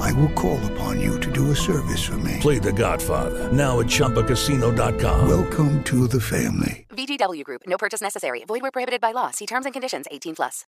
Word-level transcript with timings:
I 0.00 0.12
will 0.12 0.30
call 0.34 0.58
upon 0.72 1.00
you 1.00 1.18
to 1.20 1.30
do 1.30 1.50
a 1.50 1.56
service 1.56 2.02
for 2.02 2.18
me. 2.18 2.38
Play 2.40 2.58
The 2.58 2.72
Godfather 2.72 3.50
now 3.52 3.80
at 3.80 3.86
ChumbaCasino.com. 3.86 5.28
Welcome 5.28 5.82
to 5.84 6.06
the 6.08 6.20
family. 6.20 6.86
VGW 6.90 7.42
Group. 7.44 7.62
No 7.66 7.76
purchase 7.78 8.00
necessary. 8.02 8.44
Void 8.46 8.62
where 8.62 8.70
prohibited 8.70 9.00
by 9.00 9.12
law. 9.12 9.30
See 9.30 9.46
terms 9.46 9.64
and 9.66 9.72
conditions. 9.72 10.06
18 10.10 10.34
plus. 10.34 10.66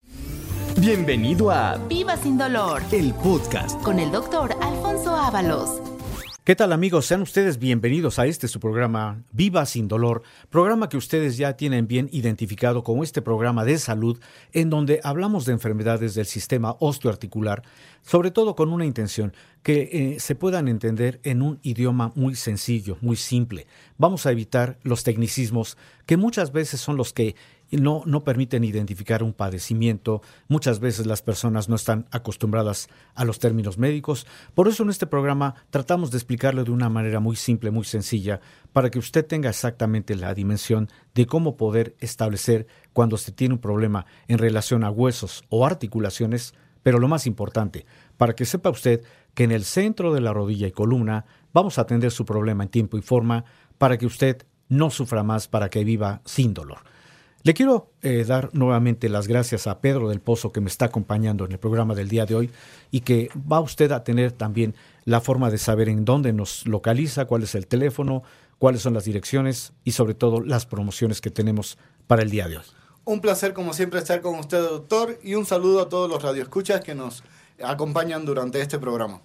Bienvenido 0.80 1.51
a 1.51 1.79
Viva 1.88 2.16
sin 2.16 2.38
dolor 2.38 2.80
el 2.93 3.12
podcast. 3.15 3.83
con 3.83 3.98
el 3.98 4.10
doctor 4.10 4.55
Alfonso 4.62 5.15
Ábalos. 5.15 5.80
¿Qué 6.50 6.56
tal 6.56 6.72
amigos? 6.72 7.06
Sean 7.06 7.22
ustedes 7.22 7.60
bienvenidos 7.60 8.18
a 8.18 8.27
este 8.27 8.48
su 8.48 8.59
programa 8.59 9.22
Viva 9.30 9.64
sin 9.66 9.86
dolor, 9.86 10.24
programa 10.48 10.88
que 10.88 10.96
ustedes 10.96 11.36
ya 11.36 11.56
tienen 11.56 11.86
bien 11.86 12.09
identificado 12.10 12.82
como 12.82 13.04
este 13.04 13.23
programa 13.23 13.64
de 13.64 13.78
salud 13.78 14.18
en 14.52 14.68
donde 14.68 14.98
hablamos 15.04 15.45
de 15.45 15.52
enfermedades 15.52 16.16
del 16.16 16.26
sistema 16.26 16.74
osteoarticular, 16.80 17.62
sobre 18.02 18.32
todo 18.32 18.56
con 18.56 18.73
una 18.73 18.84
intención 18.84 19.32
que 19.62 19.90
eh, 19.92 20.16
se 20.18 20.34
puedan 20.34 20.66
entender 20.66 21.20
en 21.23 21.42
un 21.42 21.60
idioma 21.62 22.10
muy 22.16 22.34
sencillo, 22.34 22.96
muy 23.01 23.14
simple. 23.14 23.68
Vamos 23.96 24.26
a 24.26 24.32
evitar 24.32 24.76
los 24.82 25.04
tecnicismos 25.04 25.78
que 26.04 26.16
muchas 26.16 26.51
veces 26.51 26.80
son 26.80 26.96
los 26.96 27.12
que 27.12 27.37
no, 27.77 28.02
no 28.06 28.24
permiten 28.24 28.65
identificar 28.65 29.23
un 29.23 29.33
padecimiento. 29.33 30.23
Muchas 30.49 30.80
veces 30.80 31.07
las 31.07 31.23
personas 31.23 31.68
no 31.68 31.76
están 31.76 32.07
acostumbradas 32.10 32.88
a 33.15 33.24
los 33.24 33.38
términos 33.38 33.79
médicos. 33.79 34.26
Por 34.54 34.68
eso 34.68 34.82
en 34.82 34.90
este 34.90 35.07
programa 35.07 35.54
tratamos 35.71 36.10
de 36.10 36.18
explicarlo 36.18 36.65
de 36.65 36.71
una 36.71 36.88
manera 36.88 37.21
muy 37.21 37.37
simple, 37.37 37.71
muy 37.71 37.85
sencilla, 37.85 38.41
para 38.73 38.91
que 38.91 38.98
usted 38.98 39.26
tenga 39.26 39.51
exactamente 39.51 40.16
la 40.16 40.35
dimensión 40.35 40.88
de 41.15 41.26
cómo 41.26 41.57
poder 41.57 41.96
establecer 42.01 42.66
cuando 42.93 43.16
se 43.16 43.32
tiene 43.32 43.54
un 43.54 43.60
problema 43.60 44.07
en 44.29 44.38
relación 44.38 44.85
a 44.85 44.91
huesos 44.91 45.45
o 45.48 45.65
articulaciones, 45.66 46.54
pero 46.82 46.98
lo 46.98 47.09
más 47.09 47.26
importante, 47.26 47.87
para 48.16 48.35
que 48.35 48.46
sepa 48.46 48.71
usted 48.71 49.02
que 49.35 49.45
en 49.45 49.52
el 49.52 49.65
centro 49.65 50.13
de 50.13 50.21
la 50.21 50.32
rodilla 50.32 50.66
y 50.66 50.73
columna 50.73 51.24
vamos 51.52 51.79
a 51.79 51.82
atender 51.82 52.10
su 52.10 52.24
problema 52.24 52.65
en 52.65 52.71
tiempo 52.71 52.96
y 52.98 53.02
forma 53.02 53.45
para 53.79 53.98
que 53.98 54.07
usted 54.07 54.46
no 54.68 54.91
sufra 54.91 55.23
más, 55.23 55.48
para 55.48 55.68
que 55.68 55.85
viva 55.85 56.23
sin 56.24 56.54
dolor. 56.54 56.79
Le 57.43 57.55
quiero 57.55 57.91
eh, 58.02 58.24
dar 58.27 58.51
nuevamente 58.52 59.09
las 59.09 59.27
gracias 59.27 59.66
a 59.66 59.80
Pedro 59.80 60.10
del 60.10 60.21
Pozo 60.21 60.52
que 60.52 60.60
me 60.60 60.69
está 60.69 60.87
acompañando 60.87 61.47
en 61.47 61.52
el 61.52 61.59
programa 61.59 61.95
del 61.95 62.10
día 62.10 62.27
de 62.27 62.35
hoy 62.35 62.51
y 62.91 63.01
que 63.01 63.30
va 63.51 63.60
usted 63.60 63.93
a 63.93 64.05
tener 64.05 64.32
también 64.32 64.75
la 65.06 65.22
forma 65.22 65.50
de 65.50 65.56
saber 65.56 65.88
en 65.88 66.05
dónde 66.05 66.34
nos 66.34 66.66
localiza, 66.66 67.25
cuál 67.25 67.44
es 67.44 67.55
el 67.55 67.66
teléfono, 67.66 68.22
cuáles 68.59 68.82
son 68.82 68.93
las 68.93 69.05
direcciones 69.05 69.72
y 69.84 69.93
sobre 69.93 70.12
todo 70.12 70.43
las 70.43 70.66
promociones 70.66 71.22
que 71.22 71.31
tenemos 71.31 71.78
para 72.06 72.21
el 72.21 72.31
día 72.31 72.47
de 72.47 72.59
hoy. 72.59 72.65
Un 73.06 73.22
placer, 73.22 73.54
como 73.54 73.72
siempre, 73.72 74.00
estar 74.00 74.21
con 74.21 74.38
usted, 74.38 74.60
doctor, 74.60 75.19
y 75.22 75.34
un 75.34 75.47
saludo 75.47 75.81
a 75.81 75.88
todos 75.88 76.10
los 76.10 76.22
radioescuchas 76.22 76.82
que 76.82 76.94
nos 76.94 77.25
acompañan 77.62 78.25
durante 78.25 78.61
este 78.61 78.78
programa. 78.78 79.21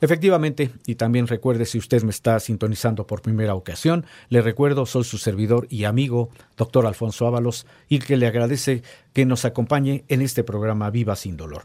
Efectivamente, 0.00 0.70
y 0.86 0.96
también 0.96 1.26
recuerde 1.26 1.64
si 1.64 1.78
usted 1.78 2.02
me 2.02 2.10
está 2.10 2.38
sintonizando 2.40 3.06
por 3.06 3.22
primera 3.22 3.54
ocasión, 3.54 4.04
le 4.28 4.42
recuerdo, 4.42 4.86
soy 4.86 5.04
su 5.04 5.18
servidor 5.18 5.66
y 5.70 5.84
amigo, 5.84 6.30
doctor 6.56 6.86
Alfonso 6.86 7.26
Ábalos, 7.26 7.66
y 7.88 8.00
que 8.00 8.16
le 8.16 8.26
agradece 8.26 8.82
que 9.12 9.24
nos 9.24 9.44
acompañe 9.44 10.04
en 10.08 10.20
este 10.20 10.44
programa 10.44 10.90
Viva 10.90 11.16
sin 11.16 11.36
Dolor. 11.36 11.64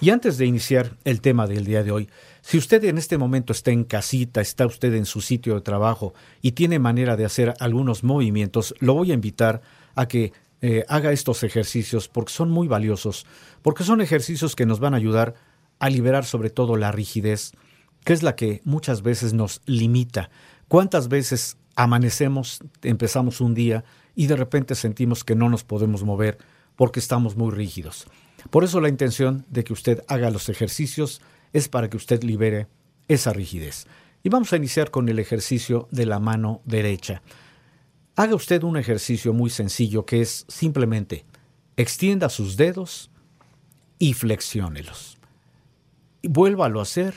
Y 0.00 0.10
antes 0.10 0.38
de 0.38 0.46
iniciar 0.46 0.96
el 1.04 1.20
tema 1.20 1.46
del 1.46 1.64
día 1.64 1.82
de 1.82 1.90
hoy, 1.90 2.08
si 2.40 2.56
usted 2.56 2.84
en 2.84 2.98
este 2.98 3.18
momento 3.18 3.52
está 3.52 3.70
en 3.72 3.84
casita, 3.84 4.40
está 4.40 4.66
usted 4.66 4.94
en 4.94 5.06
su 5.06 5.20
sitio 5.20 5.54
de 5.54 5.60
trabajo 5.60 6.14
y 6.40 6.52
tiene 6.52 6.78
manera 6.78 7.16
de 7.16 7.24
hacer 7.24 7.54
algunos 7.58 8.04
movimientos, 8.04 8.74
lo 8.78 8.94
voy 8.94 9.10
a 9.10 9.14
invitar 9.14 9.60
a 9.94 10.06
que 10.06 10.32
eh, 10.60 10.84
haga 10.88 11.12
estos 11.12 11.42
ejercicios 11.42 12.08
porque 12.08 12.32
son 12.32 12.50
muy 12.50 12.68
valiosos, 12.68 13.26
porque 13.62 13.84
son 13.84 14.00
ejercicios 14.00 14.54
que 14.54 14.66
nos 14.66 14.78
van 14.78 14.94
a 14.94 14.98
ayudar 14.98 15.34
liberar 15.88 16.24
sobre 16.24 16.50
todo 16.50 16.76
la 16.76 16.92
rigidez, 16.92 17.52
que 18.04 18.12
es 18.12 18.22
la 18.22 18.36
que 18.36 18.60
muchas 18.64 19.02
veces 19.02 19.32
nos 19.32 19.60
limita. 19.66 20.30
¿Cuántas 20.66 21.08
veces 21.08 21.56
amanecemos, 21.76 22.60
empezamos 22.82 23.40
un 23.40 23.54
día 23.54 23.84
y 24.14 24.26
de 24.26 24.36
repente 24.36 24.74
sentimos 24.74 25.24
que 25.24 25.34
no 25.34 25.48
nos 25.48 25.64
podemos 25.64 26.02
mover 26.02 26.38
porque 26.76 27.00
estamos 27.00 27.36
muy 27.36 27.52
rígidos? 27.52 28.06
Por 28.50 28.64
eso 28.64 28.80
la 28.80 28.88
intención 28.88 29.44
de 29.48 29.64
que 29.64 29.72
usted 29.72 30.04
haga 30.08 30.30
los 30.30 30.48
ejercicios 30.48 31.20
es 31.52 31.68
para 31.68 31.88
que 31.88 31.96
usted 31.96 32.22
libere 32.22 32.66
esa 33.08 33.32
rigidez. 33.32 33.86
Y 34.22 34.28
vamos 34.28 34.52
a 34.52 34.56
iniciar 34.56 34.90
con 34.90 35.08
el 35.08 35.18
ejercicio 35.18 35.88
de 35.90 36.06
la 36.06 36.18
mano 36.18 36.60
derecha. 36.64 37.22
Haga 38.16 38.34
usted 38.34 38.62
un 38.64 38.76
ejercicio 38.76 39.32
muy 39.32 39.50
sencillo 39.50 40.04
que 40.04 40.20
es 40.20 40.44
simplemente 40.48 41.24
extienda 41.76 42.28
sus 42.28 42.56
dedos 42.56 43.10
y 43.98 44.14
flexiónelos. 44.14 45.17
Vuélvalo 46.22 46.80
a 46.80 46.82
hacer 46.82 47.14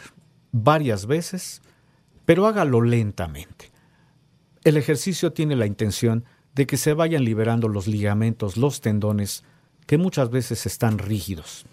varias 0.51 1.06
veces, 1.06 1.62
pero 2.25 2.47
hágalo 2.47 2.81
lentamente. 2.81 3.72
El 4.63 4.78
ejercicio 4.78 5.34
tiene 5.34 5.56
la 5.56 5.66
intención 5.66 6.25
de 6.53 6.67
que 6.67 6.78
se 6.78 6.94
vayan 6.94 7.23
liberando 7.23 7.67
los 7.67 7.88
ligamentos, 7.88 8.57
los 8.57 8.81
tendones, 8.81 9.44
que 9.88 9.97
muchas 9.97 10.29
veces 10.29 10.66
están 10.66 10.97
rígidos. 11.00 11.66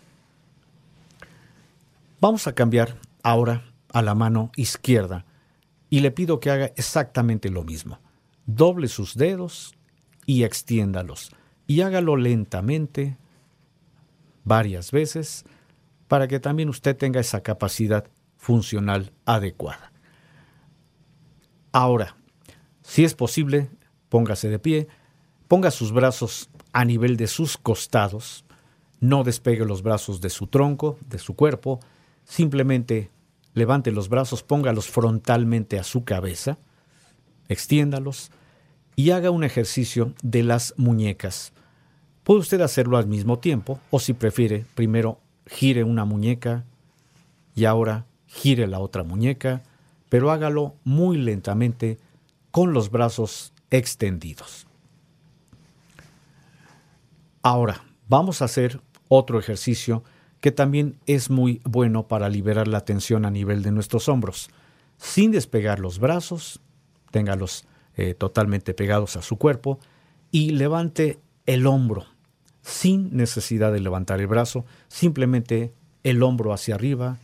Vamos 2.21 2.47
a 2.47 2.55
cambiar 2.55 2.97
ahora 3.23 3.65
a 3.93 4.03
la 4.03 4.15
mano 4.15 4.51
izquierda 4.57 5.25
y 5.91 6.01
le 6.01 6.11
pido 6.11 6.41
que 6.41 6.51
haga 6.51 6.73
exactamente 6.77 7.51
lo 7.51 7.63
mismo. 7.63 7.99
Doble 8.47 8.89
sus 8.89 9.15
dedos 9.15 9.75
y 10.27 10.45
extiéndalos 10.45 11.31
y 11.67 11.83
hágalo 11.83 12.17
lentamente 12.17 13.17
varias 14.45 14.91
veces 14.91 15.45
para 16.09 16.27
que 16.27 16.41
también 16.41 16.69
usted 16.69 16.97
tenga 16.97 17.21
esa 17.21 17.43
capacidad 17.43 18.09
funcional 18.37 19.13
adecuada. 19.27 19.93
Ahora, 21.71 22.17
si 22.83 23.05
es 23.05 23.15
posible, 23.15 23.69
póngase 24.09 24.49
de 24.49 24.59
pie, 24.59 24.89
ponga 25.47 25.71
sus 25.71 25.93
brazos 25.93 26.49
a 26.73 26.85
nivel 26.85 27.17
de 27.17 27.27
sus 27.27 27.59
costados, 27.59 28.45
no 29.01 29.23
despegue 29.23 29.65
los 29.65 29.83
brazos 29.83 30.21
de 30.21 30.31
su 30.31 30.47
tronco, 30.47 30.99
de 31.07 31.19
su 31.19 31.37
cuerpo, 31.37 31.81
simplemente 32.25 33.11
levante 33.55 33.93
los 33.93 34.09
brazos, 34.09 34.43
póngalos 34.43 34.89
frontalmente 34.89 35.79
a 35.79 35.85
su 35.85 36.05
cabeza, 36.05 36.59
extiéndalos 37.49 38.31
y 38.97 39.11
haga 39.11 39.31
un 39.31 39.45
ejercicio 39.45 40.15
de 40.23 40.43
las 40.43 40.75
muñecas. 40.77 41.53
Puede 42.25 42.41
usted 42.41 42.61
hacerlo 42.61 42.97
al 42.97 43.07
mismo 43.07 43.39
tiempo 43.39 43.79
o 43.91 44.01
si 44.01 44.13
prefiere, 44.13 44.67
primero 44.75 45.21
gire 45.49 45.83
una 45.83 46.05
muñeca 46.05 46.65
y 47.55 47.65
ahora 47.65 48.07
gire 48.27 48.67
la 48.67 48.79
otra 48.79 49.03
muñeca, 49.03 49.63
pero 50.09 50.31
hágalo 50.31 50.77
muy 50.85 51.19
lentamente 51.19 51.99
con 52.51 52.73
los 52.73 52.91
brazos 52.91 53.53
extendidos. 53.71 54.67
Ahora, 57.43 57.85
vamos 58.09 58.43
a 58.43 58.45
hacer 58.45 58.81
otro 59.09 59.39
ejercicio 59.39 60.05
que 60.41 60.53
también 60.53 60.99
es 61.07 61.31
muy 61.31 61.61
bueno 61.65 62.07
para 62.07 62.29
liberar 62.29 62.69
la 62.69 62.85
tensión 62.85 63.25
a 63.25 63.31
nivel 63.31 63.63
de 63.63 63.73
nuestros 63.73 64.09
hombros. 64.09 64.51
Sin 64.99 65.33
despegar 65.33 65.81
los 65.81 65.99
brazos, 65.99 66.61
téngalos 67.11 67.65
eh, 67.97 68.15
totalmente 68.15 68.75
pegados 68.75 69.17
a 69.17 69.23
su 69.23 69.37
cuerpo 69.37 69.79
y 70.31 70.51
levante 70.51 71.19
el 71.47 71.67
hombro 71.67 72.07
sin 72.63 73.17
necesidad 73.17 73.73
de 73.73 73.81
levantar 73.81 74.21
el 74.21 74.27
brazo, 74.27 74.65
simplemente 74.89 75.73
el 76.03 76.23
hombro 76.23 76.53
hacia 76.53 76.75
arriba, 76.75 77.19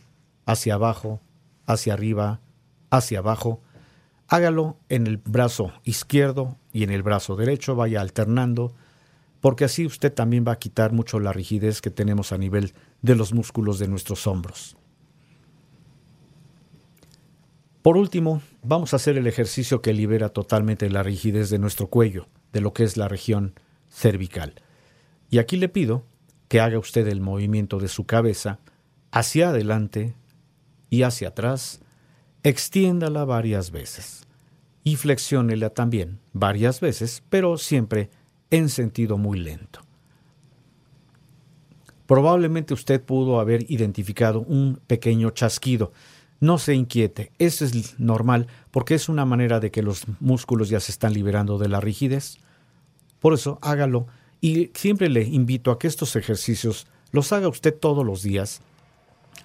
hacia 0.45 0.75
abajo, 0.75 1.21
hacia 1.65 1.93
arriba, 1.93 2.39
hacia 2.89 3.19
abajo. 3.19 3.61
Hágalo 4.27 4.77
en 4.89 5.07
el 5.07 5.17
brazo 5.17 5.71
izquierdo 5.83 6.57
y 6.73 6.83
en 6.83 6.89
el 6.89 7.03
brazo 7.03 7.35
derecho, 7.35 7.75
vaya 7.75 8.01
alternando, 8.01 8.73
porque 9.39 9.65
así 9.65 9.85
usted 9.85 10.11
también 10.11 10.45
va 10.47 10.53
a 10.53 10.59
quitar 10.59 10.91
mucho 10.91 11.19
la 11.19 11.31
rigidez 11.31 11.81
que 11.81 11.91
tenemos 11.91 12.31
a 12.31 12.37
nivel 12.37 12.73
de 13.01 13.15
los 13.15 13.33
músculos 13.33 13.77
de 13.77 13.87
nuestros 13.87 14.25
hombros. 14.25 14.77
Por 17.85 17.97
último, 17.97 18.41
vamos 18.63 18.93
a 18.93 18.95
hacer 18.95 19.15
el 19.15 19.27
ejercicio 19.27 19.83
que 19.83 19.93
libera 19.93 20.29
totalmente 20.29 20.89
la 20.89 21.03
rigidez 21.03 21.51
de 21.51 21.59
nuestro 21.59 21.85
cuello, 21.85 22.27
de 22.51 22.61
lo 22.61 22.73
que 22.73 22.83
es 22.83 22.97
la 22.97 23.07
región 23.07 23.53
cervical. 23.89 24.55
Y 25.29 25.39
aquí 25.39 25.57
le 25.57 25.69
pido 25.69 26.05
que 26.47 26.59
haga 26.59 26.79
usted 26.79 27.07
el 27.07 27.21
movimiento 27.21 27.79
de 27.79 27.87
su 27.87 28.05
cabeza 28.05 28.59
hacia 29.11 29.49
adelante 29.49 30.15
y 30.89 31.03
hacia 31.03 31.29
atrás, 31.29 31.81
extiéndala 32.43 33.25
varias 33.25 33.71
veces 33.71 34.25
y 34.83 34.97
flexiónela 34.97 35.71
también 35.71 36.19
varias 36.31 36.79
veces, 36.79 37.23
pero 37.29 37.57
siempre 37.57 38.11
en 38.51 38.69
sentido 38.69 39.17
muy 39.17 39.39
lento. 39.39 39.81
Probablemente 42.05 42.73
usted 42.73 43.01
pudo 43.01 43.39
haber 43.39 43.69
identificado 43.71 44.41
un 44.41 44.79
pequeño 44.85 45.31
chasquido. 45.31 45.91
No 46.39 46.59
se 46.59 46.75
inquiete, 46.75 47.31
eso 47.39 47.65
es 47.65 47.99
normal 47.99 48.47
porque 48.69 48.93
es 48.93 49.09
una 49.09 49.25
manera 49.25 49.59
de 49.59 49.71
que 49.71 49.81
los 49.81 50.05
músculos 50.19 50.69
ya 50.69 50.79
se 50.79 50.91
están 50.91 51.13
liberando 51.13 51.57
de 51.57 51.67
la 51.67 51.81
rigidez. 51.81 52.37
Por 53.19 53.33
eso 53.33 53.57
hágalo 53.63 54.05
y 54.45 54.69
siempre 54.75 55.09
le 55.09 55.23
invito 55.23 55.71
a 55.71 55.79
que 55.79 55.87
estos 55.87 56.15
ejercicios 56.15 56.85
los 57.11 57.33
haga 57.33 57.47
usted 57.47 57.73
todos 57.73 58.05
los 58.05 58.21
días 58.21 58.61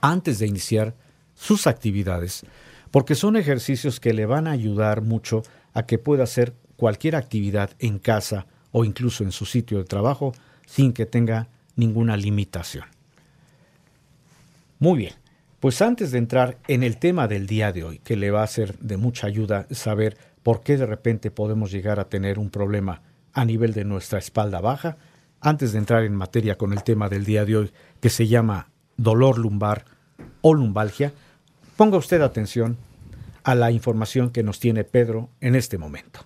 antes 0.02 0.38
de 0.38 0.46
iniciar 0.46 0.92
sus 1.34 1.66
actividades, 1.66 2.44
porque 2.90 3.14
son 3.14 3.36
ejercicios 3.36 3.98
que 3.98 4.12
le 4.12 4.26
van 4.26 4.46
a 4.46 4.50
ayudar 4.50 5.00
mucho 5.00 5.42
a 5.72 5.86
que 5.86 5.96
pueda 5.96 6.24
hacer 6.24 6.52
cualquier 6.76 7.16
actividad 7.16 7.70
en 7.78 7.98
casa 7.98 8.46
o 8.72 8.84
incluso 8.84 9.24
en 9.24 9.32
su 9.32 9.46
sitio 9.46 9.78
de 9.78 9.84
trabajo 9.84 10.34
sin 10.66 10.92
que 10.92 11.06
tenga 11.06 11.48
ninguna 11.76 12.18
limitación. 12.18 12.84
Muy 14.80 14.98
bien, 14.98 15.14
pues 15.60 15.80
antes 15.80 16.10
de 16.10 16.18
entrar 16.18 16.58
en 16.68 16.82
el 16.82 16.98
tema 16.98 17.26
del 17.26 17.46
día 17.46 17.72
de 17.72 17.84
hoy, 17.84 18.00
que 18.00 18.16
le 18.16 18.30
va 18.30 18.42
a 18.42 18.46
ser 18.46 18.78
de 18.80 18.98
mucha 18.98 19.28
ayuda 19.28 19.66
saber 19.70 20.18
por 20.42 20.60
qué 20.60 20.76
de 20.76 20.84
repente 20.84 21.30
podemos 21.30 21.70
llegar 21.70 22.00
a 22.00 22.10
tener 22.10 22.38
un 22.38 22.50
problema 22.50 23.00
a 23.32 23.44
nivel 23.44 23.72
de 23.72 23.84
nuestra 23.84 24.18
espalda 24.18 24.60
baja, 24.60 24.96
antes 25.40 25.72
de 25.72 25.78
entrar 25.78 26.04
en 26.04 26.14
materia 26.14 26.58
con 26.58 26.72
el 26.72 26.82
tema 26.82 27.08
del 27.08 27.24
día 27.24 27.44
de 27.44 27.56
hoy, 27.56 27.72
que 28.00 28.10
se 28.10 28.28
llama 28.28 28.70
dolor 28.96 29.38
lumbar 29.38 29.84
o 30.42 30.54
lumbalgia, 30.54 31.12
ponga 31.76 31.96
usted 31.96 32.20
atención 32.20 32.76
a 33.42 33.54
la 33.54 33.70
información 33.70 34.30
que 34.30 34.42
nos 34.42 34.60
tiene 34.60 34.84
Pedro 34.84 35.30
en 35.40 35.54
este 35.54 35.78
momento. 35.78 36.20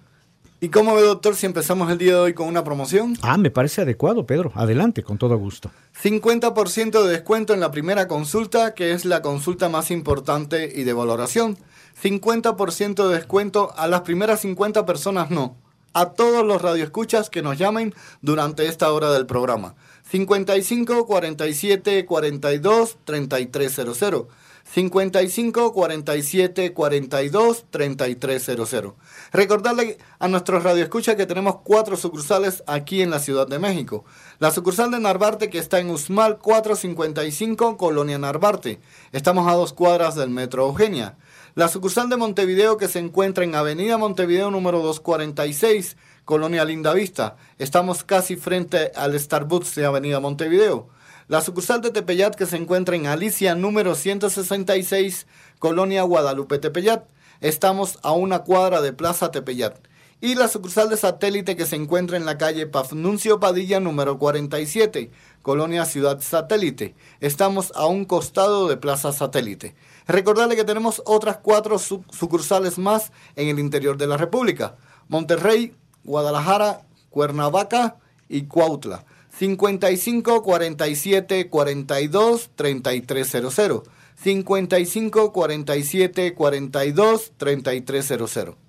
¿Y 0.61 0.71
cómo 0.71 0.95
ve, 0.95 1.03
doctor, 1.03 1.37
si 1.37 1.45
empezamos 1.45 1.91
el 1.93 1.99
día 1.99 2.15
de 2.15 2.21
hoy 2.21 2.33
con 2.33 2.49
una 2.49 2.65
promoción? 2.65 3.19
Ah, 3.21 3.37
me 3.37 3.51
parece 3.51 3.83
adecuado, 3.83 4.25
Pedro. 4.25 4.51
Adelante, 4.55 5.03
con 5.03 5.19
todo 5.19 5.37
gusto. 5.37 5.71
50% 6.03 7.03
de 7.03 7.12
descuento 7.12 7.53
en 7.53 7.61
la 7.61 7.71
primera 7.71 8.09
consulta, 8.09 8.73
que 8.73 8.93
es 8.93 9.05
la 9.05 9.21
consulta 9.21 9.69
más 9.69 9.91
importante 9.91 10.73
y 10.75 10.85
de 10.85 10.93
valoración. 10.95 11.59
50% 12.03 13.09
de 13.09 13.15
descuento 13.15 13.75
a 13.77 13.87
las 13.89 14.01
primeras 14.01 14.41
50 14.41 14.87
personas 14.87 15.31
no. 15.31 15.56
A 15.96 16.06
todos 16.06 16.44
los 16.44 16.61
radioescuchas 16.61 17.31
que 17.31 17.41
nos 17.41 17.56
llamen 17.56 17.94
durante 18.20 18.67
esta 18.67 18.93
hora 18.93 19.12
del 19.12 19.26
programa. 19.26 19.76
55 20.11 21.06
47 21.06 22.05
42 22.05 22.99
3300. 23.05 24.26
55 24.64 25.73
47 25.73 26.73
42 26.73 27.64
3300. 27.70 28.94
Recordarle 29.32 29.99
a 30.19 30.26
nuestros 30.26 30.64
radioescuchas 30.64 31.14
que 31.14 31.26
tenemos 31.26 31.58
cuatro 31.62 31.96
sucursales 31.96 32.64
aquí 32.67 33.00
en 33.00 33.11
la 33.11 33.20
Ciudad 33.20 33.46
de 33.46 33.61
México. 33.61 34.05
La 34.41 34.50
sucursal 34.50 34.91
de 34.91 34.99
Narvarte 34.99 35.49
que 35.49 35.58
está 35.58 35.79
en 35.79 35.91
Usmal 35.91 36.38
455, 36.38 37.76
Colonia 37.76 38.19
Narvarte. 38.19 38.81
Estamos 39.12 39.46
a 39.46 39.55
dos 39.55 39.73
cuadras 39.73 40.17
del 40.17 40.31
Metro 40.31 40.67
Eugenia. 40.67 41.19
La 41.56 41.69
sucursal 41.69 42.09
de 42.09 42.17
Montevideo 42.17 42.79
que 42.79 42.89
se 42.89 42.99
encuentra 42.99 43.45
en 43.45 43.55
Avenida 43.55 43.97
Montevideo 43.97 44.51
número 44.51 44.81
246, 44.81 45.97
Colonia 46.25 46.65
Lindavista. 46.65 47.37
Estamos 47.59 48.03
casi 48.03 48.35
frente 48.35 48.91
al 48.97 49.17
Starbucks 49.17 49.77
de 49.77 49.85
Avenida 49.87 50.19
Montevideo. 50.19 50.89
La 51.29 51.43
sucursal 51.43 51.81
de 51.81 51.93
Tepeyat 51.93 52.35
que 52.35 52.47
se 52.47 52.56
encuentra 52.56 52.97
en 52.97 53.06
Alicia 53.06 53.55
número 53.55 53.95
166, 53.95 55.29
Colonia 55.61 56.03
Guadalupe 56.03 56.59
Tepeyat. 56.59 57.05
Estamos 57.41 58.01
a 58.03 58.11
una 58.11 58.41
cuadra 58.41 58.81
de 58.81 58.93
Plaza 58.93 59.31
Tepeyat. 59.31 59.77
Y 60.25 60.37
la 60.37 60.49
sucursal 60.49 60.88
de 60.88 60.97
satélite 60.97 61.55
que 61.55 61.67
se 61.67 61.76
encuentra 61.76 62.17
en 62.17 62.25
la 62.25 62.38
calle 62.38 62.67
Pafnuncio 62.67 63.41
Padilla 63.41 63.79
número 63.79 64.19
47, 64.19 65.11
Colonia 65.43 65.85
Ciudad 65.85 66.19
Satélite. 66.23 66.94
Estamos 67.21 67.73
a 67.75 67.85
un 67.85 68.06
costado 68.06 68.67
de 68.67 68.79
Plaza 68.79 69.12
Satélite. 69.12 69.75
Recordarle 70.06 70.56
que 70.56 70.65
tenemos 70.65 71.03
otras 71.05 71.37
cuatro 71.43 71.79
sucursales 71.79 72.79
más 72.79 73.12
en 73.37 73.49
el 73.49 73.59
interior 73.59 73.99
de 73.99 74.06
la 74.06 74.17
República. 74.17 74.76
Monterrey, 75.09 75.75
Guadalajara, 76.05 76.87
Cuernavaca 77.11 77.97
y 78.27 78.44
Cuautla. 78.44 79.05
55 79.29 80.43
47 80.43 81.50
42 81.50 82.50
3300. 82.56 83.82
55 84.17 85.32
47 85.35 86.35
42 86.35 87.32
3300. 87.37 88.63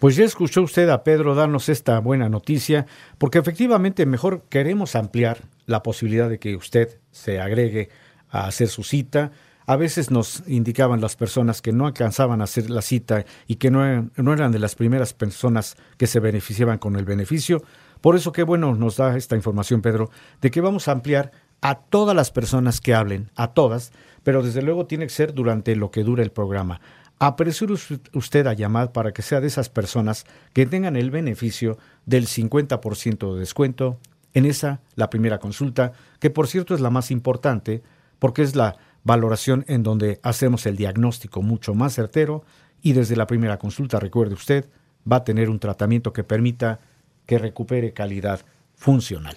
Pues 0.00 0.16
ya 0.16 0.24
escuchó 0.24 0.62
usted 0.62 0.88
a 0.88 1.04
Pedro 1.04 1.34
darnos 1.34 1.68
esta 1.68 2.00
buena 2.00 2.30
noticia, 2.30 2.86
porque 3.18 3.36
efectivamente 3.36 4.06
mejor 4.06 4.44
queremos 4.48 4.96
ampliar 4.96 5.42
la 5.66 5.82
posibilidad 5.82 6.30
de 6.30 6.38
que 6.38 6.56
usted 6.56 6.98
se 7.10 7.38
agregue 7.38 7.90
a 8.30 8.46
hacer 8.46 8.68
su 8.68 8.82
cita. 8.82 9.30
A 9.66 9.76
veces 9.76 10.10
nos 10.10 10.42
indicaban 10.46 11.02
las 11.02 11.16
personas 11.16 11.60
que 11.60 11.72
no 11.72 11.86
alcanzaban 11.86 12.40
a 12.40 12.44
hacer 12.44 12.70
la 12.70 12.80
cita 12.80 13.26
y 13.46 13.56
que 13.56 13.70
no 13.70 13.84
eran, 13.84 14.10
no 14.16 14.32
eran 14.32 14.52
de 14.52 14.58
las 14.58 14.74
primeras 14.74 15.12
personas 15.12 15.76
que 15.98 16.06
se 16.06 16.18
beneficiaban 16.18 16.78
con 16.78 16.96
el 16.96 17.04
beneficio. 17.04 17.62
Por 18.00 18.16
eso 18.16 18.32
qué 18.32 18.42
bueno 18.42 18.74
nos 18.74 18.96
da 18.96 19.18
esta 19.18 19.36
información, 19.36 19.82
Pedro, 19.82 20.08
de 20.40 20.50
que 20.50 20.62
vamos 20.62 20.88
a 20.88 20.92
ampliar 20.92 21.30
a 21.60 21.74
todas 21.74 22.16
las 22.16 22.30
personas 22.30 22.80
que 22.80 22.94
hablen, 22.94 23.30
a 23.36 23.48
todas, 23.48 23.92
pero 24.22 24.42
desde 24.42 24.62
luego 24.62 24.86
tiene 24.86 25.04
que 25.04 25.12
ser 25.12 25.34
durante 25.34 25.76
lo 25.76 25.90
que 25.90 26.04
dura 26.04 26.22
el 26.22 26.32
programa. 26.32 26.80
Apresure 27.20 27.74
usted 28.14 28.46
a 28.46 28.54
llamar 28.54 28.92
para 28.92 29.12
que 29.12 29.22
sea 29.22 29.40
de 29.40 29.46
esas 29.46 29.68
personas 29.68 30.24
que 30.52 30.66
tengan 30.66 30.96
el 30.96 31.10
beneficio 31.10 31.78
del 32.06 32.26
50% 32.26 33.34
de 33.34 33.40
descuento 33.40 33.98
en 34.34 34.46
esa, 34.46 34.80
la 34.94 35.10
primera 35.10 35.38
consulta, 35.38 35.92
que 36.18 36.30
por 36.30 36.48
cierto 36.48 36.74
es 36.74 36.80
la 36.80 36.90
más 36.90 37.10
importante, 37.10 37.82
porque 38.18 38.42
es 38.42 38.56
la 38.56 38.76
valoración 39.04 39.64
en 39.68 39.82
donde 39.82 40.18
hacemos 40.22 40.66
el 40.66 40.76
diagnóstico 40.76 41.42
mucho 41.42 41.74
más 41.74 41.94
certero 41.94 42.44
y 42.82 42.94
desde 42.94 43.16
la 43.16 43.26
primera 43.26 43.58
consulta, 43.58 44.00
recuerde 44.00 44.34
usted, 44.34 44.68
va 45.10 45.16
a 45.16 45.24
tener 45.24 45.50
un 45.50 45.58
tratamiento 45.58 46.12
que 46.12 46.24
permita 46.24 46.80
que 47.26 47.38
recupere 47.38 47.92
calidad 47.92 48.40
funcional. 48.74 49.36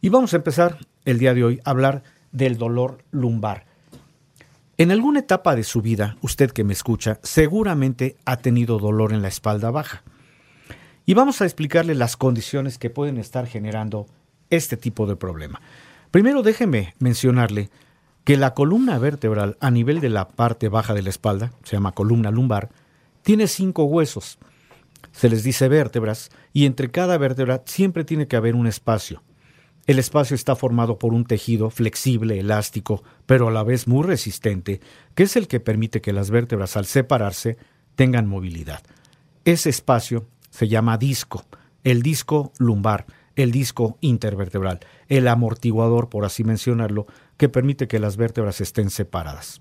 Y 0.00 0.08
vamos 0.08 0.32
a 0.32 0.36
empezar 0.36 0.78
el 1.04 1.18
día 1.18 1.34
de 1.34 1.44
hoy 1.44 1.60
a 1.64 1.70
hablar 1.70 2.02
del 2.32 2.58
dolor 2.58 3.04
lumbar. 3.10 3.67
En 4.78 4.90
alguna 4.90 5.20
etapa 5.20 5.56
de 5.56 5.64
su 5.64 5.82
vida, 5.82 6.16
usted 6.22 6.50
que 6.52 6.64
me 6.64 6.72
escucha, 6.72 7.18
seguramente 7.22 8.16
ha 8.24 8.38
tenido 8.38 8.78
dolor 8.78 9.12
en 9.12 9.22
la 9.22 9.28
espalda 9.28 9.70
baja. 9.70 10.02
Y 11.04 11.14
vamos 11.14 11.40
a 11.40 11.44
explicarle 11.44 11.94
las 11.94 12.16
condiciones 12.16 12.78
que 12.78 12.88
pueden 12.88 13.18
estar 13.18 13.46
generando 13.46 14.06
este 14.50 14.76
tipo 14.76 15.06
de 15.06 15.16
problema. 15.16 15.60
Primero 16.10 16.42
déjeme 16.42 16.94
mencionarle 16.98 17.70
que 18.24 18.36
la 18.36 18.54
columna 18.54 18.98
vertebral 18.98 19.56
a 19.60 19.70
nivel 19.70 20.00
de 20.00 20.10
la 20.10 20.28
parte 20.28 20.68
baja 20.68 20.94
de 20.94 21.02
la 21.02 21.10
espalda, 21.10 21.52
se 21.64 21.76
llama 21.76 21.92
columna 21.92 22.30
lumbar, 22.30 22.70
tiene 23.22 23.48
cinco 23.48 23.84
huesos 23.84 24.38
se 25.12 25.28
les 25.28 25.42
dice 25.42 25.68
vértebras, 25.68 26.30
y 26.52 26.66
entre 26.66 26.90
cada 26.90 27.18
vértebra 27.18 27.62
siempre 27.66 28.04
tiene 28.04 28.28
que 28.28 28.36
haber 28.36 28.54
un 28.54 28.66
espacio. 28.66 29.22
El 29.88 29.98
espacio 29.98 30.34
está 30.34 30.54
formado 30.54 30.98
por 30.98 31.14
un 31.14 31.24
tejido 31.24 31.70
flexible, 31.70 32.38
elástico, 32.38 33.02
pero 33.24 33.48
a 33.48 33.50
la 33.50 33.62
vez 33.62 33.88
muy 33.88 34.06
resistente, 34.06 34.82
que 35.14 35.22
es 35.22 35.34
el 35.34 35.48
que 35.48 35.60
permite 35.60 36.02
que 36.02 36.12
las 36.12 36.30
vértebras 36.30 36.76
al 36.76 36.84
separarse 36.84 37.56
tengan 37.94 38.26
movilidad. 38.26 38.82
Ese 39.46 39.70
espacio 39.70 40.28
se 40.50 40.68
llama 40.68 40.98
disco, 40.98 41.42
el 41.84 42.02
disco 42.02 42.52
lumbar, 42.58 43.06
el 43.34 43.50
disco 43.50 43.96
intervertebral, 44.02 44.80
el 45.08 45.26
amortiguador, 45.26 46.10
por 46.10 46.26
así 46.26 46.44
mencionarlo, 46.44 47.06
que 47.38 47.48
permite 47.48 47.88
que 47.88 47.98
las 47.98 48.18
vértebras 48.18 48.60
estén 48.60 48.90
separadas. 48.90 49.58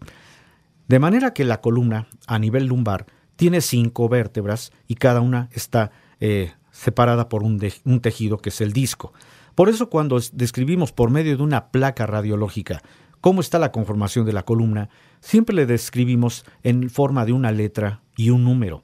De 0.89 0.99
manera 0.99 1.33
que 1.33 1.45
la 1.45 1.61
columna, 1.61 2.09
a 2.27 2.37
nivel 2.37 2.65
lumbar, 2.65 3.05
tiene 3.37 3.61
cinco 3.61 4.09
vértebras 4.09 4.73
y 4.89 4.95
cada 4.95 5.21
una 5.21 5.47
está 5.53 5.91
eh, 6.19 6.51
separada 6.71 7.29
por 7.29 7.43
un, 7.43 7.65
un 7.85 8.01
tejido 8.01 8.39
que 8.39 8.49
es 8.49 8.59
el 8.59 8.73
disco. 8.73 9.13
Por 9.57 9.69
eso 9.69 9.89
cuando 9.89 10.19
describimos 10.33 10.91
por 10.91 11.09
medio 11.09 11.35
de 11.35 11.41
una 11.41 11.71
placa 11.71 12.05
radiológica 12.05 12.83
cómo 13.21 13.41
está 13.41 13.57
la 13.57 13.71
conformación 13.71 14.23
de 14.23 14.31
la 14.31 14.43
columna, 14.43 14.89
siempre 15.19 15.55
le 15.55 15.65
describimos 15.65 16.45
en 16.61 16.91
forma 16.91 17.25
de 17.25 17.31
una 17.31 17.51
letra 17.51 18.03
y 18.15 18.29
un 18.29 18.43
número. 18.43 18.83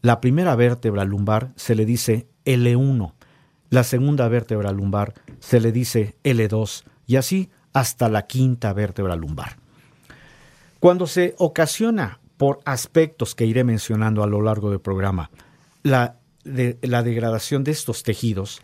La 0.00 0.22
primera 0.22 0.56
vértebra 0.56 1.04
lumbar 1.04 1.52
se 1.56 1.74
le 1.74 1.84
dice 1.84 2.26
L1, 2.46 3.12
la 3.68 3.84
segunda 3.84 4.26
vértebra 4.28 4.72
lumbar 4.72 5.12
se 5.40 5.60
le 5.60 5.72
dice 5.72 6.16
L2 6.24 6.84
y 7.06 7.16
así 7.16 7.50
hasta 7.74 8.08
la 8.08 8.26
quinta 8.26 8.72
vértebra 8.72 9.14
lumbar. 9.14 9.58
Cuando 10.80 11.06
se 11.06 11.34
ocasiona 11.36 12.18
por 12.38 12.60
aspectos 12.64 13.34
que 13.34 13.44
iré 13.44 13.62
mencionando 13.62 14.22
a 14.22 14.26
lo 14.26 14.40
largo 14.40 14.70
del 14.70 14.80
programa. 14.80 15.30
La, 15.82 16.16
la 16.44 17.02
degradación 17.02 17.62
de 17.62 17.72
estos 17.72 18.04
tejidos, 18.04 18.62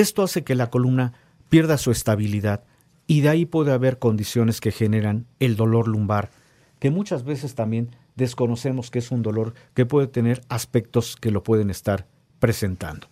esto 0.00 0.22
hace 0.22 0.44
que 0.44 0.54
la 0.54 0.70
columna 0.70 1.12
pierda 1.48 1.78
su 1.78 1.90
estabilidad 1.90 2.64
y 3.06 3.22
de 3.22 3.30
ahí 3.30 3.46
puede 3.46 3.72
haber 3.72 3.98
condiciones 3.98 4.60
que 4.60 4.70
generan 4.70 5.26
el 5.40 5.56
dolor 5.56 5.88
lumbar, 5.88 6.30
que 6.78 6.90
muchas 6.90 7.24
veces 7.24 7.54
también 7.54 7.90
desconocemos 8.16 8.90
que 8.90 8.98
es 8.98 9.10
un 9.10 9.22
dolor 9.22 9.54
que 9.74 9.86
puede 9.86 10.06
tener 10.06 10.42
aspectos 10.48 11.16
que 11.16 11.30
lo 11.30 11.42
pueden 11.42 11.70
estar 11.70 12.06
presentando. 12.38 13.08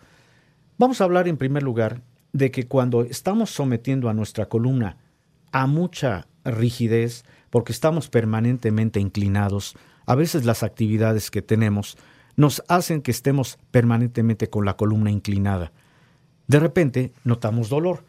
Vamos 0.78 1.00
a 1.00 1.04
hablar 1.04 1.28
en 1.28 1.38
primer 1.38 1.62
lugar 1.62 2.02
de 2.32 2.50
que 2.50 2.66
cuando 2.66 3.02
estamos 3.02 3.50
sometiendo 3.50 4.10
a 4.10 4.14
nuestra 4.14 4.46
columna 4.46 4.98
a 5.52 5.66
mucha 5.66 6.26
rigidez, 6.44 7.24
porque 7.48 7.72
estamos 7.72 8.10
permanentemente 8.10 9.00
inclinados, 9.00 9.74
a 10.04 10.14
veces 10.14 10.44
las 10.44 10.62
actividades 10.62 11.30
que 11.30 11.40
tenemos 11.40 11.96
nos 12.36 12.62
hacen 12.68 13.00
que 13.00 13.10
estemos 13.10 13.58
permanentemente 13.70 14.50
con 14.50 14.66
la 14.66 14.76
columna 14.76 15.10
inclinada. 15.10 15.72
De 16.46 16.60
repente 16.60 17.12
notamos 17.24 17.68
dolor, 17.68 18.04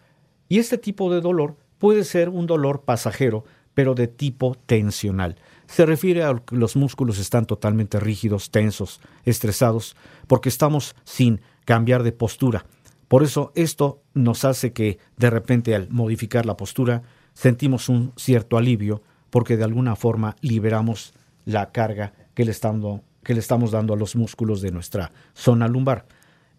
y 0.49 0.59
este 0.59 0.77
tipo 0.77 1.13
de 1.13 1.21
dolor 1.21 1.57
puede 1.77 2.03
ser 2.03 2.29
un 2.29 2.47
dolor 2.47 2.81
pasajero, 2.81 3.43
pero 3.73 3.93
de 3.93 4.07
tipo 4.07 4.55
tensional. 4.65 5.35
Se 5.67 5.85
refiere 5.85 6.23
a 6.23 6.33
que 6.35 6.55
los 6.55 6.75
músculos 6.75 7.19
están 7.19 7.45
totalmente 7.45 7.99
rígidos, 7.99 8.49
tensos, 8.49 9.01
estresados, 9.25 9.95
porque 10.27 10.49
estamos 10.49 10.95
sin 11.03 11.41
cambiar 11.65 12.03
de 12.03 12.13
postura. 12.13 12.65
Por 13.07 13.23
eso 13.23 13.51
esto 13.55 14.01
nos 14.13 14.45
hace 14.45 14.73
que 14.73 14.99
de 15.17 15.29
repente 15.29 15.75
al 15.75 15.89
modificar 15.89 16.45
la 16.45 16.57
postura 16.57 17.03
sentimos 17.33 17.89
un 17.89 18.13
cierto 18.15 18.57
alivio 18.57 19.01
porque 19.29 19.57
de 19.57 19.63
alguna 19.63 19.95
forma 19.95 20.35
liberamos 20.41 21.13
la 21.45 21.71
carga 21.71 22.13
que 22.33 22.45
le, 22.45 22.51
estamos, 22.51 23.01
que 23.23 23.33
le 23.33 23.39
estamos 23.39 23.71
dando 23.71 23.93
a 23.93 23.97
los 23.97 24.15
músculos 24.15 24.61
de 24.61 24.71
nuestra 24.71 25.11
zona 25.33 25.67
lumbar. 25.67 26.05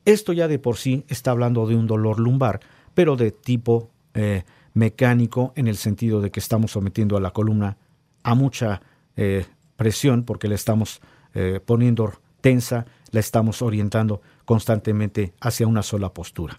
Esto 0.08 0.32
ya 0.32 0.48
de 0.48 0.58
por 0.58 0.78
sí 0.78 1.04
está 1.08 1.32
hablando 1.32 1.66
de 1.66 1.76
un 1.76 1.86
dolor 1.86 2.18
lumbar, 2.18 2.60
pero 2.94 3.14
de 3.14 3.30
tipo 3.30 3.90
eh, 4.14 4.44
mecánico 4.72 5.52
en 5.54 5.68
el 5.68 5.76
sentido 5.76 6.22
de 6.22 6.30
que 6.30 6.40
estamos 6.40 6.72
sometiendo 6.72 7.18
a 7.18 7.20
la 7.20 7.32
columna 7.32 7.76
a 8.22 8.34
mucha 8.34 8.80
eh, 9.16 9.44
presión 9.76 10.24
porque 10.24 10.48
le 10.48 10.54
estamos 10.54 11.02
eh, 11.34 11.60
poniendo 11.62 12.10
tensa, 12.40 12.86
la 13.10 13.20
estamos 13.20 13.60
orientando 13.60 14.22
constantemente 14.46 15.34
hacia 15.42 15.66
una 15.66 15.82
sola 15.82 16.14
postura. 16.14 16.58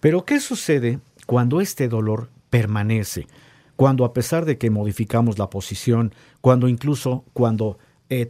Pero 0.00 0.26
¿qué 0.26 0.38
sucede 0.38 1.00
cuando 1.24 1.62
este 1.62 1.88
dolor 1.88 2.28
permanece? 2.50 3.26
Cuando 3.74 4.04
a 4.04 4.12
pesar 4.12 4.44
de 4.44 4.58
que 4.58 4.68
modificamos 4.68 5.38
la 5.38 5.48
posición, 5.48 6.12
cuando 6.42 6.68
incluso 6.68 7.24
cuando 7.32 7.78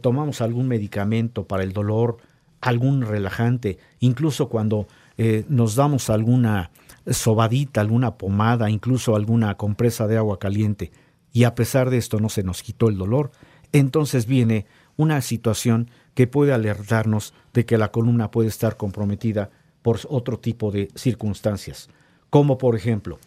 tomamos 0.01 0.39
algún 0.39 0.69
medicamento 0.69 1.45
para 1.45 1.63
el 1.63 1.73
dolor, 1.73 2.17
algún 2.65 3.03
relajante, 3.03 3.77
incluso 3.99 4.49
cuando 4.49 4.87
eh, 5.17 5.45
nos 5.49 5.75
damos 5.75 6.09
alguna 6.09 6.71
sobadita, 7.05 7.79
alguna 7.79 8.17
pomada, 8.17 8.71
incluso 8.71 9.15
alguna 9.15 9.55
compresa 9.55 10.07
de 10.07 10.17
agua 10.17 10.39
caliente, 10.39 10.91
y 11.31 11.43
a 11.43 11.53
pesar 11.53 11.91
de 11.91 11.97
esto 11.97 12.19
no 12.19 12.27
se 12.27 12.41
nos 12.41 12.63
quitó 12.63 12.89
el 12.89 12.97
dolor, 12.97 13.29
entonces 13.71 14.25
viene 14.25 14.65
una 14.97 15.21
situación 15.21 15.91
que 16.15 16.25
puede 16.25 16.53
alertarnos 16.53 17.35
de 17.53 17.67
que 17.67 17.77
la 17.77 17.91
columna 17.91 18.31
puede 18.31 18.49
estar 18.49 18.77
comprometida 18.77 19.51
por 19.83 19.99
otro 20.09 20.39
tipo 20.39 20.71
de 20.71 20.87
circunstancias, 20.95 21.89
como 22.31 22.57
por 22.57 22.75
ejemplo, 22.75 23.19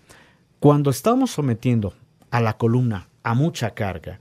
cuando 0.59 0.91
estamos 0.91 1.31
sometiendo 1.31 1.95
a 2.33 2.41
la 2.41 2.57
columna 2.57 3.09
a 3.23 3.35
mucha 3.35 3.71
carga, 3.71 4.19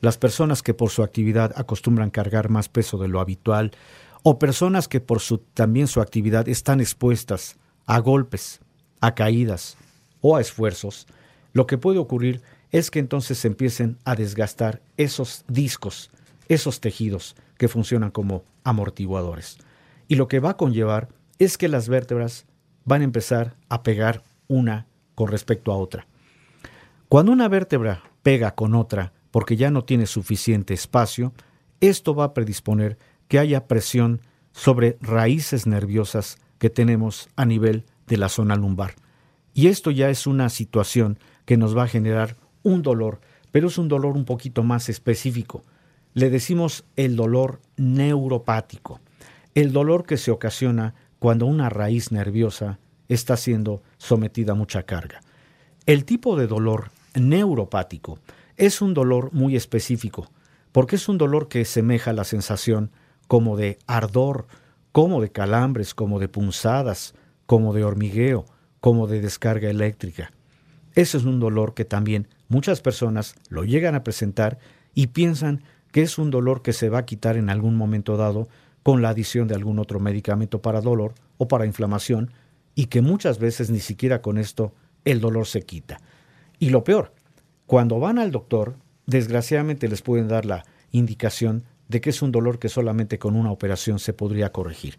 las 0.00 0.18
personas 0.18 0.62
que 0.62 0.74
por 0.74 0.90
su 0.90 1.02
actividad 1.02 1.52
acostumbran 1.56 2.10
cargar 2.10 2.48
más 2.48 2.68
peso 2.68 2.98
de 2.98 3.08
lo 3.08 3.20
habitual, 3.20 3.72
o 4.28 4.40
personas 4.40 4.88
que 4.88 4.98
por 4.98 5.20
su, 5.20 5.38
también 5.38 5.86
su 5.86 6.00
actividad 6.00 6.48
están 6.48 6.80
expuestas 6.80 7.54
a 7.86 8.00
golpes, 8.00 8.58
a 9.00 9.14
caídas 9.14 9.76
o 10.20 10.34
a 10.34 10.40
esfuerzos, 10.40 11.06
lo 11.52 11.68
que 11.68 11.78
puede 11.78 12.00
ocurrir 12.00 12.42
es 12.72 12.90
que 12.90 12.98
entonces 12.98 13.38
se 13.38 13.46
empiecen 13.46 13.98
a 14.04 14.16
desgastar 14.16 14.82
esos 14.96 15.44
discos, 15.46 16.10
esos 16.48 16.80
tejidos 16.80 17.36
que 17.56 17.68
funcionan 17.68 18.10
como 18.10 18.42
amortiguadores. 18.64 19.58
Y 20.08 20.16
lo 20.16 20.26
que 20.26 20.40
va 20.40 20.50
a 20.50 20.56
conllevar 20.56 21.08
es 21.38 21.56
que 21.56 21.68
las 21.68 21.88
vértebras 21.88 22.46
van 22.84 23.02
a 23.02 23.04
empezar 23.04 23.54
a 23.68 23.84
pegar 23.84 24.24
una 24.48 24.88
con 25.14 25.28
respecto 25.28 25.70
a 25.70 25.76
otra. 25.76 26.08
Cuando 27.08 27.30
una 27.30 27.46
vértebra 27.46 28.02
pega 28.24 28.56
con 28.56 28.74
otra 28.74 29.12
porque 29.30 29.54
ya 29.54 29.70
no 29.70 29.84
tiene 29.84 30.06
suficiente 30.06 30.74
espacio, 30.74 31.32
esto 31.80 32.12
va 32.12 32.24
a 32.24 32.34
predisponer 32.34 32.98
que 33.28 33.38
haya 33.38 33.66
presión 33.66 34.20
sobre 34.52 34.96
raíces 35.00 35.66
nerviosas 35.66 36.38
que 36.58 36.70
tenemos 36.70 37.28
a 37.36 37.44
nivel 37.44 37.84
de 38.06 38.16
la 38.16 38.28
zona 38.28 38.56
lumbar. 38.56 38.94
Y 39.52 39.68
esto 39.68 39.90
ya 39.90 40.10
es 40.10 40.26
una 40.26 40.48
situación 40.48 41.18
que 41.44 41.56
nos 41.56 41.76
va 41.76 41.84
a 41.84 41.88
generar 41.88 42.36
un 42.62 42.82
dolor, 42.82 43.20
pero 43.52 43.68
es 43.68 43.78
un 43.78 43.88
dolor 43.88 44.16
un 44.16 44.24
poquito 44.24 44.62
más 44.62 44.88
específico. 44.88 45.64
Le 46.14 46.30
decimos 46.30 46.84
el 46.96 47.16
dolor 47.16 47.60
neuropático, 47.76 49.00
el 49.54 49.72
dolor 49.72 50.04
que 50.04 50.16
se 50.16 50.30
ocasiona 50.30 50.94
cuando 51.18 51.46
una 51.46 51.68
raíz 51.68 52.12
nerviosa 52.12 52.78
está 53.08 53.36
siendo 53.36 53.82
sometida 53.98 54.52
a 54.52 54.56
mucha 54.56 54.82
carga. 54.82 55.20
El 55.86 56.04
tipo 56.04 56.36
de 56.36 56.46
dolor 56.46 56.90
neuropático 57.14 58.18
es 58.56 58.82
un 58.82 58.94
dolor 58.94 59.32
muy 59.32 59.56
específico, 59.56 60.30
porque 60.72 60.96
es 60.96 61.08
un 61.08 61.18
dolor 61.18 61.48
que 61.48 61.64
semeja 61.64 62.12
la 62.12 62.24
sensación 62.24 62.90
como 63.26 63.56
de 63.56 63.78
ardor, 63.86 64.46
como 64.92 65.20
de 65.20 65.30
calambres, 65.30 65.94
como 65.94 66.18
de 66.18 66.28
punzadas, 66.28 67.14
como 67.46 67.72
de 67.74 67.84
hormigueo, 67.84 68.46
como 68.80 69.06
de 69.06 69.20
descarga 69.20 69.68
eléctrica. 69.68 70.30
Ese 70.94 71.18
es 71.18 71.24
un 71.24 71.40
dolor 71.40 71.74
que 71.74 71.84
también 71.84 72.28
muchas 72.48 72.80
personas 72.80 73.34
lo 73.48 73.64
llegan 73.64 73.94
a 73.94 74.02
presentar 74.04 74.58
y 74.94 75.08
piensan 75.08 75.62
que 75.92 76.02
es 76.02 76.18
un 76.18 76.30
dolor 76.30 76.62
que 76.62 76.72
se 76.72 76.88
va 76.88 76.98
a 76.98 77.06
quitar 77.06 77.36
en 77.36 77.50
algún 77.50 77.76
momento 77.76 78.16
dado 78.16 78.48
con 78.82 79.02
la 79.02 79.10
adición 79.10 79.48
de 79.48 79.54
algún 79.54 79.78
otro 79.78 80.00
medicamento 80.00 80.62
para 80.62 80.80
dolor 80.80 81.14
o 81.38 81.48
para 81.48 81.66
inflamación 81.66 82.30
y 82.74 82.86
que 82.86 83.02
muchas 83.02 83.38
veces 83.38 83.70
ni 83.70 83.80
siquiera 83.80 84.22
con 84.22 84.38
esto 84.38 84.72
el 85.04 85.20
dolor 85.20 85.46
se 85.46 85.62
quita. 85.62 86.00
Y 86.58 86.70
lo 86.70 86.84
peor, 86.84 87.12
cuando 87.66 87.98
van 87.98 88.18
al 88.18 88.30
doctor, 88.30 88.76
desgraciadamente 89.06 89.88
les 89.88 90.02
pueden 90.02 90.28
dar 90.28 90.44
la 90.44 90.64
indicación 90.92 91.64
de 91.88 92.00
que 92.00 92.10
es 92.10 92.22
un 92.22 92.32
dolor 92.32 92.58
que 92.58 92.68
solamente 92.68 93.18
con 93.18 93.36
una 93.36 93.50
operación 93.50 93.98
se 93.98 94.12
podría 94.12 94.52
corregir. 94.52 94.98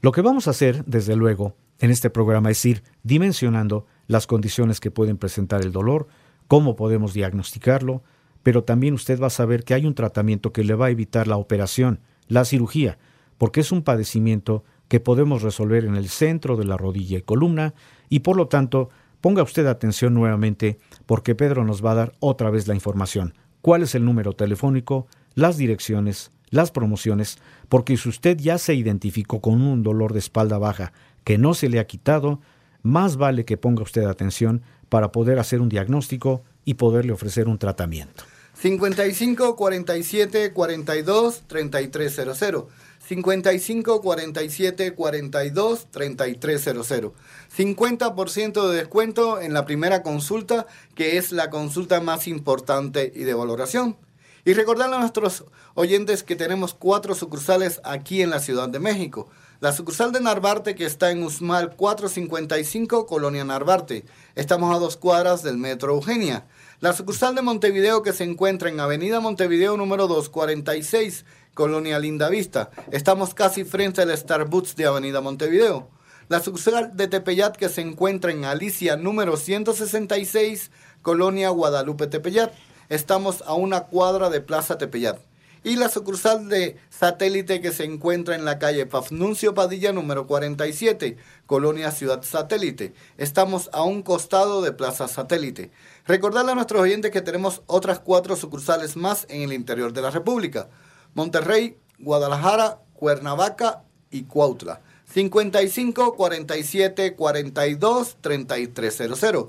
Lo 0.00 0.12
que 0.12 0.22
vamos 0.22 0.46
a 0.46 0.50
hacer, 0.50 0.84
desde 0.86 1.16
luego, 1.16 1.54
en 1.78 1.90
este 1.90 2.10
programa 2.10 2.50
es 2.50 2.64
ir 2.64 2.82
dimensionando 3.02 3.86
las 4.06 4.26
condiciones 4.26 4.80
que 4.80 4.90
pueden 4.90 5.16
presentar 5.16 5.62
el 5.62 5.72
dolor, 5.72 6.08
cómo 6.46 6.76
podemos 6.76 7.14
diagnosticarlo, 7.14 8.02
pero 8.42 8.64
también 8.64 8.94
usted 8.94 9.20
va 9.20 9.28
a 9.28 9.30
saber 9.30 9.64
que 9.64 9.74
hay 9.74 9.86
un 9.86 9.94
tratamiento 9.94 10.52
que 10.52 10.64
le 10.64 10.74
va 10.74 10.86
a 10.86 10.90
evitar 10.90 11.26
la 11.26 11.36
operación, 11.36 12.00
la 12.28 12.44
cirugía, 12.44 12.98
porque 13.38 13.60
es 13.60 13.72
un 13.72 13.82
padecimiento 13.82 14.64
que 14.88 15.00
podemos 15.00 15.42
resolver 15.42 15.84
en 15.84 15.96
el 15.96 16.08
centro 16.08 16.56
de 16.56 16.64
la 16.64 16.76
rodilla 16.76 17.18
y 17.18 17.22
columna, 17.22 17.74
y 18.08 18.20
por 18.20 18.36
lo 18.36 18.48
tanto, 18.48 18.90
ponga 19.20 19.42
usted 19.42 19.66
atención 19.66 20.14
nuevamente, 20.14 20.78
porque 21.06 21.34
Pedro 21.34 21.64
nos 21.64 21.84
va 21.84 21.92
a 21.92 21.96
dar 21.96 22.12
otra 22.20 22.50
vez 22.50 22.66
la 22.66 22.74
información. 22.74 23.34
¿Cuál 23.62 23.82
es 23.82 23.94
el 23.94 24.04
número 24.04 24.32
telefónico? 24.32 25.06
Las 25.34 25.56
direcciones, 25.56 26.30
las 26.50 26.70
promociones, 26.70 27.38
porque 27.68 27.96
si 27.96 28.08
usted 28.08 28.36
ya 28.36 28.58
se 28.58 28.74
identificó 28.74 29.40
con 29.40 29.62
un 29.62 29.82
dolor 29.82 30.12
de 30.12 30.18
espalda 30.18 30.58
baja 30.58 30.92
que 31.24 31.38
no 31.38 31.54
se 31.54 31.68
le 31.68 31.78
ha 31.78 31.86
quitado, 31.86 32.40
más 32.82 33.16
vale 33.16 33.44
que 33.44 33.56
ponga 33.56 33.82
usted 33.82 34.04
atención 34.04 34.62
para 34.88 35.12
poder 35.12 35.38
hacer 35.38 35.60
un 35.60 35.68
diagnóstico 35.68 36.42
y 36.64 36.74
poderle 36.74 37.12
ofrecer 37.12 37.48
un 37.48 37.58
tratamiento. 37.58 38.24
55 38.54 39.56
47 39.56 40.52
42 40.52 41.42
3300. 41.46 42.64
55 43.06 44.00
47 44.02 44.94
42 44.94 45.86
3300. 45.90 47.12
50% 47.56 48.68
de 48.68 48.76
descuento 48.76 49.40
en 49.40 49.54
la 49.54 49.64
primera 49.64 50.02
consulta, 50.02 50.66
que 50.94 51.16
es 51.16 51.32
la 51.32 51.50
consulta 51.50 52.00
más 52.00 52.28
importante 52.28 53.10
y 53.14 53.24
de 53.24 53.34
valoración. 53.34 53.96
Y 54.44 54.54
recordarle 54.54 54.96
a 54.96 55.00
nuestros 55.00 55.44
oyentes 55.74 56.22
que 56.22 56.36
tenemos 56.36 56.74
cuatro 56.74 57.14
sucursales 57.14 57.80
aquí 57.84 58.22
en 58.22 58.30
la 58.30 58.40
Ciudad 58.40 58.68
de 58.68 58.78
México. 58.78 59.28
La 59.60 59.72
sucursal 59.72 60.10
de 60.10 60.20
Narvarte 60.20 60.74
que 60.74 60.86
está 60.86 61.10
en 61.10 61.22
Usmal 61.22 61.76
455, 61.76 63.06
Colonia 63.06 63.44
Narvarte. 63.44 64.06
Estamos 64.34 64.74
a 64.74 64.78
dos 64.78 64.96
cuadras 64.96 65.42
del 65.42 65.58
Metro 65.58 65.92
Eugenia. 65.92 66.46
La 66.80 66.94
sucursal 66.94 67.34
de 67.34 67.42
Montevideo 67.42 68.02
que 68.02 68.14
se 68.14 68.24
encuentra 68.24 68.70
en 68.70 68.80
Avenida 68.80 69.20
Montevideo 69.20 69.76
número 69.76 70.06
246, 70.06 71.26
Colonia 71.52 71.98
Lindavista. 71.98 72.70
Estamos 72.90 73.34
casi 73.34 73.64
frente 73.64 74.00
al 74.00 74.16
Starbucks 74.16 74.76
de 74.76 74.86
Avenida 74.86 75.20
Montevideo. 75.20 75.90
La 76.28 76.40
sucursal 76.40 76.96
de 76.96 77.08
Tepeyat 77.08 77.56
que 77.56 77.68
se 77.68 77.82
encuentra 77.82 78.32
en 78.32 78.46
Alicia 78.46 78.96
número 78.96 79.36
166, 79.36 80.70
Colonia 81.02 81.50
Guadalupe 81.50 82.06
Tepeyat 82.06 82.52
estamos 82.90 83.42
a 83.46 83.54
una 83.54 83.84
cuadra 83.84 84.28
de 84.28 84.42
Plaza 84.42 84.76
Tepeyat. 84.76 85.18
Y 85.62 85.76
la 85.76 85.90
sucursal 85.90 86.48
de 86.48 86.78
satélite 86.88 87.60
que 87.60 87.70
se 87.70 87.84
encuentra 87.84 88.34
en 88.34 88.46
la 88.46 88.58
calle 88.58 88.86
Pafnuncio 88.86 89.54
Padilla 89.54 89.92
número 89.92 90.26
47, 90.26 91.18
Colonia 91.46 91.90
Ciudad 91.90 92.22
Satélite. 92.22 92.94
Estamos 93.18 93.68
a 93.72 93.82
un 93.82 94.02
costado 94.02 94.62
de 94.62 94.72
Plaza 94.72 95.06
Satélite. 95.06 95.70
Recordarle 96.06 96.52
a 96.52 96.54
nuestros 96.54 96.80
oyentes 96.80 97.10
que 97.10 97.20
tenemos 97.20 97.62
otras 97.66 98.00
cuatro 98.00 98.36
sucursales 98.36 98.96
más 98.96 99.26
en 99.28 99.42
el 99.42 99.52
interior 99.52 99.92
de 99.92 100.00
la 100.00 100.10
República. 100.10 100.68
Monterrey, 101.14 101.76
Guadalajara, 101.98 102.80
Cuernavaca 102.94 103.82
y 104.10 104.22
Cuautla. 104.24 104.80
55 105.12 106.16
47 106.16 107.14
42 107.16 108.16
3300. 108.22 109.48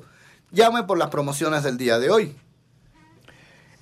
Llame 0.52 0.84
por 0.84 0.98
las 0.98 1.10
promociones 1.10 1.64
del 1.64 1.78
día 1.78 2.00
de 2.00 2.10
hoy. 2.10 2.36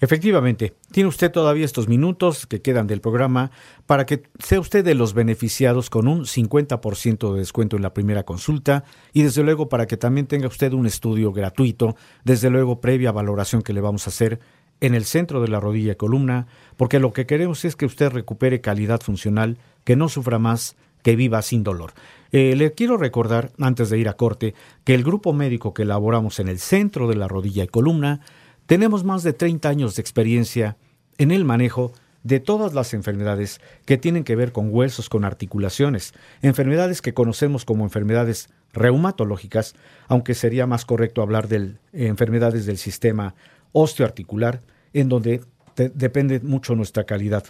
Efectivamente, 0.01 0.75
tiene 0.91 1.09
usted 1.09 1.31
todavía 1.31 1.65
estos 1.65 1.89
minutos 1.89 2.47
que 2.47 2.61
quedan 2.61 2.87
del 2.87 3.01
programa 3.01 3.51
para 3.85 4.05
que 4.05 4.23
sea 4.39 4.59
usted 4.59 4.83
de 4.85 4.95
los 4.95 5.13
beneficiados 5.13 5.89
con 5.89 6.07
un 6.07 6.25
50% 6.25 7.33
de 7.33 7.39
descuento 7.39 7.75
en 7.75 7.83
la 7.83 7.93
primera 7.93 8.23
consulta 8.23 8.85
y 9.11 9.23
desde 9.23 9.43
luego 9.43 9.67
para 9.67 9.87
que 9.87 9.97
también 9.97 10.27
tenga 10.27 10.47
usted 10.47 10.71
un 10.71 10.85
estudio 10.85 11.33
gratuito, 11.33 11.97
desde 12.23 12.49
luego 12.49 12.79
previa 12.79 13.11
valoración 13.11 13.61
que 13.61 13.73
le 13.73 13.81
vamos 13.81 14.07
a 14.07 14.11
hacer 14.11 14.39
en 14.81 14.95
el 14.95 15.03
centro 15.03 15.41
de 15.41 15.49
la 15.49 15.59
rodilla 15.59 15.93
y 15.93 15.97
columna, 15.97 16.47
porque 16.77 16.99
lo 16.99 17.11
que 17.11 17.25
queremos 17.25 17.65
es 17.65 17.75
que 17.75 17.85
usted 17.85 18.11
recupere 18.11 18.61
calidad 18.61 19.01
funcional, 19.01 19.57
que 19.83 19.97
no 19.97 20.07
sufra 20.07 20.39
más, 20.39 20.77
que 21.03 21.15
viva 21.15 21.41
sin 21.41 21.63
dolor. 21.63 21.93
Eh, 22.31 22.55
le 22.55 22.73
quiero 22.73 22.97
recordar, 22.97 23.51
antes 23.59 23.89
de 23.89 23.97
ir 23.97 24.09
a 24.09 24.13
corte, 24.13 24.53
que 24.83 24.93
el 24.93 25.03
grupo 25.03 25.33
médico 25.33 25.73
que 25.73 25.83
elaboramos 25.83 26.39
en 26.39 26.47
el 26.47 26.59
centro 26.59 27.07
de 27.07 27.15
la 27.15 27.27
rodilla 27.27 27.63
y 27.63 27.67
columna 27.67 28.21
tenemos 28.69 29.03
más 29.03 29.23
de 29.23 29.33
30 29.33 29.67
años 29.67 29.95
de 29.95 30.01
experiencia 30.03 30.77
en 31.17 31.31
el 31.31 31.43
manejo 31.43 31.91
de 32.21 32.39
todas 32.39 32.75
las 32.75 32.93
enfermedades 32.93 33.61
que 33.85 33.97
tienen 33.97 34.23
que 34.23 34.35
ver 34.35 34.51
con 34.51 34.71
huesos, 34.71 35.09
con 35.09 35.25
articulaciones, 35.25 36.13
enfermedades 36.43 37.01
que 37.01 37.15
conocemos 37.15 37.65
como 37.65 37.83
enfermedades 37.83 38.47
reumatológicas, 38.71 39.73
aunque 40.07 40.35
sería 40.35 40.67
más 40.67 40.85
correcto 40.85 41.23
hablar 41.23 41.47
de 41.47 41.57
eh, 41.57 41.77
enfermedades 41.93 42.67
del 42.67 42.77
sistema 42.77 43.33
osteoarticular, 43.71 44.61
en 44.93 45.09
donde 45.09 45.41
depende 45.75 46.39
mucho 46.39 46.75
nuestra 46.75 47.05
calidad 47.05 47.45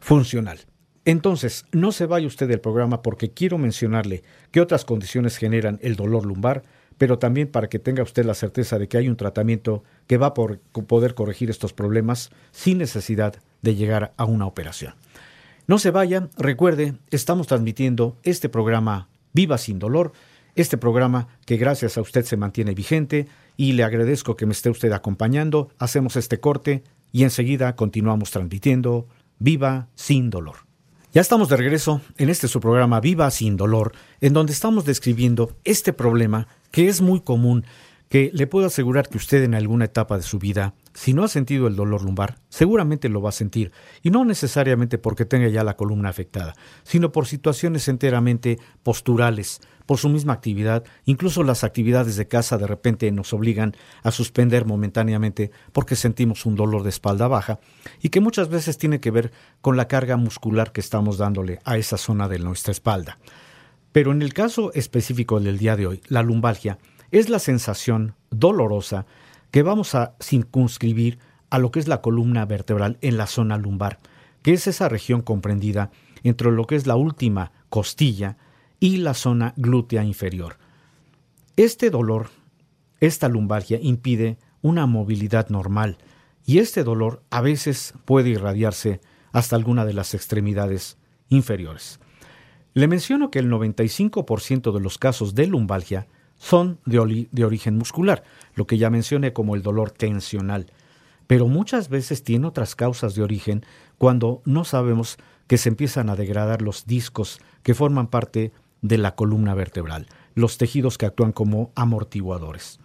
funcional. 0.00 0.58
Entonces, 1.04 1.66
no 1.70 1.92
se 1.92 2.06
vaya 2.06 2.26
usted 2.26 2.48
del 2.48 2.60
programa 2.60 3.00
porque 3.00 3.30
quiero 3.30 3.58
mencionarle 3.58 4.24
que 4.50 4.60
otras 4.60 4.84
condiciones 4.84 5.36
generan 5.36 5.78
el 5.82 5.94
dolor 5.94 6.26
lumbar, 6.26 6.64
pero 6.98 7.18
también 7.18 7.48
para 7.48 7.68
que 7.68 7.78
tenga 7.78 8.02
usted 8.02 8.24
la 8.24 8.34
certeza 8.34 8.78
de 8.78 8.88
que 8.88 8.98
hay 8.98 9.08
un 9.08 9.16
tratamiento 9.16 9.84
que 10.06 10.16
va 10.16 10.28
a 10.28 10.34
poder 10.34 11.14
corregir 11.14 11.50
estos 11.50 11.72
problemas 11.72 12.30
sin 12.52 12.78
necesidad 12.78 13.34
de 13.62 13.74
llegar 13.74 14.12
a 14.16 14.24
una 14.24 14.46
operación. 14.46 14.94
No 15.66 15.78
se 15.78 15.90
vaya, 15.90 16.28
recuerde, 16.36 16.94
estamos 17.10 17.46
transmitiendo 17.46 18.16
este 18.22 18.48
programa 18.48 19.08
Viva 19.32 19.58
sin 19.58 19.78
dolor, 19.78 20.12
este 20.54 20.76
programa 20.76 21.28
que 21.46 21.56
gracias 21.56 21.96
a 21.96 22.00
usted 22.00 22.24
se 22.24 22.36
mantiene 22.36 22.74
vigente 22.74 23.26
y 23.56 23.72
le 23.72 23.82
agradezco 23.82 24.36
que 24.36 24.46
me 24.46 24.52
esté 24.52 24.70
usted 24.70 24.92
acompañando. 24.92 25.70
Hacemos 25.78 26.16
este 26.16 26.38
corte 26.38 26.84
y 27.12 27.24
enseguida 27.24 27.74
continuamos 27.76 28.30
transmitiendo 28.30 29.08
Viva 29.38 29.88
sin 29.94 30.30
dolor. 30.30 30.56
Ya 31.12 31.20
estamos 31.20 31.48
de 31.48 31.56
regreso 31.56 32.00
en 32.18 32.28
este 32.28 32.48
su 32.48 32.60
programa 32.60 33.00
Viva 33.00 33.30
sin 33.30 33.56
dolor, 33.56 33.92
en 34.20 34.32
donde 34.32 34.52
estamos 34.52 34.84
describiendo 34.84 35.56
este 35.64 35.92
problema 35.92 36.48
que 36.74 36.88
es 36.88 37.00
muy 37.00 37.20
común, 37.20 37.64
que 38.08 38.32
le 38.34 38.48
puedo 38.48 38.66
asegurar 38.66 39.08
que 39.08 39.16
usted 39.16 39.44
en 39.44 39.54
alguna 39.54 39.84
etapa 39.84 40.16
de 40.16 40.24
su 40.24 40.40
vida, 40.40 40.74
si 40.92 41.12
no 41.12 41.22
ha 41.22 41.28
sentido 41.28 41.68
el 41.68 41.76
dolor 41.76 42.02
lumbar, 42.02 42.40
seguramente 42.48 43.08
lo 43.08 43.22
va 43.22 43.28
a 43.28 43.32
sentir, 43.32 43.70
y 44.02 44.10
no 44.10 44.24
necesariamente 44.24 44.98
porque 44.98 45.24
tenga 45.24 45.46
ya 45.46 45.62
la 45.62 45.76
columna 45.76 46.08
afectada, 46.08 46.56
sino 46.82 47.12
por 47.12 47.28
situaciones 47.28 47.86
enteramente 47.86 48.58
posturales, 48.82 49.60
por 49.86 49.98
su 49.98 50.08
misma 50.08 50.32
actividad, 50.32 50.82
incluso 51.04 51.44
las 51.44 51.62
actividades 51.62 52.16
de 52.16 52.26
casa 52.26 52.58
de 52.58 52.66
repente 52.66 53.08
nos 53.12 53.32
obligan 53.32 53.76
a 54.02 54.10
suspender 54.10 54.64
momentáneamente 54.64 55.52
porque 55.70 55.94
sentimos 55.94 56.44
un 56.44 56.56
dolor 56.56 56.82
de 56.82 56.88
espalda 56.88 57.28
baja 57.28 57.60
y 58.02 58.08
que 58.08 58.20
muchas 58.20 58.48
veces 58.48 58.78
tiene 58.78 58.98
que 58.98 59.12
ver 59.12 59.30
con 59.60 59.76
la 59.76 59.86
carga 59.86 60.16
muscular 60.16 60.72
que 60.72 60.80
estamos 60.80 61.18
dándole 61.18 61.60
a 61.64 61.76
esa 61.76 61.98
zona 61.98 62.26
de 62.26 62.40
nuestra 62.40 62.72
espalda. 62.72 63.16
Pero 63.94 64.10
en 64.10 64.22
el 64.22 64.34
caso 64.34 64.72
específico 64.72 65.38
del 65.38 65.56
día 65.56 65.76
de 65.76 65.86
hoy, 65.86 66.02
la 66.08 66.24
lumbalgia 66.24 66.78
es 67.12 67.28
la 67.28 67.38
sensación 67.38 68.16
dolorosa 68.28 69.06
que 69.52 69.62
vamos 69.62 69.94
a 69.94 70.16
circunscribir 70.20 71.20
a 71.48 71.60
lo 71.60 71.70
que 71.70 71.78
es 71.78 71.86
la 71.86 72.00
columna 72.00 72.44
vertebral 72.44 72.98
en 73.02 73.16
la 73.16 73.28
zona 73.28 73.56
lumbar, 73.56 74.00
que 74.42 74.52
es 74.52 74.66
esa 74.66 74.88
región 74.88 75.22
comprendida 75.22 75.92
entre 76.24 76.50
lo 76.50 76.66
que 76.66 76.74
es 76.74 76.88
la 76.88 76.96
última 76.96 77.52
costilla 77.68 78.36
y 78.80 78.96
la 78.96 79.14
zona 79.14 79.54
glútea 79.56 80.02
inferior. 80.02 80.56
Este 81.54 81.88
dolor, 81.88 82.30
esta 82.98 83.28
lumbalgia 83.28 83.78
impide 83.80 84.38
una 84.60 84.86
movilidad 84.86 85.50
normal 85.50 85.98
y 86.44 86.58
este 86.58 86.82
dolor 86.82 87.22
a 87.30 87.42
veces 87.42 87.94
puede 88.06 88.30
irradiarse 88.30 89.00
hasta 89.30 89.54
alguna 89.54 89.84
de 89.84 89.92
las 89.92 90.14
extremidades 90.14 90.98
inferiores. 91.28 92.00
Le 92.74 92.88
menciono 92.88 93.30
que 93.30 93.38
el 93.38 93.50
95% 93.50 94.72
de 94.72 94.80
los 94.80 94.98
casos 94.98 95.36
de 95.36 95.46
lumbalgia 95.46 96.08
son 96.38 96.80
de, 96.84 96.98
origen 97.44 97.78
muscular, 97.78 98.24
lo 98.56 98.66
que 98.66 98.78
ya 98.78 98.90
mencioné 98.90 99.32
como 99.32 99.54
el 99.54 99.62
dolor 99.62 99.92
tensional, 99.92 100.66
pero 101.28 101.46
muchas 101.46 101.88
veces 101.88 102.24
tiene 102.24 102.48
otras 102.48 102.74
causas 102.74 103.14
de 103.14 103.22
origen 103.22 103.64
cuando 103.96 104.42
no 104.44 104.64
sabemos 104.64 105.18
que 105.46 105.56
se 105.56 105.68
empiezan 105.68 106.10
a 106.10 106.16
degradar 106.16 106.62
los 106.62 106.84
discos 106.84 107.40
que 107.62 107.74
forman 107.74 108.08
parte 108.08 108.52
de 108.82 108.98
la 108.98 109.14
columna 109.14 109.54
vertebral, 109.54 110.08
los 110.34 110.58
tejidos 110.58 110.98
que 110.98 111.06
actúan 111.06 111.32
como 111.32 111.70
amortiguadores. 111.76 112.80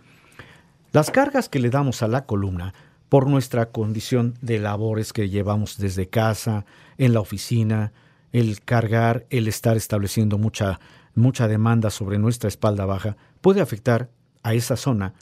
Las 0.91 1.09
cargas 1.09 1.49
que 1.49 1.59
le 1.59 1.71
damos 1.71 2.03
a 2.03 2.07
la 2.07 2.25
columna 2.25 2.75
por 3.09 3.27
nuestra 3.27 3.71
condición 3.71 4.35
de 4.41 4.59
labores 4.59 5.13
que 5.13 5.29
llevamos 5.29 5.77
desde 5.79 6.07
casa, 6.07 6.65
en 6.99 7.13
la 7.13 7.21
oficina, 7.21 7.91
el 8.31 8.61
cargar, 8.61 9.25
el 9.29 9.47
estar 9.47 9.77
estableciendo 9.77 10.37
mucha, 10.37 10.79
mucha 11.15 11.47
demanda 11.47 11.89
sobre 11.89 12.19
nuestra 12.19 12.47
espalda 12.47 12.85
baja, 12.85 13.17
puede 13.41 13.61
afectar 13.61 14.09
a 14.43 14.53
esa 14.53 14.75
zona 14.75 15.13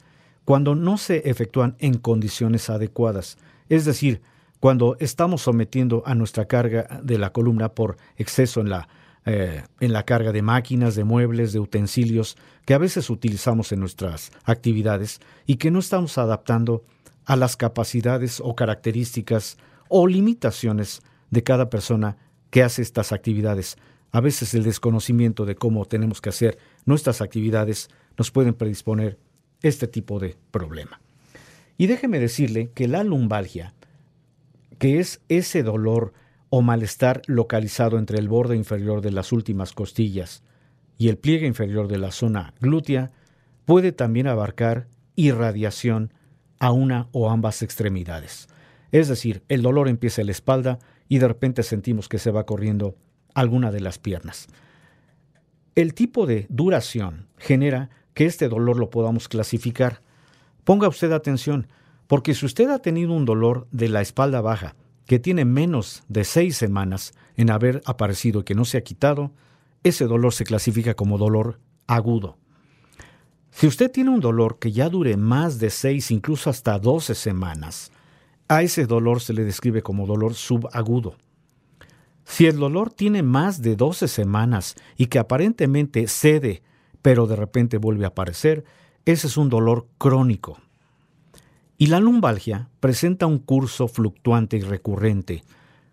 cuando 0.44 0.74
no 0.74 0.96
se 0.96 1.28
efectúan 1.28 1.76
en 1.78 1.98
condiciones 1.98 2.70
adecuadas. 2.70 3.36
Es 3.68 3.84
decir, 3.84 4.22
cuando 4.60 4.96
estamos 4.98 5.42
sometiendo 5.42 6.02
a 6.06 6.14
nuestra 6.14 6.46
carga 6.46 7.00
de 7.02 7.18
la 7.18 7.32
columna 7.32 7.74
por 7.74 7.96
exceso 8.16 8.60
en 8.60 8.70
la, 8.70 8.88
eh, 9.26 9.62
en 9.80 9.92
la 9.92 10.04
carga 10.04 10.32
de 10.32 10.42
máquinas, 10.42 10.94
de 10.94 11.04
muebles, 11.04 11.52
de 11.52 11.60
utensilios 11.60 12.36
que 12.64 12.74
a 12.74 12.78
veces 12.78 13.10
utilizamos 13.10 13.72
en 13.72 13.80
nuestras 13.80 14.30
actividades 14.44 15.20
y 15.46 15.56
que 15.56 15.70
no 15.70 15.78
estamos 15.78 16.18
adaptando 16.18 16.84
a 17.24 17.36
las 17.36 17.56
capacidades 17.56 18.40
o 18.42 18.56
características 18.56 19.58
o 19.88 20.06
limitaciones 20.06 21.02
de 21.30 21.42
cada 21.42 21.68
persona 21.68 22.16
que 22.50 22.62
hace 22.62 22.82
estas 22.82 23.12
actividades. 23.12 23.76
A 24.10 24.20
veces 24.20 24.54
el 24.54 24.64
desconocimiento 24.64 25.44
de 25.44 25.54
cómo 25.54 25.84
tenemos 25.84 26.20
que 26.20 26.30
hacer 26.30 26.58
nuestras 26.84 27.20
actividades 27.20 27.88
nos 28.16 28.30
pueden 28.30 28.54
predisponer 28.54 29.18
este 29.62 29.86
tipo 29.86 30.18
de 30.18 30.36
problema. 30.50 31.00
Y 31.76 31.86
déjeme 31.86 32.18
decirle 32.18 32.70
que 32.74 32.88
la 32.88 33.04
lumbalgia, 33.04 33.74
que 34.78 34.98
es 34.98 35.20
ese 35.28 35.62
dolor 35.62 36.12
o 36.50 36.62
malestar 36.62 37.22
localizado 37.26 37.98
entre 37.98 38.18
el 38.18 38.28
borde 38.28 38.56
inferior 38.56 39.00
de 39.00 39.12
las 39.12 39.32
últimas 39.32 39.72
costillas 39.72 40.42
y 40.96 41.08
el 41.08 41.18
pliegue 41.18 41.46
inferior 41.46 41.88
de 41.88 41.98
la 41.98 42.10
zona 42.10 42.54
glútea, 42.60 43.10
puede 43.64 43.92
también 43.92 44.26
abarcar 44.26 44.88
irradiación 45.14 46.12
a 46.58 46.72
una 46.72 47.08
o 47.12 47.30
ambas 47.30 47.62
extremidades. 47.62 48.48
Es 48.90 49.08
decir, 49.08 49.42
el 49.48 49.62
dolor 49.62 49.88
empieza 49.88 50.22
en 50.22 50.28
la 50.28 50.32
espalda 50.32 50.78
y 51.08 51.18
de 51.18 51.28
repente 51.28 51.62
sentimos 51.62 52.08
que 52.08 52.18
se 52.18 52.30
va 52.30 52.44
corriendo 52.44 52.96
alguna 53.34 53.70
de 53.70 53.80
las 53.80 53.98
piernas. 53.98 54.48
El 55.74 55.94
tipo 55.94 56.26
de 56.26 56.46
duración 56.48 57.28
genera 57.36 57.90
que 58.14 58.26
este 58.26 58.48
dolor 58.48 58.78
lo 58.78 58.90
podamos 58.90 59.28
clasificar. 59.28 60.02
Ponga 60.64 60.88
usted 60.88 61.12
atención, 61.12 61.68
porque 62.08 62.34
si 62.34 62.46
usted 62.46 62.68
ha 62.70 62.80
tenido 62.80 63.12
un 63.12 63.24
dolor 63.24 63.68
de 63.70 63.88
la 63.88 64.00
espalda 64.00 64.40
baja 64.40 64.74
que 65.06 65.18
tiene 65.18 65.44
menos 65.44 66.02
de 66.08 66.24
seis 66.24 66.56
semanas 66.56 67.12
en 67.36 67.50
haber 67.50 67.80
aparecido 67.86 68.40
y 68.40 68.44
que 68.44 68.54
no 68.54 68.64
se 68.64 68.76
ha 68.76 68.82
quitado, 68.82 69.32
ese 69.84 70.04
dolor 70.06 70.34
se 70.34 70.44
clasifica 70.44 70.94
como 70.94 71.16
dolor 71.16 71.60
agudo. 71.86 72.38
Si 73.50 73.66
usted 73.66 73.90
tiene 73.90 74.10
un 74.10 74.20
dolor 74.20 74.58
que 74.58 74.72
ya 74.72 74.88
dure 74.88 75.16
más 75.16 75.58
de 75.58 75.70
seis, 75.70 76.10
incluso 76.10 76.50
hasta 76.50 76.78
doce 76.78 77.14
semanas, 77.14 77.90
a 78.48 78.62
ese 78.62 78.86
dolor 78.86 79.20
se 79.20 79.34
le 79.34 79.44
describe 79.44 79.82
como 79.82 80.06
dolor 80.06 80.34
subagudo. 80.34 81.16
Si 82.24 82.46
el 82.46 82.58
dolor 82.58 82.92
tiene 82.92 83.22
más 83.22 83.62
de 83.62 83.76
12 83.76 84.08
semanas 84.08 84.74
y 84.96 85.06
que 85.06 85.18
aparentemente 85.18 86.06
cede, 86.08 86.62
pero 87.00 87.26
de 87.26 87.36
repente 87.36 87.78
vuelve 87.78 88.04
a 88.04 88.08
aparecer, 88.08 88.64
ese 89.06 89.28
es 89.28 89.36
un 89.36 89.48
dolor 89.48 89.86
crónico. 89.96 90.58
Y 91.78 91.86
la 91.86 92.00
lumbalgia 92.00 92.68
presenta 92.80 93.26
un 93.26 93.38
curso 93.38 93.88
fluctuante 93.88 94.56
y 94.56 94.60
recurrente 94.60 95.44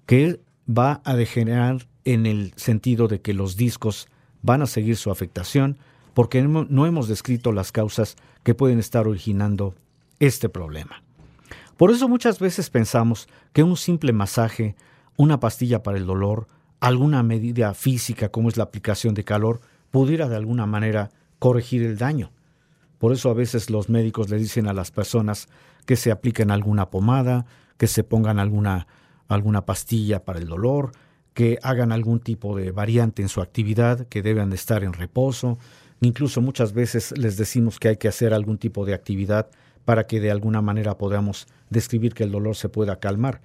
que 0.05 0.41
va 0.67 1.01
a 1.05 1.15
degenerar 1.15 1.87
en 2.03 2.25
el 2.25 2.53
sentido 2.55 3.07
de 3.07 3.21
que 3.21 3.33
los 3.33 3.55
discos 3.55 4.07
van 4.41 4.61
a 4.61 4.67
seguir 4.67 4.97
su 4.97 5.11
afectación 5.11 5.77
porque 6.13 6.41
no 6.41 6.85
hemos 6.85 7.07
descrito 7.07 7.51
las 7.51 7.71
causas 7.71 8.15
que 8.43 8.55
pueden 8.55 8.79
estar 8.79 9.07
originando 9.07 9.75
este 10.19 10.49
problema. 10.49 11.04
Por 11.77 11.91
eso 11.91 12.07
muchas 12.07 12.39
veces 12.39 12.69
pensamos 12.69 13.27
que 13.51 13.63
un 13.63 13.75
simple 13.75 14.13
masaje, 14.13 14.75
una 15.17 15.39
pastilla 15.39 15.83
para 15.83 15.97
el 15.97 16.05
dolor, 16.05 16.47
alguna 16.79 17.21
medida 17.21 17.73
física 17.73 18.29
como 18.29 18.47
es 18.47 18.55
la 18.55 18.63
aplicación 18.63 19.13
de 19.13 19.25
calor, 19.25 19.59
pudiera 19.91 20.29
de 20.29 20.37
alguna 20.37 20.65
manera 20.65 21.11
corregir 21.39 21.83
el 21.83 21.97
daño. 21.97 22.31
Por 22.97 23.11
eso 23.11 23.29
a 23.29 23.33
veces 23.33 23.69
los 23.69 23.89
médicos 23.89 24.29
le 24.29 24.37
dicen 24.37 24.67
a 24.67 24.73
las 24.73 24.91
personas 24.91 25.49
que 25.85 25.97
se 25.97 26.11
apliquen 26.11 26.49
alguna 26.49 26.89
pomada, 26.89 27.45
que 27.77 27.87
se 27.87 28.03
pongan 28.03 28.39
alguna, 28.39 28.87
alguna 29.27 29.65
pastilla 29.65 30.23
para 30.23 30.39
el 30.39 30.47
dolor, 30.47 30.93
que 31.33 31.59
hagan 31.61 31.91
algún 31.91 32.21
tipo 32.21 32.55
de 32.55 32.71
variante 32.71 33.21
en 33.21 33.27
su 33.27 33.41
actividad, 33.41 34.07
que 34.07 34.21
deben 34.21 34.49
de 34.49 34.55
estar 34.55 34.85
en 34.85 34.93
reposo. 34.93 35.57
Incluso 35.99 36.39
muchas 36.39 36.71
veces 36.71 37.13
les 37.17 37.35
decimos 37.35 37.79
que 37.79 37.89
hay 37.89 37.97
que 37.97 38.07
hacer 38.07 38.33
algún 38.33 38.57
tipo 38.57 38.85
de 38.85 38.93
actividad 38.93 39.49
para 39.85 40.07
que 40.07 40.19
de 40.19 40.31
alguna 40.31 40.61
manera 40.61 40.97
podamos 40.97 41.47
describir 41.69 42.13
que 42.13 42.23
el 42.23 42.31
dolor 42.31 42.55
se 42.55 42.69
pueda 42.69 42.99
calmar. 42.99 43.41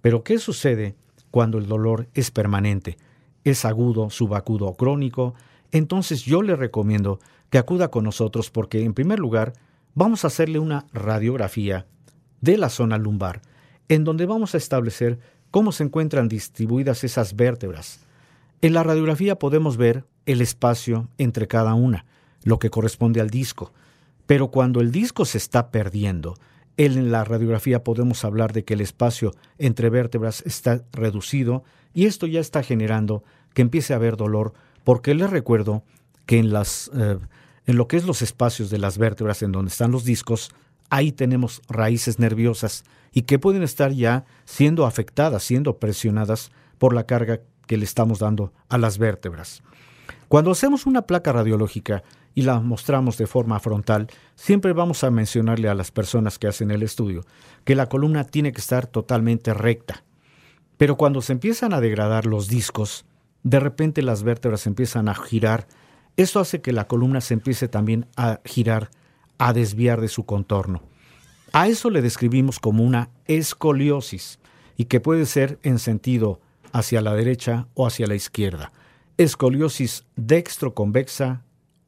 Pero 0.00 0.24
¿qué 0.24 0.38
sucede 0.38 0.96
cuando 1.30 1.58
el 1.58 1.66
dolor 1.66 2.08
es 2.14 2.30
permanente? 2.30 2.96
Es 3.44 3.64
agudo, 3.64 4.10
subacudo 4.10 4.66
o 4.66 4.76
crónico. 4.76 5.34
Entonces 5.70 6.22
yo 6.22 6.42
le 6.42 6.56
recomiendo 6.56 7.20
que 7.50 7.58
acuda 7.58 7.88
con 7.88 8.04
nosotros 8.04 8.50
porque 8.50 8.82
en 8.82 8.94
primer 8.94 9.18
lugar 9.18 9.52
vamos 9.94 10.24
a 10.24 10.28
hacerle 10.28 10.58
una 10.58 10.86
radiografía 10.92 11.86
de 12.40 12.56
la 12.56 12.70
zona 12.70 12.98
lumbar, 12.98 13.42
en 13.88 14.04
donde 14.04 14.26
vamos 14.26 14.54
a 14.54 14.58
establecer 14.58 15.18
cómo 15.50 15.70
se 15.70 15.84
encuentran 15.84 16.28
distribuidas 16.28 17.04
esas 17.04 17.36
vértebras. 17.36 18.00
En 18.62 18.72
la 18.72 18.82
radiografía 18.82 19.38
podemos 19.38 19.76
ver 19.76 20.04
el 20.24 20.40
espacio 20.40 21.08
entre 21.18 21.46
cada 21.46 21.74
una, 21.74 22.06
lo 22.42 22.58
que 22.58 22.70
corresponde 22.70 23.20
al 23.20 23.30
disco. 23.30 23.72
Pero 24.26 24.48
cuando 24.48 24.80
el 24.80 24.92
disco 24.92 25.24
se 25.24 25.38
está 25.38 25.70
perdiendo, 25.70 26.34
en 26.76 27.12
la 27.12 27.24
radiografía 27.24 27.84
podemos 27.84 28.24
hablar 28.24 28.52
de 28.52 28.64
que 28.64 28.74
el 28.74 28.80
espacio 28.80 29.34
entre 29.58 29.90
vértebras 29.90 30.42
está 30.46 30.82
reducido 30.92 31.64
y 31.94 32.06
esto 32.06 32.26
ya 32.26 32.40
está 32.40 32.62
generando 32.62 33.22
que 33.54 33.62
empiece 33.62 33.92
a 33.92 33.96
haber 33.96 34.16
dolor, 34.16 34.54
porque 34.84 35.14
les 35.14 35.30
recuerdo 35.30 35.84
que 36.26 36.38
en, 36.38 36.52
las, 36.52 36.90
eh, 36.94 37.18
en 37.66 37.76
lo 37.76 37.88
que 37.88 37.96
es 37.96 38.04
los 38.04 38.22
espacios 38.22 38.70
de 38.70 38.78
las 38.78 38.96
vértebras, 38.96 39.42
en 39.42 39.52
donde 39.52 39.70
están 39.70 39.92
los 39.92 40.04
discos, 40.04 40.50
ahí 40.88 41.12
tenemos 41.12 41.60
raíces 41.68 42.18
nerviosas 42.18 42.84
y 43.12 43.22
que 43.22 43.38
pueden 43.38 43.62
estar 43.62 43.92
ya 43.92 44.24
siendo 44.44 44.86
afectadas, 44.86 45.42
siendo 45.42 45.78
presionadas 45.78 46.50
por 46.78 46.94
la 46.94 47.04
carga 47.04 47.40
que 47.66 47.76
le 47.76 47.84
estamos 47.84 48.18
dando 48.18 48.52
a 48.68 48.78
las 48.78 48.98
vértebras. 48.98 49.62
Cuando 50.28 50.50
hacemos 50.50 50.86
una 50.86 51.02
placa 51.02 51.32
radiológica, 51.32 52.02
y 52.34 52.42
la 52.42 52.60
mostramos 52.60 53.18
de 53.18 53.26
forma 53.26 53.60
frontal, 53.60 54.08
siempre 54.34 54.72
vamos 54.72 55.04
a 55.04 55.10
mencionarle 55.10 55.68
a 55.68 55.74
las 55.74 55.90
personas 55.90 56.38
que 56.38 56.48
hacen 56.48 56.70
el 56.70 56.82
estudio 56.82 57.24
que 57.64 57.74
la 57.74 57.88
columna 57.88 58.24
tiene 58.24 58.52
que 58.52 58.60
estar 58.60 58.86
totalmente 58.86 59.54
recta. 59.54 60.04
Pero 60.76 60.96
cuando 60.96 61.22
se 61.22 61.32
empiezan 61.32 61.72
a 61.72 61.80
degradar 61.80 62.26
los 62.26 62.48
discos, 62.48 63.04
de 63.42 63.60
repente 63.60 64.02
las 64.02 64.22
vértebras 64.22 64.66
empiezan 64.66 65.08
a 65.08 65.14
girar. 65.14 65.66
Esto 66.16 66.40
hace 66.40 66.60
que 66.60 66.72
la 66.72 66.86
columna 66.86 67.20
se 67.20 67.34
empiece 67.34 67.68
también 67.68 68.06
a 68.16 68.40
girar, 68.44 68.90
a 69.38 69.52
desviar 69.52 70.00
de 70.00 70.08
su 70.08 70.24
contorno. 70.24 70.82
A 71.52 71.68
eso 71.68 71.90
le 71.90 72.02
describimos 72.02 72.58
como 72.58 72.82
una 72.82 73.10
escoliosis 73.26 74.38
y 74.76 74.86
que 74.86 75.00
puede 75.00 75.26
ser 75.26 75.58
en 75.62 75.78
sentido 75.78 76.40
hacia 76.72 77.02
la 77.02 77.14
derecha 77.14 77.68
o 77.74 77.86
hacia 77.86 78.06
la 78.06 78.14
izquierda. 78.14 78.72
Escoliosis 79.18 80.04
dextroconvexa 80.16 81.42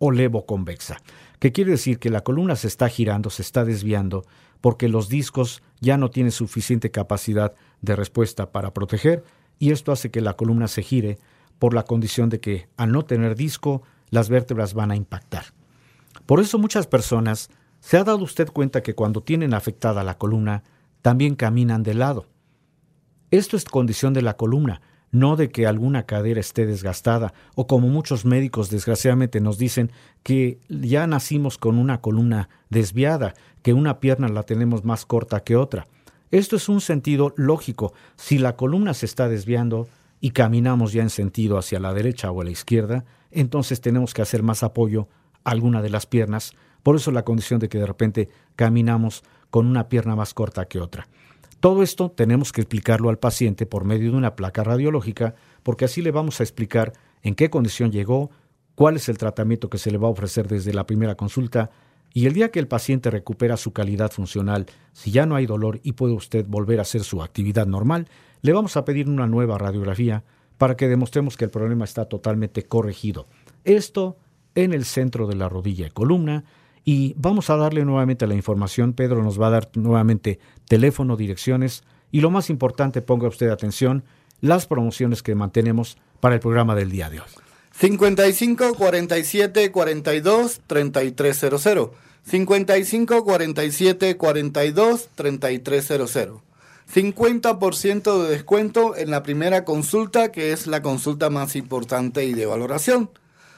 o 0.05 0.11
levoconvexa, 0.11 1.01
que 1.38 1.51
quiere 1.51 1.71
decir 1.71 1.99
que 1.99 2.11
la 2.11 2.21
columna 2.21 2.57
se 2.57 2.69
está 2.69 2.90
girando, 2.90 3.31
se 3.31 3.40
está 3.40 3.64
desviando, 3.64 4.27
porque 4.61 4.87
los 4.90 5.09
discos 5.09 5.62
ya 5.81 5.97
no 5.97 6.11
tienen 6.11 6.31
suficiente 6.31 6.90
capacidad 6.90 7.55
de 7.81 7.97
respuesta 7.97 8.53
para 8.53 8.75
proteger, 8.75 9.25
y 9.59 9.71
esto 9.73 9.93
hace 9.93 10.11
que 10.11 10.21
la 10.21 10.35
columna 10.35 10.69
se 10.69 10.83
gire 10.83 11.19
por 11.59 11.73
la 11.73 11.85
condición 11.85 12.29
de 12.29 12.38
que 12.38 12.69
al 12.77 12.93
no 12.93 13.07
tener 13.07 13.35
disco, 13.35 13.81
las 14.11 14.29
vértebras 14.29 14.75
van 14.75 14.90
a 14.90 14.97
impactar. 14.97 15.55
Por 16.27 16.38
eso 16.40 16.59
muchas 16.59 16.87
personas 16.87 17.49
se 17.81 17.97
ha 17.97 18.05
dado 18.05 18.19
usted 18.19 18.49
cuenta 18.49 18.83
que 18.83 18.95
cuando 18.95 19.23
tienen 19.23 19.55
afectada 19.55 20.05
la 20.05 20.19
columna, 20.19 20.64
también 21.01 21.35
caminan 21.35 21.83
de 21.83 21.95
lado. 21.95 22.27
Esto 23.31 23.57
es 23.57 23.64
condición 23.64 24.12
de 24.12 24.21
la 24.21 24.37
columna, 24.37 24.83
no 25.14 25.37
de 25.37 25.48
que 25.48 25.68
alguna 25.68 26.07
cadera 26.07 26.40
esté 26.40 26.66
desgastada, 26.66 27.33
o 27.55 27.68
como 27.68 27.87
muchos 27.87 28.24
médicos 28.24 28.68
desgraciadamente 28.68 29.40
nos 29.40 29.59
dicen 29.59 29.92
que 30.24 30.59
ya 30.68 31.07
nacimos 31.07 31.57
con 31.57 31.79
una 31.79 32.00
columna 32.00 32.48
desviada, 32.68 33.35
que 33.62 33.72
una 33.72 34.00
pierna 34.00 34.29
la 34.29 34.42
tenemos 34.42 34.85
más 34.85 35.07
corta 35.07 35.44
que 35.44 35.55
otra. 35.55 35.87
Esto 36.33 36.57
es 36.57 36.68
un 36.68 36.81
sentido 36.81 37.33
lógico. 37.37 37.94
Si 38.16 38.38
la 38.38 38.57
columna 38.57 38.92
se 38.92 39.07
está 39.07 39.29
desviando 39.29 39.87
y 40.20 40.31
caminamos 40.31 40.92
ya 40.92 41.03
en 41.03 41.11
sentido 41.11 41.59
hacia 41.59 41.79
la 41.79 41.94
derecha 41.94 42.33
o 42.33 42.40
a 42.40 42.44
la 42.44 42.50
izquierda, 42.50 43.05
entonces 43.31 43.81
tenemos 43.81 44.14
que 44.14 44.22
hacer 44.22 44.42
más 44.42 44.64
apoyo 44.64 45.07
a 45.44 45.53
alguna 45.53 45.81
de 45.81 45.90
las 45.90 46.07
piernas. 46.07 46.55
Por 46.83 46.96
eso 46.96 47.12
la 47.12 47.24
condición 47.24 47.61
de 47.61 47.68
que 47.68 47.79
de 47.79 47.87
repente 47.87 48.31
caminamos 48.57 49.22
con 49.50 49.68
una 49.68 49.88
pierna 49.88 50.16
más 50.16 50.35
corta 50.35 50.64
que 50.64 50.81
otra. 50.81 51.07
Todo 51.64 51.83
esto 51.83 52.11
tenemos 52.11 52.53
que 52.53 52.61
explicarlo 52.61 53.09
al 53.09 53.18
paciente 53.18 53.64
por 53.64 53.87
medio 53.87 54.11
de 54.11 54.18
una 54.18 54.37
placa 54.37 54.62
radiológica, 54.62 55.35
porque 55.62 55.87
así 55.87 56.03
le 56.03 56.11
vamos 56.11 56.38
a 56.38 56.42
explicar 56.42 56.92
en 57.22 57.35
qué 57.35 57.48
condición 57.48 57.90
llegó, 57.90 58.31
cuál 58.74 58.96
es 58.96 59.09
el 59.09 59.16
tratamiento 59.16 59.70
que 59.70 59.79
se 59.79 59.90
le 59.90 59.96
va 59.96 60.09
a 60.09 60.11
ofrecer 60.11 60.46
desde 60.46 60.74
la 60.74 60.85
primera 60.85 61.14
consulta, 61.14 61.70
y 62.12 62.27
el 62.27 62.35
día 62.35 62.50
que 62.50 62.59
el 62.59 62.68
paciente 62.68 63.11
recupera 63.11 63.57
su 63.57 63.72
calidad 63.72 64.11
funcional, 64.12 64.66
si 64.92 65.11
ya 65.11 65.24
no 65.24 65.37
hay 65.37 65.46
dolor 65.46 65.81
y 65.83 65.92
puede 65.92 66.12
usted 66.12 66.44
volver 66.46 66.81
a 66.81 66.83
hacer 66.83 67.03
su 67.03 67.22
actividad 67.22 67.66
normal, 67.66 68.09
le 68.42 68.53
vamos 68.53 68.77
a 68.77 68.85
pedir 68.85 69.09
una 69.09 69.27
nueva 69.27 69.57
radiografía 69.57 70.22
para 70.59 70.77
que 70.77 70.87
demostremos 70.87 71.38
que 71.38 71.46
el 71.46 71.50
problema 71.50 71.87
está 71.87 72.05
totalmente 72.11 72.64
corregido. 72.64 73.27
Esto 73.64 74.18
en 74.55 74.74
el 74.74 74.85
centro 74.85 75.27
de 75.27 75.37
la 75.37 75.48
rodilla 75.48 75.87
y 75.87 75.90
columna, 75.90 76.44
y 76.85 77.14
vamos 77.16 77.51
a 77.51 77.57
darle 77.57 77.85
nuevamente 77.85 78.27
la 78.27 78.35
información. 78.35 78.92
Pedro 78.92 79.23
nos 79.23 79.40
va 79.40 79.49
a 79.49 79.51
dar 79.51 79.70
nuevamente 79.75 80.38
teléfono, 80.68 81.16
direcciones 81.16 81.83
y 82.11 82.20
lo 82.20 82.31
más 82.31 82.51
importante, 82.51 83.03
ponga 83.03 83.29
usted 83.29 83.49
atención, 83.49 84.05
las 84.40 84.66
promociones 84.66 85.23
que 85.23 85.35
mantenemos 85.35 85.97
para 86.20 86.35
el 86.35 86.40
programa 86.40 86.75
del 86.75 86.90
día 86.90 87.11
de 87.11 87.20
hoy. 87.20 87.27
55 87.73 88.75
47 88.75 89.73
42 89.73 90.61
3300. 90.66 91.90
55 92.25 93.25
47 93.25 94.16
42 94.16 95.09
3300. 95.14 96.40
50% 96.92 98.23
de 98.23 98.31
descuento 98.31 98.97
en 98.97 99.11
la 99.11 99.23
primera 99.23 99.64
consulta, 99.64 100.31
que 100.31 100.53
es 100.53 100.66
la 100.66 100.83
consulta 100.83 101.31
más 101.31 101.57
importante 101.57 102.25
y 102.25 102.35
de 102.35 102.47
valoración. 102.47 103.11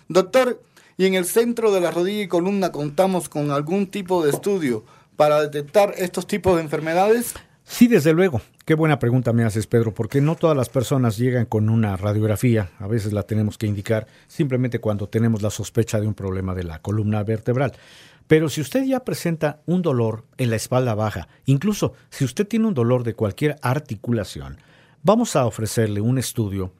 Doctor, 0.08 0.62
y 0.96 1.06
en 1.06 1.14
el 1.14 1.26
centro 1.26 1.72
de 1.72 1.80
la 1.80 1.90
rodilla 1.90 2.22
y 2.22 2.28
columna 2.28 2.72
contamos 2.72 3.28
con 3.28 3.50
algún 3.50 3.86
tipo 3.86 4.24
de 4.24 4.30
estudio 4.30 4.84
para 5.16 5.40
detectar 5.40 5.94
estos 5.96 6.26
tipos 6.26 6.56
de 6.56 6.62
enfermedades? 6.62 7.34
Sí, 7.64 7.88
desde 7.88 8.12
luego. 8.12 8.40
Qué 8.64 8.74
buena 8.74 8.98
pregunta 8.98 9.32
me 9.32 9.44
haces, 9.44 9.66
Pedro, 9.66 9.94
porque 9.94 10.20
no 10.20 10.34
todas 10.34 10.56
las 10.56 10.68
personas 10.68 11.16
llegan 11.16 11.46
con 11.46 11.68
una 11.68 11.96
radiografía, 11.96 12.70
a 12.78 12.86
veces 12.86 13.12
la 13.12 13.22
tenemos 13.22 13.58
que 13.58 13.66
indicar 13.66 14.06
simplemente 14.26 14.80
cuando 14.80 15.08
tenemos 15.08 15.42
la 15.42 15.50
sospecha 15.50 16.00
de 16.00 16.06
un 16.06 16.14
problema 16.14 16.54
de 16.54 16.64
la 16.64 16.80
columna 16.80 17.22
vertebral. 17.22 17.72
Pero 18.26 18.48
si 18.48 18.60
usted 18.60 18.84
ya 18.84 19.04
presenta 19.04 19.60
un 19.66 19.82
dolor 19.82 20.24
en 20.36 20.50
la 20.50 20.56
espalda 20.56 20.94
baja, 20.94 21.28
incluso 21.44 21.92
si 22.10 22.24
usted 22.24 22.46
tiene 22.46 22.66
un 22.66 22.74
dolor 22.74 23.04
de 23.04 23.14
cualquier 23.14 23.56
articulación, 23.62 24.58
vamos 25.02 25.36
a 25.36 25.46
ofrecerle 25.46 26.00
un 26.00 26.18
estudio 26.18 26.72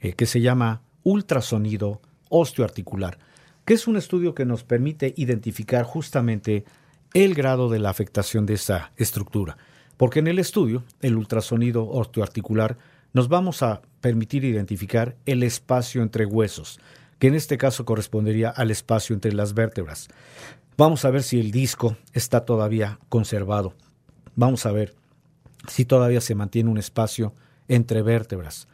eh, 0.00 0.14
que 0.14 0.26
se 0.26 0.40
llama 0.40 0.82
ultrasonido 1.04 2.00
osteoarticular 2.28 3.18
que 3.64 3.74
es 3.74 3.86
un 3.86 3.96
estudio 3.96 4.34
que 4.34 4.44
nos 4.44 4.64
permite 4.64 5.14
identificar 5.16 5.84
justamente 5.84 6.64
el 7.14 7.34
grado 7.34 7.68
de 7.68 7.78
la 7.78 7.90
afectación 7.90 8.44
de 8.46 8.54
esa 8.54 8.92
estructura. 8.96 9.56
Porque 9.96 10.18
en 10.18 10.26
el 10.26 10.38
estudio, 10.38 10.84
el 11.00 11.16
ultrasonido 11.16 11.88
osteoarticular, 11.88 12.76
nos 13.12 13.28
vamos 13.28 13.62
a 13.62 13.82
permitir 14.00 14.44
identificar 14.44 15.16
el 15.24 15.42
espacio 15.44 16.02
entre 16.02 16.26
huesos, 16.26 16.80
que 17.18 17.28
en 17.28 17.34
este 17.34 17.56
caso 17.56 17.84
correspondería 17.84 18.50
al 18.50 18.70
espacio 18.70 19.14
entre 19.14 19.32
las 19.32 19.54
vértebras. 19.54 20.08
Vamos 20.76 21.04
a 21.04 21.10
ver 21.10 21.22
si 21.22 21.38
el 21.38 21.52
disco 21.52 21.96
está 22.12 22.44
todavía 22.44 22.98
conservado. 23.08 23.74
Vamos 24.34 24.66
a 24.66 24.72
ver 24.72 24.94
si 25.68 25.84
todavía 25.84 26.20
se 26.20 26.34
mantiene 26.34 26.70
un 26.70 26.78
espacio 26.78 27.32
entre 27.68 28.02
vértebras. 28.02 28.66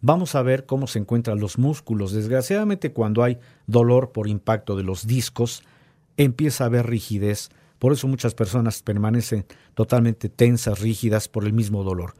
Vamos 0.00 0.36
a 0.36 0.42
ver 0.42 0.64
cómo 0.64 0.86
se 0.86 1.00
encuentran 1.00 1.40
los 1.40 1.58
músculos. 1.58 2.12
Desgraciadamente 2.12 2.92
cuando 2.92 3.24
hay 3.24 3.38
dolor 3.66 4.12
por 4.12 4.28
impacto 4.28 4.76
de 4.76 4.84
los 4.84 5.08
discos, 5.08 5.64
empieza 6.16 6.64
a 6.64 6.66
haber 6.68 6.86
rigidez. 6.86 7.48
Por 7.80 7.92
eso 7.92 8.06
muchas 8.06 8.34
personas 8.34 8.82
permanecen 8.82 9.44
totalmente 9.74 10.28
tensas, 10.28 10.78
rígidas 10.80 11.26
por 11.26 11.44
el 11.44 11.52
mismo 11.52 11.82
dolor. 11.82 12.14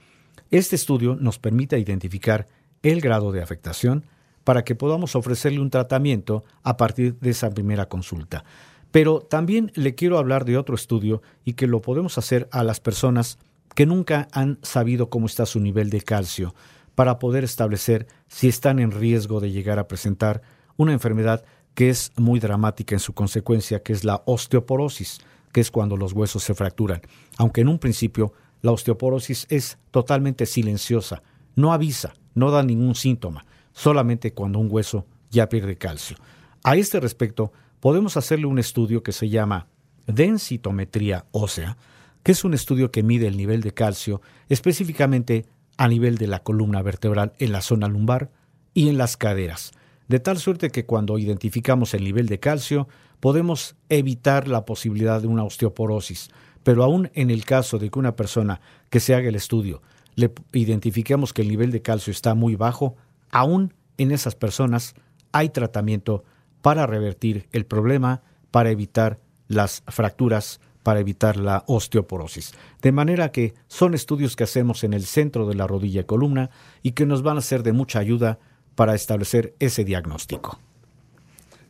Este 0.50 0.74
estudio 0.74 1.14
nos 1.14 1.38
permite 1.38 1.78
identificar 1.78 2.48
el 2.82 3.00
grado 3.00 3.30
de 3.30 3.42
afectación 3.42 4.06
para 4.42 4.64
que 4.64 4.74
podamos 4.74 5.14
ofrecerle 5.14 5.60
un 5.60 5.70
tratamiento 5.70 6.42
a 6.64 6.76
partir 6.76 7.16
de 7.20 7.30
esa 7.30 7.50
primera 7.50 7.88
consulta. 7.88 8.44
Pero 8.90 9.20
también 9.20 9.70
le 9.74 9.94
quiero 9.94 10.18
hablar 10.18 10.44
de 10.44 10.56
otro 10.56 10.74
estudio 10.74 11.22
y 11.44 11.52
que 11.52 11.66
lo 11.68 11.80
podemos 11.80 12.18
hacer 12.18 12.48
a 12.50 12.64
las 12.64 12.80
personas 12.80 13.38
que 13.74 13.86
nunca 13.86 14.26
han 14.32 14.58
sabido 14.62 15.10
cómo 15.10 15.26
está 15.26 15.46
su 15.46 15.60
nivel 15.60 15.90
de 15.90 16.00
calcio 16.00 16.54
para 16.98 17.20
poder 17.20 17.44
establecer 17.44 18.08
si 18.26 18.48
están 18.48 18.80
en 18.80 18.90
riesgo 18.90 19.38
de 19.38 19.52
llegar 19.52 19.78
a 19.78 19.86
presentar 19.86 20.42
una 20.76 20.92
enfermedad 20.92 21.44
que 21.74 21.90
es 21.90 22.10
muy 22.16 22.40
dramática 22.40 22.96
en 22.96 22.98
su 22.98 23.12
consecuencia, 23.12 23.84
que 23.84 23.92
es 23.92 24.02
la 24.02 24.24
osteoporosis, 24.26 25.20
que 25.52 25.60
es 25.60 25.70
cuando 25.70 25.96
los 25.96 26.12
huesos 26.12 26.42
se 26.42 26.56
fracturan. 26.56 27.00
Aunque 27.36 27.60
en 27.60 27.68
un 27.68 27.78
principio 27.78 28.32
la 28.62 28.72
osteoporosis 28.72 29.46
es 29.48 29.78
totalmente 29.92 30.44
silenciosa, 30.44 31.22
no 31.54 31.72
avisa, 31.72 32.14
no 32.34 32.50
da 32.50 32.64
ningún 32.64 32.96
síntoma, 32.96 33.46
solamente 33.70 34.34
cuando 34.34 34.58
un 34.58 34.66
hueso 34.68 35.06
ya 35.30 35.48
pierde 35.48 35.78
calcio. 35.78 36.16
A 36.64 36.74
este 36.74 36.98
respecto, 36.98 37.52
podemos 37.78 38.16
hacerle 38.16 38.46
un 38.46 38.58
estudio 38.58 39.04
que 39.04 39.12
se 39.12 39.28
llama 39.28 39.68
densitometría 40.08 41.26
ósea, 41.30 41.76
que 42.24 42.32
es 42.32 42.42
un 42.42 42.54
estudio 42.54 42.90
que 42.90 43.04
mide 43.04 43.28
el 43.28 43.36
nivel 43.36 43.60
de 43.60 43.72
calcio 43.72 44.20
específicamente 44.48 45.46
a 45.78 45.88
nivel 45.88 46.18
de 46.18 46.26
la 46.26 46.40
columna 46.40 46.82
vertebral 46.82 47.32
en 47.38 47.52
la 47.52 47.62
zona 47.62 47.88
lumbar 47.88 48.30
y 48.74 48.90
en 48.90 48.98
las 48.98 49.16
caderas, 49.16 49.72
de 50.08 50.20
tal 50.20 50.38
suerte 50.38 50.70
que 50.70 50.84
cuando 50.84 51.18
identificamos 51.18 51.94
el 51.94 52.04
nivel 52.04 52.26
de 52.26 52.40
calcio 52.40 52.88
podemos 53.20 53.76
evitar 53.88 54.48
la 54.48 54.64
posibilidad 54.64 55.22
de 55.22 55.28
una 55.28 55.44
osteoporosis, 55.44 56.30
pero 56.62 56.84
aún 56.84 57.10
en 57.14 57.30
el 57.30 57.44
caso 57.44 57.78
de 57.78 57.90
que 57.90 57.98
una 57.98 58.16
persona 58.16 58.60
que 58.90 59.00
se 59.00 59.14
haga 59.14 59.28
el 59.28 59.34
estudio 59.34 59.82
le 60.16 60.32
identifiquemos 60.52 61.32
que 61.32 61.42
el 61.42 61.48
nivel 61.48 61.70
de 61.70 61.80
calcio 61.80 62.10
está 62.10 62.34
muy 62.34 62.56
bajo, 62.56 62.96
aún 63.30 63.72
en 63.98 64.10
esas 64.10 64.34
personas 64.34 64.94
hay 65.30 65.50
tratamiento 65.50 66.24
para 66.60 66.86
revertir 66.86 67.48
el 67.52 67.66
problema, 67.66 68.22
para 68.50 68.70
evitar 68.70 69.18
las 69.46 69.82
fracturas, 69.86 70.60
para 70.88 71.00
evitar 71.00 71.36
la 71.36 71.64
osteoporosis. 71.66 72.54
De 72.80 72.92
manera 72.92 73.30
que 73.30 73.52
son 73.66 73.92
estudios 73.92 74.36
que 74.36 74.44
hacemos 74.44 74.84
en 74.84 74.94
el 74.94 75.04
centro 75.04 75.46
de 75.46 75.54
la 75.54 75.66
rodilla 75.66 76.00
y 76.00 76.04
columna 76.04 76.48
y 76.82 76.92
que 76.92 77.04
nos 77.04 77.20
van 77.22 77.36
a 77.36 77.42
ser 77.42 77.62
de 77.62 77.74
mucha 77.74 77.98
ayuda 77.98 78.38
para 78.74 78.94
establecer 78.94 79.54
ese 79.58 79.84
diagnóstico. 79.84 80.58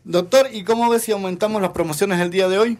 Doctor, 0.04 0.46
¿y 0.52 0.62
cómo 0.62 0.88
ves 0.88 1.02
si 1.02 1.10
aumentamos 1.10 1.60
las 1.60 1.72
promociones 1.72 2.20
el 2.20 2.30
día 2.30 2.48
de 2.48 2.60
hoy? 2.60 2.78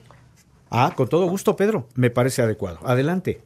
Ah, 0.71 0.93
con 0.95 1.09
todo 1.09 1.27
gusto, 1.27 1.57
Pedro. 1.57 1.89
Me 1.97 2.09
parece 2.09 2.41
adecuado. 2.41 2.79
Adelante. 2.85 3.41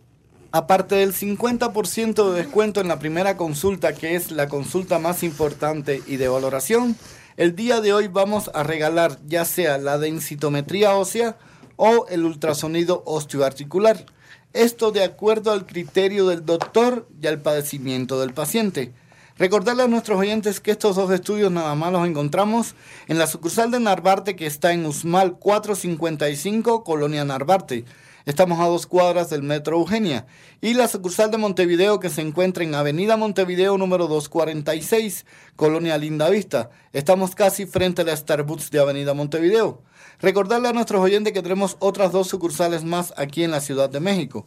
Aparte 0.50 0.96
del 0.96 1.14
50% 1.14 2.30
de 2.30 2.42
descuento 2.42 2.82
en 2.82 2.88
la 2.88 2.98
primera 2.98 3.38
consulta, 3.38 3.94
que 3.94 4.16
es 4.16 4.30
la 4.30 4.50
consulta 4.50 4.98
más 4.98 5.22
importante 5.22 6.02
y 6.06 6.18
de 6.18 6.28
valoración, 6.28 6.96
el 7.38 7.56
día 7.56 7.80
de 7.80 7.94
hoy 7.94 8.08
vamos 8.08 8.50
a 8.52 8.62
regalar 8.64 9.18
ya 9.26 9.46
sea 9.46 9.78
la 9.78 9.96
densitometría 9.96 10.94
ósea 10.94 11.38
o 11.84 12.06
el 12.06 12.24
ultrasonido 12.24 13.02
osteoarticular. 13.06 14.06
Esto 14.52 14.92
de 14.92 15.02
acuerdo 15.02 15.50
al 15.50 15.66
criterio 15.66 16.28
del 16.28 16.46
doctor 16.46 17.08
y 17.20 17.26
al 17.26 17.42
padecimiento 17.42 18.20
del 18.20 18.32
paciente. 18.32 18.92
Recordarle 19.38 19.84
a 19.84 19.88
nuestros 19.88 20.18
oyentes 20.18 20.60
que 20.60 20.72
estos 20.72 20.96
dos 20.96 21.10
estudios 21.10 21.50
nada 21.50 21.74
más 21.74 21.90
los 21.90 22.06
encontramos 22.06 22.74
en 23.08 23.18
la 23.18 23.26
sucursal 23.26 23.70
de 23.70 23.80
Narvarte 23.80 24.36
que 24.36 24.46
está 24.46 24.72
en 24.72 24.84
Usmal 24.84 25.38
455, 25.38 26.84
Colonia 26.84 27.24
Narvarte. 27.24 27.86
Estamos 28.24 28.60
a 28.60 28.66
dos 28.66 28.86
cuadras 28.86 29.30
del 29.30 29.42
Metro 29.42 29.78
Eugenia. 29.78 30.26
Y 30.60 30.74
la 30.74 30.86
sucursal 30.86 31.30
de 31.30 31.38
Montevideo 31.38 31.98
que 31.98 32.10
se 32.10 32.20
encuentra 32.20 32.62
en 32.62 32.74
Avenida 32.74 33.16
Montevideo 33.16 33.78
número 33.78 34.06
246, 34.06 35.26
Colonia 35.56 35.98
Linda 35.98 36.28
Vista. 36.28 36.70
Estamos 36.92 37.34
casi 37.34 37.66
frente 37.66 38.02
a 38.02 38.04
la 38.04 38.16
Starbucks 38.16 38.70
de 38.70 38.80
Avenida 38.80 39.14
Montevideo. 39.14 39.82
Recordarle 40.20 40.68
a 40.68 40.72
nuestros 40.72 41.00
oyentes 41.00 41.32
que 41.32 41.42
tenemos 41.42 41.76
otras 41.80 42.12
dos 42.12 42.28
sucursales 42.28 42.84
más 42.84 43.12
aquí 43.16 43.42
en 43.42 43.50
la 43.50 43.60
Ciudad 43.60 43.90
de 43.90 43.98
México. 43.98 44.46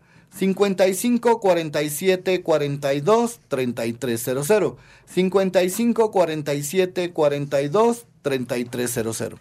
55 0.33 1.39
47 1.39 2.41
42 2.41 3.39
3300. 3.47 4.73
55 5.05 6.11
47 6.11 7.13
42 7.13 8.05
3300. 8.21 9.39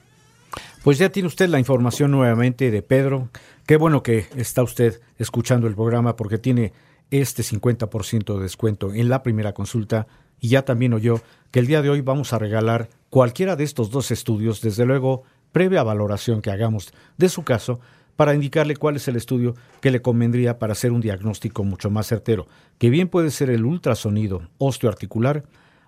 Pues 0.83 0.99
ya 0.99 1.11
tiene 1.11 1.27
usted 1.27 1.49
la 1.49 1.59
información 1.59 2.11
nuevamente 2.11 2.71
de 2.71 2.83
Pedro. 2.83 3.29
Qué 3.67 3.77
bueno 3.77 4.03
que 4.03 4.27
está 4.37 4.63
usted 4.63 5.01
escuchando 5.19 5.67
el 5.67 5.75
programa 5.75 6.17
porque 6.17 6.39
tiene 6.39 6.73
este 7.11 7.43
50% 7.43 8.37
de 8.37 8.43
descuento 8.43 8.95
en 8.95 9.09
la 9.09 9.23
primera 9.23 9.53
consulta 9.53 10.07
y 10.41 10.49
ya 10.49 10.65
también 10.65 10.95
oyó 10.95 11.21
que 11.51 11.61
el 11.61 11.67
día 11.67 11.83
de 11.83 11.91
hoy 11.91 12.01
vamos 12.01 12.33
a 12.33 12.39
regalar 12.39 12.89
cualquiera 13.11 13.57
de 13.57 13.65
estos 13.65 13.91
dos 13.91 14.11
estudios, 14.11 14.61
desde 14.61 14.87
luego 14.87 15.25
previa 15.53 15.83
valoración 15.83 16.41
que 16.41 16.51
hagamos 16.51 16.93
de 17.19 17.29
su 17.29 17.43
caso, 17.43 17.81
para 18.21 18.35
indicarle 18.35 18.77
cuál 18.77 18.97
es 18.97 19.09
el 19.09 19.17
estudio 19.17 19.55
que 19.81 19.91
le 19.91 20.03
convendría 20.03 20.59
para 20.59 20.75
hacer 20.75 20.93
un 20.93 21.01
diagnóstico 21.01 21.65
mucho 21.65 21.89
más 21.89 22.07
certero, 22.07 22.49
que 22.77 22.91
bien 22.91 23.09
puede 23.09 23.31
ser 23.31 23.49
el 23.49 23.65
ultrasonido 23.65 24.43
osteoarticular 24.59 25.47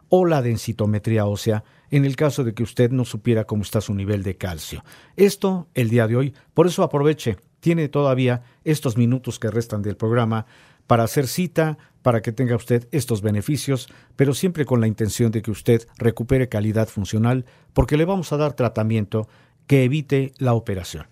o 0.08 0.24
la 0.24 0.40
densitometría 0.40 1.26
ósea 1.26 1.62
en 1.90 2.06
el 2.06 2.16
caso 2.16 2.42
de 2.42 2.54
que 2.54 2.62
usted 2.62 2.90
no 2.90 3.04
supiera 3.04 3.44
cómo 3.44 3.60
está 3.60 3.82
su 3.82 3.92
nivel 3.92 4.22
de 4.22 4.38
calcio. 4.38 4.82
Esto 5.14 5.68
el 5.74 5.90
día 5.90 6.06
de 6.06 6.16
hoy, 6.16 6.34
por 6.54 6.66
eso 6.66 6.82
aproveche, 6.82 7.36
tiene 7.60 7.90
todavía 7.90 8.42
estos 8.64 8.96
minutos 8.96 9.38
que 9.38 9.50
restan 9.50 9.82
del 9.82 9.98
programa 9.98 10.46
para 10.86 11.04
hacer 11.04 11.26
cita, 11.26 11.76
para 12.00 12.22
que 12.22 12.32
tenga 12.32 12.56
usted 12.56 12.88
estos 12.92 13.20
beneficios, 13.20 13.90
pero 14.16 14.32
siempre 14.32 14.64
con 14.64 14.80
la 14.80 14.86
intención 14.86 15.32
de 15.32 15.42
que 15.42 15.50
usted 15.50 15.86
recupere 15.98 16.48
calidad 16.48 16.88
funcional, 16.88 17.44
porque 17.74 17.98
le 17.98 18.06
vamos 18.06 18.32
a 18.32 18.38
dar 18.38 18.54
tratamiento 18.54 19.28
que 19.66 19.84
evite 19.84 20.32
la 20.38 20.54
operación. 20.54 21.04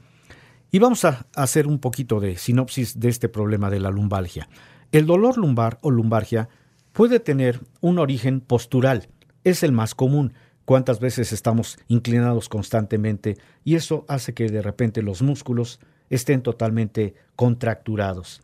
Y 0.73 0.79
vamos 0.79 1.05
a 1.05 1.27
hacer 1.35 1.67
un 1.67 1.81
poquito 1.81 2.21
de 2.21 2.37
sinopsis 2.37 3.01
de 3.01 3.09
este 3.09 3.29
problema 3.29 3.71
de 3.71 3.81
la 3.81 3.91
lumbalgia. 3.91 4.49
El 4.93 5.05
dolor 5.05 5.37
lumbar 5.37 5.79
o 5.83 5.91
lumbalgia 5.91 6.49
puede 6.93 7.19
tener 7.19 7.61
un 7.81 7.99
origen 7.99 8.41
postural. 8.41 9.09
Es 9.43 9.65
el 9.65 9.73
más 9.73 9.97
común. 9.97 10.33
Cuántas 10.65 11.01
veces 11.01 11.33
estamos 11.33 11.77
inclinados 11.89 12.49
constantemente 12.49 13.37
y 13.65 13.75
eso 13.75 14.05
hace 14.07 14.33
que 14.33 14.49
de 14.49 14.63
repente 14.63 15.03
los 15.03 15.23
músculos 15.23 15.81
estén 16.09 16.43
totalmente 16.43 17.15
contracturados. 17.35 18.41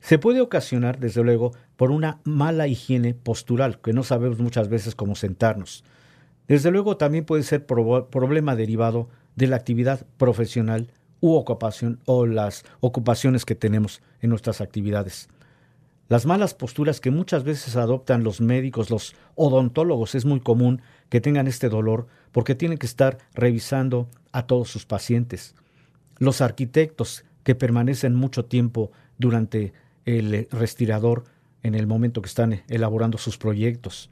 Se 0.00 0.18
puede 0.18 0.42
ocasionar, 0.42 0.98
desde 0.98 1.22
luego, 1.22 1.52
por 1.76 1.90
una 1.90 2.20
mala 2.24 2.68
higiene 2.68 3.14
postural, 3.14 3.80
que 3.80 3.94
no 3.94 4.02
sabemos 4.02 4.38
muchas 4.40 4.68
veces 4.68 4.94
cómo 4.94 5.14
sentarnos. 5.14 5.84
Desde 6.48 6.70
luego 6.70 6.98
también 6.98 7.24
puede 7.24 7.42
ser 7.42 7.64
problema 7.64 8.54
derivado 8.54 9.08
de 9.34 9.46
la 9.46 9.56
actividad 9.56 10.06
profesional 10.18 10.92
u 11.20 11.34
ocupación 11.34 12.00
o 12.04 12.26
las 12.26 12.64
ocupaciones 12.80 13.44
que 13.44 13.54
tenemos 13.54 14.02
en 14.20 14.30
nuestras 14.30 14.60
actividades. 14.60 15.28
Las 16.08 16.24
malas 16.24 16.54
posturas 16.54 17.00
que 17.00 17.10
muchas 17.10 17.42
veces 17.42 17.74
adoptan 17.74 18.22
los 18.22 18.40
médicos, 18.40 18.90
los 18.90 19.16
odontólogos, 19.34 20.14
es 20.14 20.24
muy 20.24 20.38
común 20.40 20.80
que 21.08 21.20
tengan 21.20 21.48
este 21.48 21.68
dolor 21.68 22.06
porque 22.30 22.54
tienen 22.54 22.78
que 22.78 22.86
estar 22.86 23.18
revisando 23.34 24.08
a 24.30 24.46
todos 24.46 24.68
sus 24.68 24.86
pacientes. 24.86 25.56
Los 26.18 26.40
arquitectos 26.40 27.24
que 27.42 27.56
permanecen 27.56 28.14
mucho 28.14 28.44
tiempo 28.44 28.92
durante 29.18 29.72
el 30.04 30.46
respirador 30.52 31.24
en 31.64 31.74
el 31.74 31.88
momento 31.88 32.22
que 32.22 32.28
están 32.28 32.62
elaborando 32.68 33.18
sus 33.18 33.36
proyectos. 33.36 34.10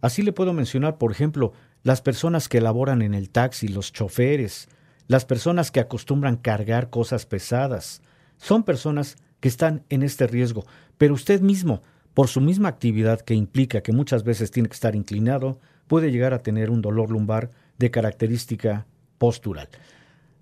Así 0.00 0.22
le 0.22 0.32
puedo 0.32 0.52
mencionar, 0.52 0.98
por 0.98 1.10
ejemplo, 1.10 1.52
las 1.82 2.02
personas 2.02 2.48
que 2.48 2.58
elaboran 2.58 3.02
en 3.02 3.14
el 3.14 3.30
taxi, 3.30 3.66
los 3.66 3.92
choferes, 3.92 4.68
las 5.08 5.24
personas 5.24 5.70
que 5.70 5.80
acostumbran 5.80 6.36
cargar 6.36 6.90
cosas 6.90 7.26
pesadas. 7.26 8.02
Son 8.36 8.62
personas 8.62 9.16
que 9.40 9.48
están 9.48 9.84
en 9.88 10.02
este 10.02 10.26
riesgo, 10.26 10.64
pero 10.98 11.14
usted 11.14 11.40
mismo, 11.40 11.82
por 12.14 12.28
su 12.28 12.40
misma 12.40 12.68
actividad 12.68 13.20
que 13.20 13.34
implica 13.34 13.82
que 13.82 13.92
muchas 13.92 14.24
veces 14.24 14.50
tiene 14.50 14.68
que 14.68 14.74
estar 14.74 14.94
inclinado, 14.94 15.58
puede 15.86 16.10
llegar 16.10 16.32
a 16.34 16.42
tener 16.42 16.70
un 16.70 16.82
dolor 16.82 17.10
lumbar 17.10 17.50
de 17.78 17.90
característica 17.90 18.86
postural. 19.18 19.68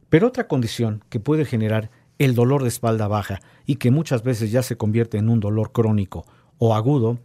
Pero 0.09 0.29
otra 0.29 0.49
condición 0.49 1.05
que 1.09 1.21
puede 1.21 1.45
generar 1.45 1.91
el 2.19 2.35
dolor 2.35 2.63
de 2.63 2.69
espalda 2.69 3.09
baja 3.09 3.41
y 3.65 3.77
que 3.77 3.91
muchas 3.91 4.23
veces 4.23 4.53
ya 4.53 4.63
se 4.63 4.77
convierte 4.77 5.17
en 5.17 5.31
un 5.31 5.41
dolor 5.41 5.73
crónico 5.73 6.27
o 6.59 6.75
agudo 6.75 7.19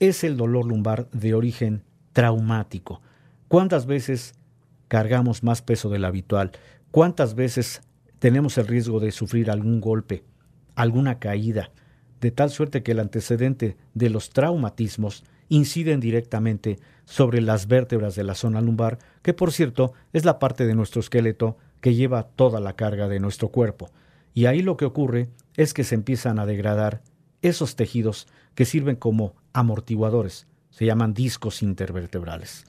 es 0.00 0.24
el 0.24 0.36
dolor 0.36 0.64
lumbar 0.64 1.10
de 1.10 1.34
origen 1.34 1.82
traumático. 2.12 3.02
¿Cuántas 3.48 3.86
veces 3.86 4.34
cargamos 4.88 5.42
más 5.42 5.60
peso 5.60 5.90
del 5.90 6.04
habitual? 6.04 6.52
¿Cuántas 6.90 7.34
veces 7.34 7.82
tenemos 8.18 8.58
el 8.58 8.66
riesgo 8.66 9.00
de 9.00 9.12
sufrir 9.12 9.50
algún 9.50 9.80
golpe, 9.80 10.24
alguna 10.74 11.18
caída? 11.18 11.70
de 12.20 12.30
tal 12.30 12.50
suerte 12.50 12.82
que 12.82 12.92
el 12.92 13.00
antecedente 13.00 13.76
de 13.94 14.10
los 14.10 14.30
traumatismos 14.30 15.24
inciden 15.48 16.00
directamente 16.00 16.78
sobre 17.04 17.40
las 17.40 17.68
vértebras 17.68 18.14
de 18.14 18.24
la 18.24 18.34
zona 18.34 18.60
lumbar, 18.60 18.98
que 19.22 19.32
por 19.34 19.52
cierto 19.52 19.92
es 20.12 20.24
la 20.24 20.38
parte 20.38 20.66
de 20.66 20.74
nuestro 20.74 21.00
esqueleto 21.00 21.56
que 21.80 21.94
lleva 21.94 22.24
toda 22.24 22.60
la 22.60 22.74
carga 22.74 23.08
de 23.08 23.20
nuestro 23.20 23.48
cuerpo. 23.48 23.90
Y 24.34 24.46
ahí 24.46 24.62
lo 24.62 24.76
que 24.76 24.84
ocurre 24.84 25.28
es 25.56 25.74
que 25.74 25.84
se 25.84 25.94
empiezan 25.94 26.38
a 26.38 26.46
degradar 26.46 27.02
esos 27.40 27.76
tejidos 27.76 28.26
que 28.54 28.64
sirven 28.64 28.96
como 28.96 29.34
amortiguadores, 29.52 30.46
se 30.70 30.86
llaman 30.86 31.14
discos 31.14 31.62
intervertebrales. 31.62 32.66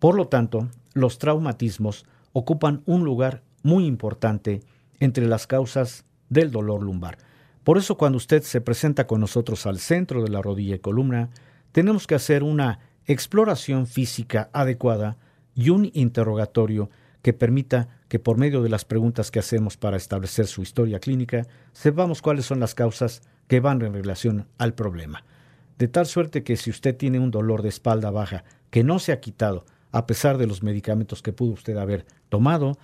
Por 0.00 0.16
lo 0.16 0.28
tanto, 0.28 0.68
los 0.92 1.18
traumatismos 1.18 2.04
ocupan 2.32 2.82
un 2.84 3.04
lugar 3.04 3.42
muy 3.68 3.84
importante 3.84 4.62
entre 4.98 5.26
las 5.26 5.46
causas 5.46 6.04
del 6.30 6.50
dolor 6.50 6.82
lumbar. 6.82 7.18
Por 7.64 7.76
eso 7.76 7.98
cuando 7.98 8.16
usted 8.16 8.42
se 8.42 8.62
presenta 8.62 9.06
con 9.06 9.20
nosotros 9.20 9.66
al 9.66 9.78
centro 9.78 10.22
de 10.22 10.30
la 10.30 10.40
rodilla 10.40 10.76
y 10.76 10.78
columna, 10.78 11.28
tenemos 11.72 12.06
que 12.06 12.14
hacer 12.14 12.42
una 12.42 12.80
exploración 13.04 13.86
física 13.86 14.48
adecuada 14.54 15.18
y 15.54 15.68
un 15.68 15.90
interrogatorio 15.92 16.88
que 17.20 17.34
permita 17.34 17.88
que 18.08 18.18
por 18.18 18.38
medio 18.38 18.62
de 18.62 18.70
las 18.70 18.86
preguntas 18.86 19.30
que 19.30 19.38
hacemos 19.38 19.76
para 19.76 19.98
establecer 19.98 20.46
su 20.46 20.62
historia 20.62 20.98
clínica, 20.98 21.46
sepamos 21.72 22.22
cuáles 22.22 22.46
son 22.46 22.60
las 22.60 22.74
causas 22.74 23.20
que 23.48 23.60
van 23.60 23.82
en 23.82 23.92
relación 23.92 24.46
al 24.56 24.72
problema. 24.72 25.24
De 25.78 25.88
tal 25.88 26.06
suerte 26.06 26.42
que 26.42 26.56
si 26.56 26.70
usted 26.70 26.96
tiene 26.96 27.18
un 27.18 27.30
dolor 27.30 27.62
de 27.62 27.68
espalda 27.68 28.10
baja 28.10 28.44
que 28.70 28.82
no 28.82 28.98
se 28.98 29.12
ha 29.12 29.20
quitado, 29.20 29.66
a 29.92 30.06
pesar 30.06 30.38
de 30.38 30.46
los 30.46 30.62
medicamentos 30.62 31.22
que 31.22 31.32
pudo 31.32 31.52
usted 31.52 31.76
haber 31.76 32.06
tomado, 32.30 32.78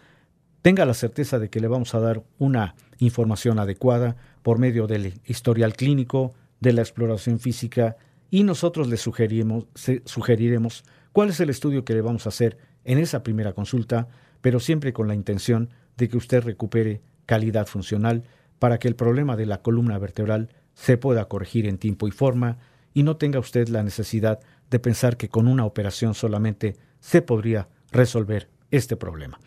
tenga 0.64 0.86
la 0.86 0.94
certeza 0.94 1.38
de 1.38 1.50
que 1.50 1.60
le 1.60 1.68
vamos 1.68 1.94
a 1.94 2.00
dar 2.00 2.24
una 2.38 2.74
información 2.96 3.58
adecuada 3.58 4.16
por 4.42 4.58
medio 4.58 4.86
del 4.86 5.20
historial 5.26 5.74
clínico, 5.74 6.32
de 6.58 6.72
la 6.72 6.80
exploración 6.80 7.38
física 7.38 7.98
y 8.30 8.44
nosotros 8.44 8.88
le 8.88 8.96
sugeriremos, 8.96 9.66
sugeriremos 10.06 10.84
cuál 11.12 11.28
es 11.28 11.40
el 11.40 11.50
estudio 11.50 11.84
que 11.84 11.92
le 11.92 12.00
vamos 12.00 12.24
a 12.24 12.30
hacer 12.30 12.56
en 12.84 12.96
esa 12.96 13.22
primera 13.22 13.52
consulta, 13.52 14.08
pero 14.40 14.58
siempre 14.58 14.94
con 14.94 15.06
la 15.06 15.14
intención 15.14 15.68
de 15.98 16.08
que 16.08 16.16
usted 16.16 16.42
recupere 16.42 17.02
calidad 17.26 17.66
funcional 17.66 18.24
para 18.58 18.78
que 18.78 18.88
el 18.88 18.96
problema 18.96 19.36
de 19.36 19.44
la 19.44 19.60
columna 19.60 19.98
vertebral 19.98 20.48
se 20.72 20.96
pueda 20.96 21.28
corregir 21.28 21.66
en 21.66 21.76
tiempo 21.76 22.08
y 22.08 22.10
forma 22.10 22.56
y 22.94 23.02
no 23.02 23.18
tenga 23.18 23.38
usted 23.38 23.68
la 23.68 23.82
necesidad 23.82 24.40
de 24.70 24.78
pensar 24.78 25.18
que 25.18 25.28
con 25.28 25.46
una 25.46 25.66
operación 25.66 26.14
solamente 26.14 26.78
se 27.00 27.20
podría 27.20 27.68
resolver 27.92 28.48
este 28.70 28.96
problema. 28.96 29.38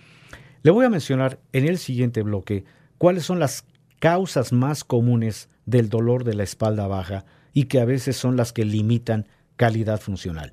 Le 0.67 0.71
voy 0.71 0.83
a 0.83 0.89
mencionar 0.89 1.39
en 1.53 1.65
el 1.65 1.77
siguiente 1.77 2.23
bloque 2.23 2.65
cuáles 2.97 3.23
son 3.23 3.39
las 3.39 3.63
causas 3.99 4.51
más 4.51 4.83
comunes 4.83 5.47
del 5.65 5.87
dolor 5.87 6.25
de 6.25 6.33
la 6.33 6.43
espalda 6.43 6.87
baja 6.87 7.23
y 7.53 7.67
que 7.67 7.79
a 7.79 7.85
veces 7.85 8.17
son 8.17 8.35
las 8.35 8.51
que 8.51 8.65
limitan 8.65 9.29
calidad 9.55 10.01
funcional. 10.01 10.51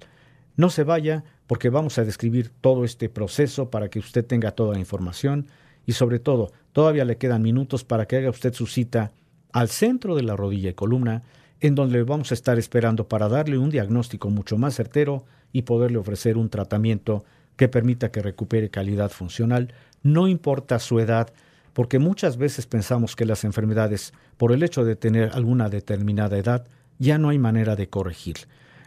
No 0.55 0.71
se 0.71 0.85
vaya 0.85 1.25
porque 1.49 1.69
vamos 1.69 1.99
a 1.99 2.05
describir 2.05 2.53
todo 2.61 2.85
este 2.85 3.09
proceso 3.09 3.71
para 3.71 3.89
que 3.89 3.99
usted 3.99 4.25
tenga 4.25 4.53
toda 4.53 4.75
la 4.75 4.79
información 4.79 5.49
y 5.85 5.95
sobre 5.95 6.21
todo 6.21 6.53
todavía 6.71 7.05
le 7.05 7.17
quedan 7.17 7.43
minutos 7.43 7.83
para 7.83 8.07
que 8.07 8.19
haga 8.19 8.31
usted 8.31 8.55
su 8.55 8.69
cita 8.69 9.11
al 9.53 9.69
centro 9.69 10.15
de 10.15 10.23
la 10.23 10.37
rodilla 10.37 10.71
y 10.71 10.75
columna 10.75 11.25
en 11.59 11.75
donde 11.75 12.05
vamos 12.05 12.31
a 12.31 12.35
estar 12.35 12.57
esperando 12.57 13.09
para 13.09 13.29
darle 13.29 13.59
un 13.59 13.71
diagnóstico 13.71 14.31
mucho 14.31 14.59
más 14.59 14.77
certero 14.77 15.25
y 15.53 15.63
poderle 15.63 15.99
ofrecer 15.99 16.37
un 16.37 16.51
tratamiento 16.51 17.25
que 17.57 17.69
permita 17.69 18.11
que 18.11 18.23
recupere 18.23 18.71
calidad 18.71 19.11
funcional, 19.11 19.73
no 20.05 20.29
importa 20.29 20.79
su 20.79 21.01
edad, 21.01 21.33
porque 21.73 21.99
muchas 21.99 22.37
veces 22.37 22.67
pensamos 22.67 23.17
que 23.17 23.27
las 23.27 23.43
enfermedades, 23.43 24.13
por 24.37 24.53
el 24.53 24.63
hecho 24.63 24.85
de 24.85 24.95
tener 24.95 25.31
alguna 25.33 25.69
determinada 25.69 26.39
edad, 26.39 26.69
ya 27.01 27.19
no 27.19 27.31
hay 27.31 27.39
manera 27.39 27.75
de 27.75 27.89
corregir. 27.89 28.37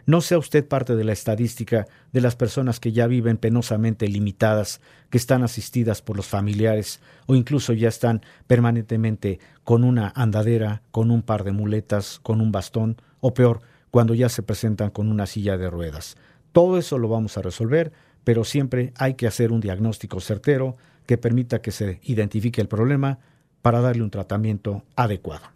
No 0.05 0.21
sea 0.21 0.37
usted 0.37 0.65
parte 0.65 0.95
de 0.95 1.03
la 1.03 1.11
estadística 1.11 1.85
de 2.13 2.21
las 2.21 2.37
personas 2.37 2.79
que 2.79 2.93
ya 2.93 3.07
viven 3.07 3.35
penosamente 3.35 4.07
limitadas, 4.07 4.79
que 5.09 5.17
están 5.17 5.43
asistidas 5.43 6.01
por 6.01 6.15
los 6.15 6.27
familiares 6.27 7.01
o 7.25 7.35
incluso 7.35 7.73
ya 7.73 7.89
están 7.89 8.21
permanentemente 8.47 9.41
con 9.65 9.83
una 9.83 10.13
andadera, 10.15 10.81
con 10.91 11.11
un 11.11 11.23
par 11.23 11.43
de 11.43 11.51
muletas, 11.51 12.19
con 12.23 12.39
un 12.39 12.53
bastón 12.53 12.95
o 13.19 13.33
peor, 13.33 13.59
cuando 13.91 14.13
ya 14.13 14.29
se 14.29 14.43
presentan 14.43 14.91
con 14.91 15.09
una 15.09 15.25
silla 15.25 15.57
de 15.57 15.69
ruedas. 15.69 16.15
Todo 16.53 16.77
eso 16.77 16.97
lo 16.97 17.09
vamos 17.09 17.37
a 17.37 17.41
resolver, 17.41 17.91
pero 18.23 18.45
siempre 18.45 18.93
hay 18.95 19.15
que 19.15 19.27
hacer 19.27 19.51
un 19.51 19.59
diagnóstico 19.59 20.21
certero 20.21 20.77
que 21.07 21.17
permita 21.17 21.61
que 21.61 21.71
se 21.71 21.99
identifique 22.03 22.61
el 22.61 22.67
problema 22.67 23.17
para 23.63 23.81
darle 23.81 24.03
un 24.03 24.11
tratamiento 24.11 24.83
adecuado. 24.95 25.47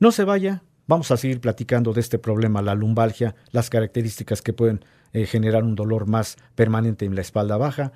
No 0.00 0.10
se 0.10 0.24
vaya, 0.24 0.62
Vamos 0.88 1.10
a 1.10 1.18
seguir 1.18 1.42
platicando 1.42 1.92
de 1.92 2.00
este 2.00 2.18
problema, 2.18 2.62
la 2.62 2.74
lumbalgia, 2.74 3.34
las 3.52 3.68
características 3.68 4.40
que 4.40 4.54
pueden 4.54 4.82
eh, 5.12 5.26
generar 5.26 5.62
un 5.62 5.74
dolor 5.74 6.06
más 6.06 6.36
permanente 6.54 7.04
en 7.04 7.14
la 7.14 7.20
espalda 7.20 7.58
baja, 7.58 7.92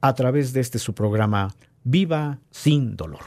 a 0.00 0.14
través 0.14 0.52
de 0.52 0.60
este 0.60 0.78
su 0.78 0.94
programa 0.94 1.56
Viva 1.82 2.38
sin 2.52 2.96
dolor. 2.96 3.24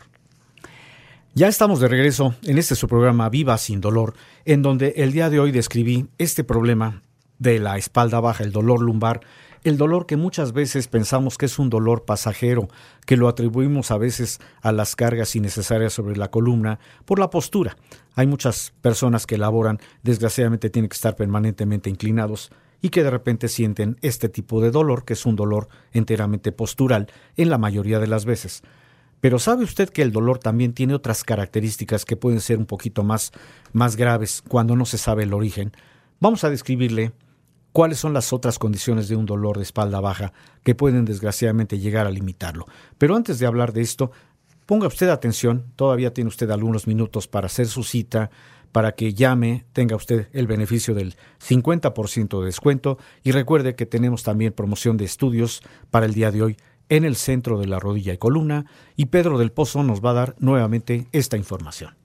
Ya 1.34 1.50
estamos 1.50 1.82
de 1.82 1.90
regreso 1.90 2.34
en 2.44 2.58
este 2.58 2.76
su 2.76 2.88
programa 2.88 3.28
Viva 3.28 3.58
sin 3.58 3.82
dolor, 3.82 4.14
en 4.46 4.62
donde 4.62 4.94
el 4.96 5.12
día 5.12 5.30
de 5.30 5.42
hoy 5.42 5.52
describí 5.52 6.08
este 6.18 6.46
problema 6.46 7.04
de 7.40 7.60
la 7.60 7.78
espalda 7.78 8.22
baja, 8.22 8.46
el 8.46 8.54
dolor 8.54 8.82
lumbar, 8.82 9.20
el 9.64 9.78
dolor 9.78 10.06
que 10.06 10.18
muchas 10.18 10.54
veces 10.54 10.88
pensamos 10.88 11.38
que 11.38 11.46
es 11.46 11.60
un 11.60 11.70
dolor 11.70 12.06
pasajero, 12.06 12.70
que 13.06 13.18
lo 13.18 13.28
atribuimos 13.28 13.92
a 13.92 13.98
veces 13.98 14.40
a 14.62 14.72
las 14.72 14.96
cargas 14.96 15.36
innecesarias 15.36 15.94
sobre 15.94 16.16
la 16.16 16.32
columna 16.32 16.80
por 17.06 17.20
la 17.20 17.30
postura. 17.30 17.76
Hay 18.16 18.28
muchas 18.28 18.74
personas 18.82 19.26
que 19.26 19.38
laboran, 19.38 19.80
desgraciadamente 20.04 20.70
tienen 20.70 20.90
que 20.90 20.96
estar 20.96 21.16
permanentemente 21.16 21.90
inclinados 21.90 22.52
y 22.82 22.90
que 22.90 23.04
de 23.04 23.10
repente 23.10 23.50
sienten 23.50 23.98
este 24.02 24.30
tipo 24.30 24.62
de 24.62 24.72
dolor, 24.72 25.04
que 25.04 25.14
es 25.14 25.26
un 25.26 25.36
dolor 25.36 25.68
enteramente 25.92 26.52
postural 26.52 27.08
en 27.36 27.50
la 27.50 27.58
mayoría 27.58 28.00
de 28.00 28.08
las 28.08 28.26
veces. 28.26 28.64
Pero 29.22 29.38
¿sabe 29.38 29.66
usted 29.66 29.90
que 29.90 30.02
el 30.02 30.14
dolor 30.14 30.40
también 30.40 30.74
tiene 30.74 30.94
otras 30.94 31.26
características 31.26 32.06
que 32.06 32.16
pueden 32.16 32.40
ser 32.40 32.58
un 32.58 32.66
poquito 32.66 33.04
más, 33.04 33.34
más 33.74 33.98
graves 33.98 34.42
cuando 34.48 34.78
no 34.78 34.86
se 34.86 34.98
sabe 34.98 35.24
el 35.24 35.34
origen? 35.34 35.74
Vamos 36.22 36.46
a 36.46 36.50
describirle 36.50 37.12
cuáles 37.72 38.00
son 38.00 38.14
las 38.14 38.34
otras 38.34 38.60
condiciones 38.60 39.08
de 39.08 39.16
un 39.16 39.26
dolor 39.26 39.58
de 39.58 39.64
espalda 39.64 40.00
baja 40.00 40.34
que 40.64 40.76
pueden 40.76 41.06
desgraciadamente 41.06 41.80
llegar 41.80 42.08
a 42.08 42.12
limitarlo. 42.12 42.66
Pero 42.98 43.16
antes 43.16 43.40
de 43.40 43.46
hablar 43.46 43.74
de 43.74 43.82
esto, 43.82 44.12
ponga 44.66 44.88
usted 44.88 45.10
atención, 45.10 45.66
todavía 45.76 46.14
tiene 46.14 46.28
usted 46.28 46.50
algunos 46.52 46.88
minutos 46.88 47.28
para 47.28 47.48
hacer 47.48 47.68
su 47.68 47.84
cita, 47.84 48.30
para 48.72 48.94
que 48.94 49.14
llame, 49.14 49.66
tenga 49.74 49.96
usted 49.96 50.28
el 50.32 50.48
beneficio 50.48 50.94
del 50.94 51.16
50% 51.46 52.40
de 52.40 52.46
descuento 52.46 52.98
y 53.24 53.32
recuerde 53.32 53.76
que 53.76 53.86
tenemos 53.86 54.24
también 54.24 54.54
promoción 54.54 54.98
de 54.98 55.06
estudios 55.06 55.62
para 55.90 56.06
el 56.06 56.14
día 56.14 56.32
de 56.32 56.44
hoy 56.44 56.58
en 56.90 57.04
el 57.04 57.16
centro 57.16 57.60
de 57.60 57.68
la 57.68 57.80
rodilla 57.80 58.14
y 58.14 58.18
columna 58.18 58.66
y 58.96 59.08
Pedro 59.08 59.38
del 59.38 59.52
Pozo 59.52 59.84
nos 59.84 60.04
va 60.04 60.12
a 60.12 60.14
dar 60.16 60.36
nuevamente 60.40 61.08
esta 61.12 61.38
información. 61.38 61.96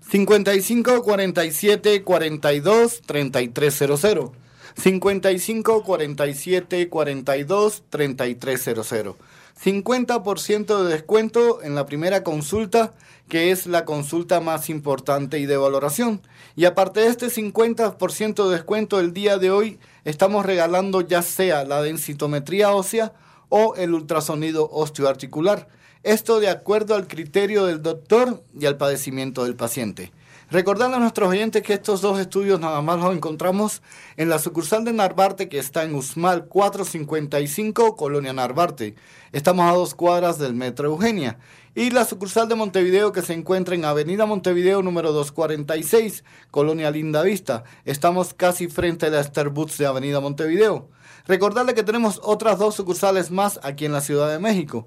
55 0.00 1.02
47 1.02 2.02
42 2.02 3.02
3300 3.02 4.30
55 4.76 5.82
47 5.84 6.88
42 6.88 7.82
3300. 7.88 9.16
50% 9.62 10.84
de 10.84 10.92
descuento 10.92 11.62
en 11.62 11.74
la 11.74 11.84
primera 11.84 12.22
consulta, 12.22 12.94
que 13.28 13.50
es 13.50 13.66
la 13.66 13.84
consulta 13.84 14.40
más 14.40 14.70
importante 14.70 15.38
y 15.40 15.46
de 15.46 15.56
valoración. 15.56 16.22
Y 16.54 16.64
aparte 16.64 17.00
de 17.00 17.08
este 17.08 17.26
50% 17.26 18.48
de 18.48 18.54
descuento 18.54 19.00
el 19.00 19.12
día 19.12 19.38
de 19.38 19.50
hoy, 19.50 19.78
estamos 20.04 20.46
regalando 20.46 21.00
ya 21.00 21.22
sea 21.22 21.64
la 21.64 21.82
densitometría 21.82 22.72
ósea 22.72 23.12
o 23.48 23.74
el 23.74 23.94
ultrasonido 23.94 24.68
osteoarticular. 24.70 25.68
Esto 26.04 26.38
de 26.38 26.48
acuerdo 26.48 26.94
al 26.94 27.08
criterio 27.08 27.66
del 27.66 27.82
doctor 27.82 28.44
y 28.58 28.66
al 28.66 28.76
padecimiento 28.76 29.44
del 29.44 29.56
paciente. 29.56 30.12
Recordando 30.50 30.96
a 30.96 31.00
nuestros 31.00 31.28
oyentes 31.28 31.62
que 31.62 31.74
estos 31.74 32.00
dos 32.00 32.18
estudios 32.18 32.58
nada 32.58 32.80
más 32.80 32.98
los 32.98 33.14
encontramos 33.14 33.82
en 34.16 34.30
la 34.30 34.38
sucursal 34.38 34.82
de 34.82 34.94
Narvarte 34.94 35.50
que 35.50 35.58
está 35.58 35.82
en 35.82 35.94
Usmal 35.94 36.46
455, 36.46 37.96
Colonia 37.96 38.32
Narvarte. 38.32 38.94
Estamos 39.32 39.70
a 39.70 39.74
dos 39.74 39.94
cuadras 39.94 40.38
del 40.38 40.54
Metro 40.54 40.88
Eugenia. 40.88 41.38
Y 41.74 41.90
la 41.90 42.06
sucursal 42.06 42.48
de 42.48 42.54
Montevideo 42.54 43.12
que 43.12 43.20
se 43.20 43.34
encuentra 43.34 43.74
en 43.74 43.84
Avenida 43.84 44.24
Montevideo 44.24 44.80
número 44.80 45.12
246, 45.12 46.24
Colonia 46.50 46.90
Linda 46.90 47.22
Vista. 47.22 47.64
Estamos 47.84 48.32
casi 48.32 48.68
frente 48.68 49.04
a 49.04 49.10
la 49.10 49.22
Starbucks 49.22 49.76
de 49.76 49.84
Avenida 49.84 50.18
Montevideo. 50.20 50.88
Recordarle 51.26 51.74
que 51.74 51.82
tenemos 51.82 52.22
otras 52.24 52.58
dos 52.58 52.74
sucursales 52.74 53.30
más 53.30 53.60
aquí 53.62 53.84
en 53.84 53.92
la 53.92 54.00
Ciudad 54.00 54.30
de 54.30 54.38
México. 54.38 54.86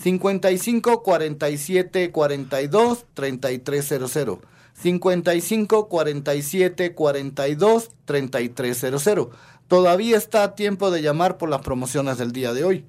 55 0.00 1.02
47 1.02 2.10
42 2.10 3.06
3300. 3.14 4.38
55 4.72 5.88
47 5.88 6.94
42 6.94 7.90
3300. 8.06 9.28
Todavía 9.68 10.16
está 10.16 10.42
a 10.42 10.54
tiempo 10.54 10.90
de 10.90 11.02
llamar 11.02 11.36
por 11.36 11.50
las 11.50 11.60
promociones 11.60 12.16
del 12.18 12.32
día 12.32 12.54
de 12.54 12.64
hoy. 12.64 12.84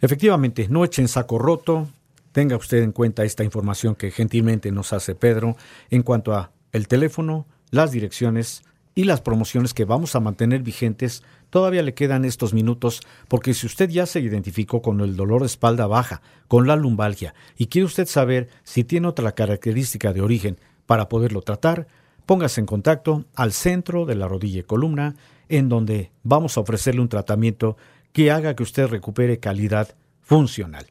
Efectivamente, 0.00 0.68
no 0.68 0.84
echen 0.84 1.08
saco 1.08 1.38
roto. 1.38 1.88
Tenga 2.32 2.56
usted 2.56 2.82
en 2.82 2.92
cuenta 2.92 3.24
esta 3.24 3.42
información 3.42 3.94
que 3.94 4.10
gentilmente 4.10 4.70
nos 4.72 4.92
hace 4.92 5.14
Pedro 5.14 5.56
en 5.90 6.02
cuanto 6.02 6.34
a 6.34 6.52
el 6.72 6.86
teléfono, 6.86 7.46
las 7.70 7.92
direcciones 7.92 8.62
y 8.94 9.04
las 9.04 9.22
promociones 9.22 9.72
que 9.72 9.84
vamos 9.84 10.14
a 10.14 10.20
mantener 10.20 10.62
vigentes. 10.62 11.22
Todavía 11.54 11.84
le 11.84 11.94
quedan 11.94 12.24
estos 12.24 12.52
minutos 12.52 13.00
porque 13.28 13.54
si 13.54 13.66
usted 13.68 13.88
ya 13.88 14.06
se 14.06 14.18
identificó 14.18 14.82
con 14.82 14.98
el 14.98 15.14
dolor 15.14 15.42
de 15.42 15.46
espalda 15.46 15.86
baja, 15.86 16.20
con 16.48 16.66
la 16.66 16.74
lumbalgia 16.74 17.32
y 17.56 17.66
quiere 17.66 17.86
usted 17.86 18.08
saber 18.08 18.48
si 18.64 18.82
tiene 18.82 19.06
otra 19.06 19.36
característica 19.36 20.12
de 20.12 20.20
origen 20.20 20.58
para 20.84 21.08
poderlo 21.08 21.42
tratar, 21.42 21.86
póngase 22.26 22.60
en 22.60 22.66
contacto 22.66 23.26
al 23.36 23.52
centro 23.52 24.04
de 24.04 24.16
la 24.16 24.26
rodilla 24.26 24.58
y 24.58 24.62
columna 24.64 25.14
en 25.48 25.68
donde 25.68 26.10
vamos 26.24 26.56
a 26.56 26.60
ofrecerle 26.60 27.00
un 27.00 27.08
tratamiento 27.08 27.76
que 28.12 28.32
haga 28.32 28.56
que 28.56 28.64
usted 28.64 28.88
recupere 28.88 29.38
calidad 29.38 29.94
funcional. 30.22 30.86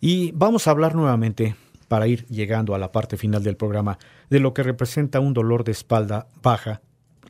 Y 0.00 0.32
vamos 0.32 0.66
a 0.66 0.70
hablar 0.70 0.94
nuevamente, 0.94 1.54
para 1.86 2.06
ir 2.06 2.24
llegando 2.28 2.74
a 2.74 2.78
la 2.78 2.92
parte 2.92 3.18
final 3.18 3.42
del 3.42 3.58
programa, 3.58 3.98
de 4.30 4.40
lo 4.40 4.54
que 4.54 4.62
representa 4.62 5.20
un 5.20 5.34
dolor 5.34 5.64
de 5.64 5.72
espalda 5.72 6.28
baja 6.42 6.80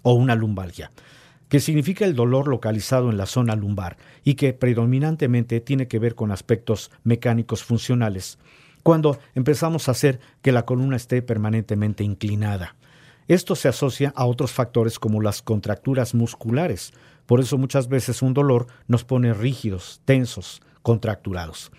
o 0.02 0.12
una 0.12 0.36
lumbalgia, 0.36 0.92
que 1.50 1.60
significa 1.60 2.06
el 2.06 2.14
dolor 2.14 2.48
localizado 2.48 3.10
en 3.10 3.18
la 3.18 3.26
zona 3.26 3.56
lumbar 3.56 3.98
y 4.24 4.34
que 4.34 4.54
predominantemente 4.54 5.60
tiene 5.60 5.88
que 5.88 5.98
ver 5.98 6.14
con 6.14 6.30
aspectos 6.30 6.92
mecánicos 7.02 7.64
funcionales, 7.64 8.38
cuando 8.82 9.18
empezamos 9.34 9.88
a 9.88 9.90
hacer 9.90 10.20
que 10.40 10.52
la 10.52 10.64
columna 10.64 10.96
esté 10.96 11.20
permanentemente 11.20 12.04
inclinada. 12.04 12.76
Esto 13.26 13.56
se 13.56 13.68
asocia 13.68 14.12
a 14.16 14.24
otros 14.26 14.52
factores 14.52 14.98
como 14.98 15.20
las 15.20 15.42
contracturas 15.42 16.14
musculares, 16.14 16.92
por 17.26 17.40
eso 17.40 17.58
muchas 17.58 17.88
veces 17.88 18.22
un 18.22 18.32
dolor 18.32 18.68
nos 18.86 19.04
pone 19.04 19.34
rígidos, 19.34 20.00
tensos, 20.04 20.62
contracturados. 20.82 21.72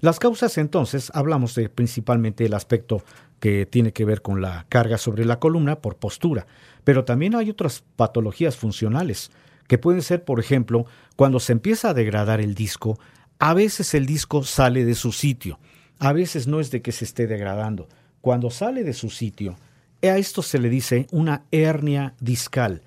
Las 0.00 0.18
causas 0.18 0.56
entonces 0.56 1.12
hablamos 1.14 1.60
principalmente 1.74 2.46
el 2.46 2.54
aspecto 2.54 3.04
que 3.40 3.66
tiene 3.66 3.92
que 3.92 4.04
ver 4.04 4.22
con 4.22 4.40
la 4.40 4.66
carga 4.68 4.98
sobre 4.98 5.24
la 5.24 5.40
columna 5.40 5.80
por 5.80 5.96
postura, 5.96 6.46
pero 6.84 7.04
también 7.04 7.34
hay 7.34 7.50
otras 7.50 7.82
patologías 7.96 8.56
funcionales, 8.56 9.30
que 9.66 9.78
pueden 9.78 10.02
ser, 10.02 10.24
por 10.24 10.40
ejemplo, 10.40 10.86
cuando 11.16 11.40
se 11.40 11.52
empieza 11.52 11.90
a 11.90 11.94
degradar 11.94 12.40
el 12.40 12.54
disco, 12.54 12.98
a 13.38 13.54
veces 13.54 13.94
el 13.94 14.04
disco 14.06 14.42
sale 14.42 14.84
de 14.84 14.94
su 14.94 15.12
sitio, 15.12 15.58
a 15.98 16.12
veces 16.12 16.46
no 16.46 16.60
es 16.60 16.70
de 16.70 16.82
que 16.82 16.92
se 16.92 17.04
esté 17.04 17.26
degradando. 17.26 17.88
Cuando 18.20 18.50
sale 18.50 18.84
de 18.84 18.92
su 18.92 19.10
sitio, 19.10 19.56
a 20.02 20.16
esto 20.18 20.42
se 20.42 20.58
le 20.58 20.68
dice 20.68 21.06
una 21.10 21.44
hernia 21.50 22.14
discal. 22.20 22.82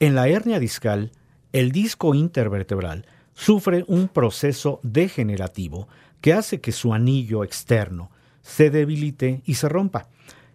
En 0.00 0.14
la 0.14 0.28
hernia 0.28 0.58
discal, 0.58 1.12
el 1.52 1.72
disco 1.72 2.14
intervertebral 2.14 3.06
sufre 3.34 3.84
un 3.88 4.08
proceso 4.08 4.80
degenerativo 4.82 5.88
que 6.20 6.32
hace 6.32 6.60
que 6.60 6.72
su 6.72 6.92
anillo 6.92 7.44
externo 7.44 8.10
se 8.42 8.70
debilite 8.70 9.42
y 9.44 9.54
se 9.54 9.68
rompa. 9.68 10.08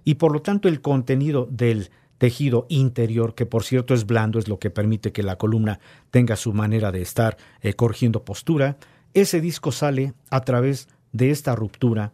Y 0.04 0.16
por 0.16 0.32
lo 0.34 0.42
tanto 0.42 0.68
el 0.68 0.82
contenido 0.82 1.48
del 1.50 1.90
tejido 2.18 2.66
interior, 2.70 3.36
que 3.36 3.46
por 3.46 3.64
cierto 3.64 3.94
es 3.94 4.06
blando, 4.06 4.40
es 4.40 4.48
lo 4.48 4.60
que 4.60 4.70
permite 4.70 5.12
que 5.12 5.24
la 5.24 5.38
columna 5.38 5.80
tenga 6.12 6.36
su 6.36 6.54
manera 6.54 6.92
de 6.92 7.02
estar 7.02 7.38
eh, 7.62 7.74
corrigiendo 7.74 8.24
postura, 8.24 8.78
ese 9.14 9.42
disco 9.42 9.72
sale 9.72 10.14
a 10.30 10.42
través 10.42 10.88
de 11.12 11.32
esta 11.32 11.56
ruptura 11.56 12.14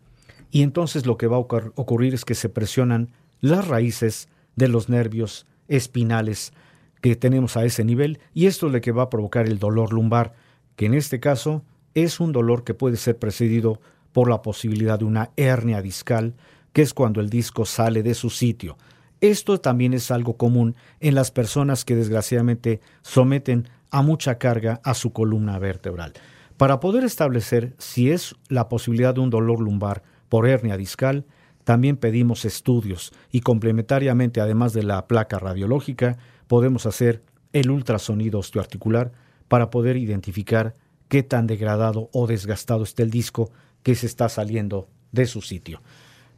y 0.52 0.64
entonces 0.64 1.06
lo 1.06 1.18
que 1.18 1.28
va 1.28 1.38
a 1.38 1.40
ocurrir 1.40 2.14
es 2.14 2.26
que 2.26 2.36
se 2.36 2.50
presionan 2.50 3.10
las 3.40 3.68
raíces 3.68 4.30
de 4.56 4.68
los 4.68 4.90
nervios 4.90 5.46
espinales 5.68 6.54
que 7.02 7.16
tenemos 7.16 7.56
a 7.56 7.64
ese 7.64 7.86
nivel 7.86 8.20
y 8.34 8.48
esto 8.48 8.68
es 8.68 8.74
lo 8.74 8.82
que 8.82 8.92
va 8.92 9.04
a 9.04 9.10
provocar 9.10 9.48
el 9.48 9.60
dolor 9.60 9.94
lumbar, 9.94 10.34
que 10.76 10.88
en 10.88 10.94
este 10.94 11.20
caso 11.20 11.64
es 11.94 12.20
un 12.20 12.32
dolor 12.32 12.64
que 12.64 12.74
puede 12.74 12.98
ser 12.98 13.18
precedido 13.18 13.80
por 14.12 14.30
la 14.30 14.42
posibilidad 14.42 15.00
de 15.00 15.06
una 15.06 15.32
hernia 15.38 15.82
discal, 15.82 16.36
que 16.74 16.82
es 16.82 16.94
cuando 16.94 17.22
el 17.22 17.30
disco 17.30 17.66
sale 17.66 18.04
de 18.04 18.14
su 18.14 18.30
sitio. 18.30 18.78
Esto 19.22 19.60
también 19.60 19.94
es 19.94 20.12
algo 20.12 20.38
común 20.38 20.76
en 21.00 21.16
las 21.16 21.32
personas 21.32 21.84
que 21.84 21.96
desgraciadamente 21.96 22.80
someten 23.02 23.68
a 23.92 24.02
mucha 24.02 24.38
carga 24.38 24.80
a 24.84 24.94
su 24.94 25.12
columna 25.12 25.60
vertebral. 25.60 26.14
Para 26.58 26.80
poder 26.80 27.04
establecer 27.04 27.74
si 27.78 28.12
es 28.12 28.36
la 28.48 28.70
posibilidad 28.70 29.14
de 29.14 29.22
un 29.22 29.30
dolor 29.30 29.60
lumbar 29.60 30.04
por 30.30 30.48
hernia 30.48 30.78
discal, 30.78 31.26
también 31.64 31.98
pedimos 31.98 32.46
estudios 32.46 33.12
y 33.32 33.42
complementariamente, 33.42 34.42
además 34.42 34.74
de 34.74 34.84
la 34.84 35.08
placa 35.08 35.40
radiológica, 35.40 36.18
podemos 36.48 36.86
hacer 36.86 37.24
el 37.54 37.70
ultrasonido 37.72 38.40
osteoarticular 38.40 39.12
para 39.48 39.70
poder 39.70 39.98
identificar 39.98 40.76
qué 41.10 41.24
tan 41.24 41.48
degradado 41.48 42.10
o 42.14 42.28
desgastado 42.28 42.84
está 42.84 43.04
el 43.04 43.10
disco 43.10 43.52
que 43.84 43.96
se 43.96 44.06
está 44.06 44.30
saliendo 44.30 44.88
de 45.12 45.26
su 45.26 45.42
sitio. 45.42 45.82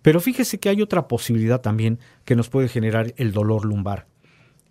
Pero 0.01 0.19
fíjese 0.19 0.59
que 0.59 0.69
hay 0.69 0.81
otra 0.81 1.07
posibilidad 1.07 1.61
también 1.61 1.99
que 2.25 2.35
nos 2.35 2.49
puede 2.49 2.67
generar 2.67 3.13
el 3.17 3.31
dolor 3.31 3.65
lumbar, 3.65 4.07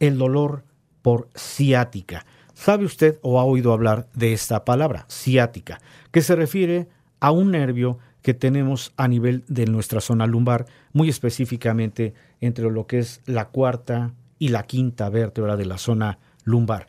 el 0.00 0.18
dolor 0.18 0.64
por 1.02 1.28
ciática. 1.36 2.26
¿Sabe 2.54 2.84
usted 2.84 3.18
o 3.22 3.38
ha 3.38 3.44
oído 3.44 3.72
hablar 3.72 4.08
de 4.12 4.32
esta 4.32 4.64
palabra, 4.64 5.06
ciática, 5.08 5.80
que 6.10 6.20
se 6.20 6.36
refiere 6.36 6.88
a 7.20 7.30
un 7.30 7.52
nervio 7.52 7.98
que 8.22 8.34
tenemos 8.34 8.92
a 8.96 9.08
nivel 9.08 9.44
de 9.48 9.66
nuestra 9.66 10.00
zona 10.00 10.26
lumbar, 10.26 10.66
muy 10.92 11.08
específicamente 11.08 12.14
entre 12.40 12.70
lo 12.70 12.86
que 12.86 12.98
es 12.98 13.22
la 13.26 13.46
cuarta 13.48 14.12
y 14.38 14.48
la 14.48 14.64
quinta 14.64 15.08
vértebra 15.08 15.56
de 15.56 15.66
la 15.66 15.78
zona 15.78 16.18
lumbar. 16.44 16.88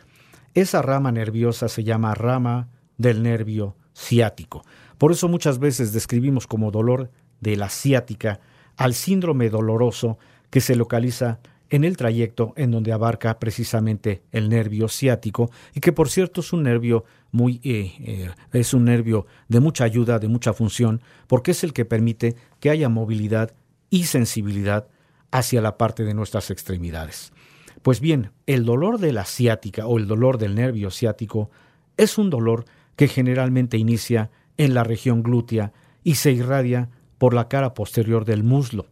Esa 0.54 0.82
rama 0.82 1.12
nerviosa 1.12 1.70
se 1.70 1.84
llama 1.84 2.16
rama 2.16 2.70
del 2.98 3.24
nervio 3.24 3.76
ciático. 3.96 4.66
Por 5.02 5.12
eso 5.12 5.28
muchas 5.28 5.58
veces 5.58 5.94
describimos 5.94 6.46
como 6.46 6.70
dolor 6.70 7.10
de 7.40 7.56
la 7.56 7.70
ciática 7.70 8.40
al 8.78 8.94
síndrome 8.94 9.50
doloroso 9.50 10.20
que 10.52 10.62
se 10.62 10.76
localiza 10.76 11.40
en 11.72 11.86
el 11.86 11.98
trayecto 11.98 12.54
en 12.56 12.70
donde 12.70 12.94
abarca 12.94 13.40
precisamente 13.40 14.22
el 14.32 14.48
nervio 14.48 14.88
ciático 14.90 15.50
y 15.74 15.80
que 15.80 15.92
por 15.92 16.08
cierto 16.08 16.42
es 16.42 16.54
un 16.54 16.62
nervio 16.62 17.04
muy 17.32 17.60
eh, 17.64 17.94
eh, 18.00 18.32
es 18.54 18.76
un 18.76 18.86
nervio 18.86 19.26
de 19.48 19.60
mucha 19.60 19.86
ayuda, 19.86 20.20
de 20.20 20.28
mucha 20.28 20.54
función, 20.54 21.02
porque 21.26 21.50
es 21.50 21.64
el 21.64 21.74
que 21.74 21.84
permite 21.84 22.36
que 22.60 22.70
haya 22.70 22.88
movilidad 22.88 23.56
y 23.90 24.04
sensibilidad 24.04 24.88
hacia 25.32 25.62
la 25.62 25.80
parte 25.80 26.04
de 26.04 26.14
nuestras 26.14 26.52
extremidades. 26.52 27.34
Pues 27.82 28.02
bien, 28.02 28.34
el 28.46 28.66
dolor 28.66 29.00
de 29.00 29.14
la 29.14 29.26
ciática 29.26 29.88
o 29.88 29.98
el 29.98 30.06
dolor 30.06 30.38
del 30.38 30.54
nervio 30.54 30.92
ciático 30.92 31.50
es 31.98 32.20
un 32.20 32.30
dolor 32.30 32.66
que 32.96 33.08
generalmente 33.08 33.80
inicia 33.80 34.30
en 34.58 34.74
la 34.74 34.84
región 34.84 35.24
glútea 35.24 35.74
y 36.04 36.16
se 36.16 36.32
irradia 36.32 36.90
por 37.18 37.34
la 37.34 37.48
cara 37.48 37.74
posterior 37.74 38.26
del 38.26 38.44
muslo. 38.44 38.88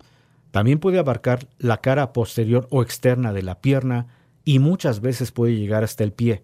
También 0.51 0.79
puede 0.79 0.99
abarcar 0.99 1.47
la 1.57 1.77
cara 1.77 2.13
posterior 2.13 2.67
o 2.71 2.81
externa 2.81 3.33
de 3.33 3.43
la 3.43 3.61
pierna 3.61 4.07
y 4.45 4.59
muchas 4.59 5.01
veces 5.01 5.31
puede 5.31 5.55
llegar 5.55 5.83
hasta 5.83 6.03
el 6.03 6.13
pie. 6.13 6.43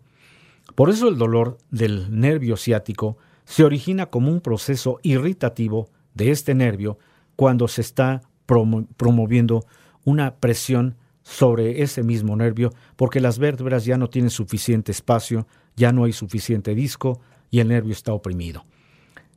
Por 0.76 0.90
eso 0.90 1.08
el 1.08 1.18
dolor 1.18 1.58
del 1.72 2.20
nervio 2.20 2.58
ciático 2.58 3.18
se 3.46 3.64
origina 3.64 4.08
como 4.08 4.32
un 4.32 4.42
proceso 4.42 5.00
irritativo 5.04 5.90
de 6.14 6.32
este 6.32 6.56
nervio 6.56 6.98
cuando 7.36 7.68
se 7.68 7.82
está 7.82 8.22
promoviendo 8.46 9.66
una 10.04 10.36
presión 10.36 10.98
sobre 11.24 11.82
ese 11.82 12.04
mismo 12.04 12.36
nervio 12.36 12.72
porque 12.96 13.20
las 13.20 13.40
vértebras 13.40 13.86
ya 13.86 13.98
no 13.98 14.10
tienen 14.10 14.30
suficiente 14.30 14.92
espacio, 14.92 15.48
ya 15.76 15.92
no 15.92 16.04
hay 16.04 16.14
suficiente 16.14 16.76
disco 16.76 17.20
y 17.50 17.60
el 17.60 17.68
nervio 17.70 17.94
está 17.94 18.14
oprimido. 18.14 18.66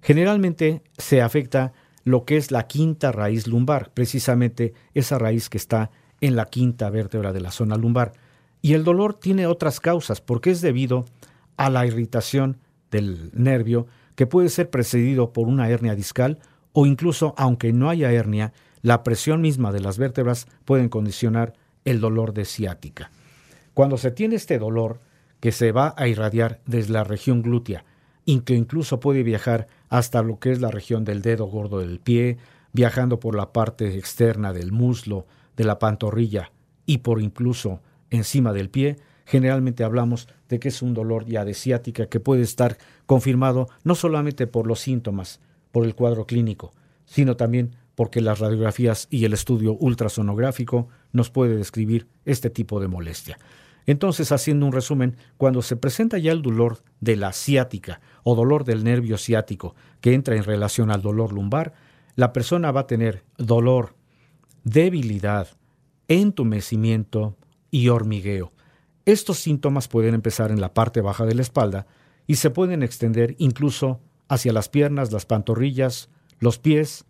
Generalmente 0.00 0.82
se 0.96 1.22
afecta 1.22 1.72
lo 2.04 2.24
que 2.24 2.36
es 2.36 2.50
la 2.50 2.66
quinta 2.66 3.12
raíz 3.12 3.46
lumbar, 3.46 3.90
precisamente 3.92 4.72
esa 4.94 5.18
raíz 5.18 5.48
que 5.48 5.58
está 5.58 5.90
en 6.20 6.36
la 6.36 6.46
quinta 6.46 6.90
vértebra 6.90 7.32
de 7.32 7.40
la 7.40 7.50
zona 7.50 7.76
lumbar. 7.76 8.12
Y 8.62 8.74
el 8.74 8.84
dolor 8.84 9.14
tiene 9.14 9.46
otras 9.46 9.80
causas, 9.80 10.20
porque 10.20 10.50
es 10.50 10.60
debido 10.60 11.04
a 11.56 11.70
la 11.70 11.86
irritación 11.86 12.58
del 12.90 13.30
nervio, 13.34 13.86
que 14.14 14.26
puede 14.26 14.48
ser 14.48 14.70
precedido 14.70 15.32
por 15.32 15.48
una 15.48 15.68
hernia 15.68 15.94
discal 15.94 16.38
o 16.72 16.86
incluso, 16.86 17.34
aunque 17.36 17.72
no 17.72 17.90
haya 17.90 18.12
hernia, 18.12 18.52
la 18.82 19.02
presión 19.02 19.40
misma 19.40 19.72
de 19.72 19.80
las 19.80 19.98
vértebras 19.98 20.46
pueden 20.64 20.88
condicionar 20.88 21.54
el 21.84 22.00
dolor 22.00 22.32
de 22.32 22.44
ciática. 22.44 23.10
Cuando 23.74 23.96
se 23.96 24.10
tiene 24.10 24.36
este 24.36 24.58
dolor, 24.58 25.00
que 25.40 25.52
se 25.52 25.72
va 25.72 25.94
a 25.96 26.08
irradiar 26.08 26.60
desde 26.66 26.92
la 26.92 27.04
región 27.04 27.42
glútea 27.42 27.84
y 28.24 28.40
que 28.40 28.54
incluso 28.54 29.00
puede 29.00 29.22
viajar 29.22 29.68
hasta 29.88 30.22
lo 30.22 30.38
que 30.38 30.52
es 30.52 30.60
la 30.60 30.70
región 30.70 31.04
del 31.04 31.22
dedo 31.22 31.46
gordo 31.46 31.80
del 31.80 32.00
pie, 32.00 32.38
viajando 32.72 33.20
por 33.20 33.34
la 33.34 33.52
parte 33.52 33.96
externa 33.96 34.52
del 34.52 34.72
muslo, 34.72 35.26
de 35.56 35.64
la 35.64 35.78
pantorrilla 35.78 36.52
y 36.86 36.98
por 36.98 37.20
incluso 37.20 37.80
encima 38.10 38.52
del 38.52 38.70
pie, 38.70 38.96
generalmente 39.24 39.84
hablamos 39.84 40.28
de 40.48 40.58
que 40.58 40.68
es 40.68 40.80
un 40.80 40.94
dolor 40.94 41.26
ya 41.26 41.44
de 41.44 41.54
ciática 41.54 42.06
que 42.06 42.20
puede 42.20 42.42
estar 42.42 42.78
confirmado 43.06 43.68
no 43.84 43.94
solamente 43.94 44.46
por 44.46 44.66
los 44.66 44.80
síntomas, 44.80 45.40
por 45.70 45.84
el 45.84 45.94
cuadro 45.94 46.26
clínico, 46.26 46.72
sino 47.04 47.36
también 47.36 47.76
porque 47.94 48.20
las 48.20 48.38
radiografías 48.38 49.08
y 49.10 49.24
el 49.24 49.32
estudio 49.32 49.74
ultrasonográfico 49.74 50.88
nos 51.12 51.30
puede 51.30 51.56
describir 51.56 52.06
este 52.24 52.48
tipo 52.48 52.80
de 52.80 52.88
molestia. 52.88 53.38
Entonces, 53.88 54.32
haciendo 54.32 54.66
un 54.66 54.72
resumen, 54.72 55.16
cuando 55.38 55.62
se 55.62 55.74
presenta 55.74 56.18
ya 56.18 56.30
el 56.32 56.42
dolor 56.42 56.82
de 57.00 57.16
la 57.16 57.32
ciática 57.32 58.02
o 58.22 58.34
dolor 58.34 58.64
del 58.64 58.84
nervio 58.84 59.16
ciático 59.16 59.74
que 60.02 60.12
entra 60.12 60.36
en 60.36 60.44
relación 60.44 60.90
al 60.90 61.00
dolor 61.00 61.32
lumbar, 61.32 61.72
la 62.14 62.34
persona 62.34 62.70
va 62.70 62.80
a 62.80 62.86
tener 62.86 63.24
dolor, 63.38 63.94
debilidad, 64.62 65.48
entumecimiento 66.06 67.38
y 67.70 67.88
hormigueo. 67.88 68.52
Estos 69.06 69.38
síntomas 69.38 69.88
pueden 69.88 70.12
empezar 70.12 70.50
en 70.50 70.60
la 70.60 70.74
parte 70.74 71.00
baja 71.00 71.24
de 71.24 71.34
la 71.34 71.40
espalda 71.40 71.86
y 72.26 72.34
se 72.34 72.50
pueden 72.50 72.82
extender 72.82 73.36
incluso 73.38 74.00
hacia 74.28 74.52
las 74.52 74.68
piernas, 74.68 75.12
las 75.12 75.24
pantorrillas, 75.24 76.10
los 76.40 76.58
pies 76.58 77.06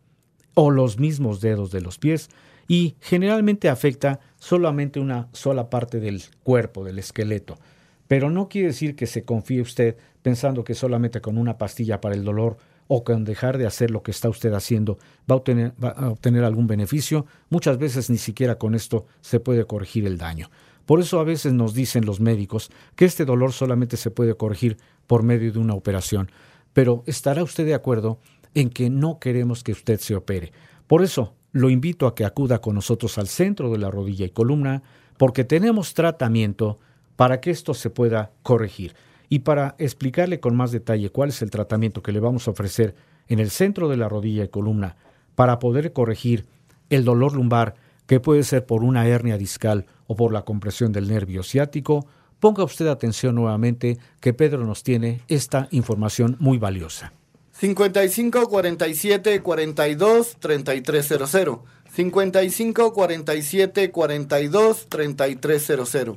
o 0.54 0.70
los 0.70 0.98
mismos 0.98 1.40
dedos 1.40 1.70
de 1.70 1.80
los 1.80 1.98
pies 1.98 2.28
y 2.66 2.96
generalmente 3.00 3.68
afecta 3.68 4.20
solamente 4.38 5.00
una 5.00 5.28
sola 5.32 5.70
parte 5.70 6.00
del 6.00 6.22
cuerpo, 6.42 6.84
del 6.84 6.98
esqueleto. 6.98 7.58
Pero 8.06 8.30
no 8.30 8.48
quiere 8.48 8.68
decir 8.68 8.96
que 8.96 9.06
se 9.06 9.24
confíe 9.24 9.60
usted 9.60 9.96
pensando 10.22 10.64
que 10.64 10.74
solamente 10.74 11.20
con 11.20 11.38
una 11.38 11.58
pastilla 11.58 12.00
para 12.00 12.14
el 12.14 12.24
dolor 12.24 12.58
o 12.88 13.04
con 13.04 13.24
dejar 13.24 13.58
de 13.58 13.66
hacer 13.66 13.90
lo 13.90 14.02
que 14.02 14.10
está 14.10 14.28
usted 14.28 14.52
haciendo 14.52 14.98
va 15.30 15.34
a, 15.34 15.36
obtener, 15.36 15.72
va 15.82 15.90
a 15.90 16.10
obtener 16.10 16.44
algún 16.44 16.66
beneficio. 16.66 17.26
Muchas 17.50 17.78
veces 17.78 18.10
ni 18.10 18.18
siquiera 18.18 18.56
con 18.56 18.74
esto 18.74 19.06
se 19.20 19.40
puede 19.40 19.64
corregir 19.66 20.06
el 20.06 20.18
daño. 20.18 20.50
Por 20.86 21.00
eso 21.00 21.20
a 21.20 21.24
veces 21.24 21.52
nos 21.52 21.74
dicen 21.74 22.06
los 22.06 22.18
médicos 22.18 22.70
que 22.96 23.04
este 23.04 23.26
dolor 23.26 23.52
solamente 23.52 23.98
se 23.98 24.10
puede 24.10 24.34
corregir 24.34 24.78
por 25.06 25.22
medio 25.22 25.52
de 25.52 25.58
una 25.58 25.74
operación. 25.74 26.30
Pero 26.72 27.02
estará 27.06 27.42
usted 27.42 27.66
de 27.66 27.74
acuerdo 27.74 28.20
en 28.54 28.70
que 28.70 28.90
no 28.90 29.18
queremos 29.18 29.62
que 29.62 29.72
usted 29.72 30.00
se 30.00 30.14
opere. 30.14 30.52
Por 30.86 31.02
eso 31.02 31.34
lo 31.52 31.70
invito 31.70 32.06
a 32.06 32.14
que 32.14 32.24
acuda 32.24 32.60
con 32.60 32.74
nosotros 32.74 33.18
al 33.18 33.28
centro 33.28 33.70
de 33.70 33.78
la 33.78 33.90
rodilla 33.90 34.26
y 34.26 34.30
columna, 34.30 34.82
porque 35.16 35.44
tenemos 35.44 35.94
tratamiento 35.94 36.78
para 37.16 37.40
que 37.40 37.50
esto 37.50 37.74
se 37.74 37.90
pueda 37.90 38.30
corregir. 38.42 38.94
Y 39.28 39.40
para 39.40 39.74
explicarle 39.78 40.40
con 40.40 40.56
más 40.56 40.72
detalle 40.72 41.10
cuál 41.10 41.30
es 41.30 41.42
el 41.42 41.50
tratamiento 41.50 42.02
que 42.02 42.12
le 42.12 42.20
vamos 42.20 42.48
a 42.48 42.52
ofrecer 42.52 42.94
en 43.28 43.40
el 43.40 43.50
centro 43.50 43.88
de 43.88 43.96
la 43.96 44.08
rodilla 44.08 44.44
y 44.44 44.48
columna 44.48 44.96
para 45.34 45.58
poder 45.58 45.92
corregir 45.92 46.46
el 46.90 47.04
dolor 47.04 47.34
lumbar, 47.34 47.74
que 48.06 48.20
puede 48.20 48.42
ser 48.42 48.64
por 48.64 48.82
una 48.82 49.06
hernia 49.06 49.36
discal 49.36 49.86
o 50.06 50.16
por 50.16 50.32
la 50.32 50.42
compresión 50.42 50.92
del 50.92 51.08
nervio 51.08 51.42
ciático, 51.42 52.06
ponga 52.40 52.64
usted 52.64 52.86
atención 52.86 53.34
nuevamente 53.34 53.98
que 54.20 54.32
Pedro 54.32 54.64
nos 54.64 54.82
tiene 54.82 55.20
esta 55.28 55.68
información 55.70 56.36
muy 56.38 56.56
valiosa. 56.56 57.12
55 57.58 58.48
47 58.48 59.42
42 59.42 60.36
3300. 60.38 61.58
55 61.92 62.92
47 62.92 63.90
42 63.90 64.86
3300. 64.88 66.16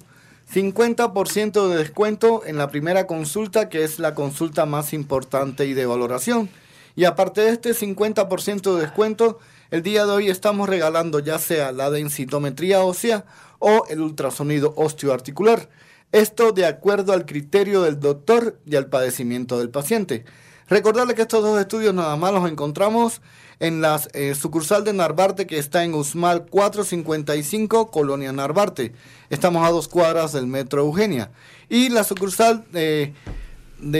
50% 0.53 1.67
de 1.69 1.77
descuento 1.77 2.43
en 2.45 2.57
la 2.57 2.69
primera 2.69 3.07
consulta, 3.07 3.69
que 3.69 3.83
es 3.83 3.97
la 3.97 4.13
consulta 4.13 4.67
más 4.67 4.93
importante 4.93 5.65
y 5.65 5.73
de 5.73 5.87
valoración. 5.87 6.49
Y 6.95 7.05
aparte 7.05 7.41
de 7.41 7.49
este 7.49 7.71
50% 7.71 8.75
de 8.75 8.81
descuento, 8.81 9.39
el 9.71 9.81
día 9.81 10.05
de 10.05 10.11
hoy 10.11 10.29
estamos 10.29 10.69
regalando 10.69 11.17
ya 11.19 11.39
sea 11.39 11.71
la 11.71 11.89
densitometría 11.89 12.83
ósea 12.83 13.25
o 13.57 13.85
el 13.89 14.01
ultrasonido 14.01 14.73
osteoarticular. 14.75 15.69
Esto 16.11 16.51
de 16.51 16.67
acuerdo 16.67 17.13
al 17.13 17.25
criterio 17.25 17.81
del 17.81 17.99
doctor 17.99 18.59
y 18.67 18.75
al 18.75 18.87
padecimiento 18.87 19.57
del 19.57 19.71
paciente. 19.71 20.25
Recordarle 20.71 21.15
que 21.15 21.23
estos 21.23 21.43
dos 21.43 21.59
estudios 21.59 21.93
nada 21.93 22.15
más 22.15 22.31
los 22.31 22.49
encontramos 22.49 23.19
en 23.59 23.81
la 23.81 23.99
eh, 24.13 24.33
sucursal 24.35 24.85
de 24.85 24.93
Narvarte 24.93 25.45
que 25.45 25.57
está 25.57 25.83
en 25.83 25.93
Usmal 25.93 26.45
455, 26.45 27.91
Colonia 27.91 28.31
Narvarte. 28.31 28.93
Estamos 29.29 29.67
a 29.67 29.71
dos 29.71 29.89
cuadras 29.89 30.31
del 30.31 30.47
Metro 30.47 30.83
Eugenia. 30.83 31.29
Y 31.67 31.89
la 31.89 32.05
sucursal 32.05 32.63
de 32.71 33.13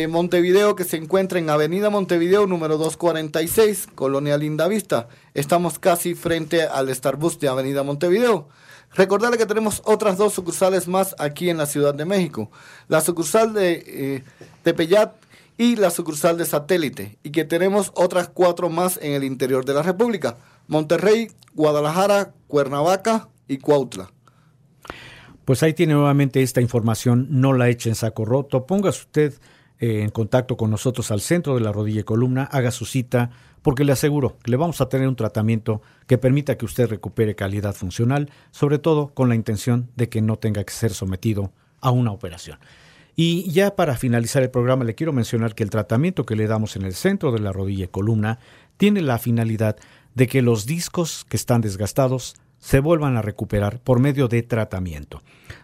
Montevideo 0.07 0.77
que 0.77 0.85
se 0.85 0.95
encuentra 0.95 1.39
en 1.39 1.49
Avenida 1.49 1.89
Montevideo 1.89 2.47
número 2.47 2.77
246, 2.77 3.89
Colonia 3.93 4.37
Lindavista. 4.37 5.09
Estamos 5.33 5.77
casi 5.77 6.15
frente 6.15 6.63
al 6.63 6.87
Starbus 6.95 7.37
de 7.37 7.49
Avenida 7.49 7.83
Montevideo. 7.83 8.47
Recordarle 8.93 9.37
que 9.37 9.45
tenemos 9.45 9.81
otras 9.83 10.15
dos 10.17 10.31
sucursales 10.31 10.87
más 10.87 11.15
aquí 11.19 11.49
en 11.49 11.57
la 11.57 11.65
Ciudad 11.65 11.93
de 11.93 12.05
México. 12.05 12.49
La 12.87 13.01
sucursal 13.01 13.53
de 13.53 13.83
eh, 13.85 14.23
y 15.61 15.75
la 15.75 15.91
sucursal 15.91 16.39
de 16.39 16.45
satélite, 16.45 17.19
y 17.21 17.29
que 17.29 17.45
tenemos 17.45 17.91
otras 17.93 18.29
cuatro 18.29 18.71
más 18.71 18.97
en 18.99 19.13
el 19.13 19.23
interior 19.23 19.63
de 19.63 19.75
la 19.75 19.83
República, 19.83 20.37
Monterrey, 20.67 21.27
Guadalajara, 21.53 22.33
Cuernavaca 22.47 23.29
y 23.47 23.59
Cuautla. 23.59 24.11
Pues 25.45 25.61
ahí 25.61 25.75
tiene 25.75 25.93
nuevamente 25.93 26.41
esta 26.41 26.61
información, 26.61 27.27
no 27.29 27.53
la 27.53 27.69
eche 27.69 27.89
en 27.89 27.95
saco 27.95 28.25
roto, 28.25 28.65
póngase 28.65 29.01
usted 29.01 29.33
eh, 29.77 30.01
en 30.01 30.09
contacto 30.09 30.57
con 30.57 30.71
nosotros 30.71 31.11
al 31.11 31.21
centro 31.21 31.53
de 31.53 31.61
la 31.61 31.71
rodilla 31.71 32.01
y 32.01 32.05
columna, 32.05 32.45
haga 32.45 32.71
su 32.71 32.85
cita, 32.85 33.29
porque 33.61 33.83
le 33.83 33.91
aseguro 33.91 34.39
que 34.41 34.49
le 34.49 34.57
vamos 34.57 34.81
a 34.81 34.89
tener 34.89 35.07
un 35.07 35.15
tratamiento 35.15 35.83
que 36.07 36.17
permita 36.17 36.57
que 36.57 36.65
usted 36.65 36.89
recupere 36.89 37.35
calidad 37.35 37.75
funcional, 37.75 38.31
sobre 38.49 38.79
todo 38.79 39.13
con 39.13 39.29
la 39.29 39.35
intención 39.35 39.91
de 39.95 40.09
que 40.09 40.23
no 40.23 40.39
tenga 40.39 40.63
que 40.63 40.73
ser 40.73 40.91
sometido 40.91 41.53
a 41.81 41.91
una 41.91 42.11
operación. 42.11 42.57
Y 43.15 43.49
ya 43.51 43.75
para 43.75 43.97
finalizar 43.97 44.41
el 44.41 44.51
programa 44.51 44.83
le 44.83 44.95
quiero 44.95 45.13
mencionar 45.13 45.55
que 45.55 45.63
el 45.63 45.69
tratamiento 45.69 46.25
que 46.25 46.35
le 46.35 46.47
damos 46.47 46.75
en 46.75 46.83
el 46.83 46.93
centro 46.93 47.31
de 47.31 47.39
la 47.39 47.51
rodilla 47.51 47.85
y 47.85 47.89
columna 47.89 48.39
tiene 48.77 49.01
la 49.01 49.19
finalidad 49.19 49.77
de 50.15 50.27
que 50.27 50.41
los 50.41 50.65
discos 50.65 51.25
que 51.29 51.37
están 51.37 51.61
desgastados 51.61 52.35
se 52.59 52.79
vuelvan 52.79 53.17
a 53.17 53.21
recuperar 53.21 53.79
por 53.79 53.99
medio 53.99 54.27
de 54.27 54.43
tratamiento. 54.43 55.21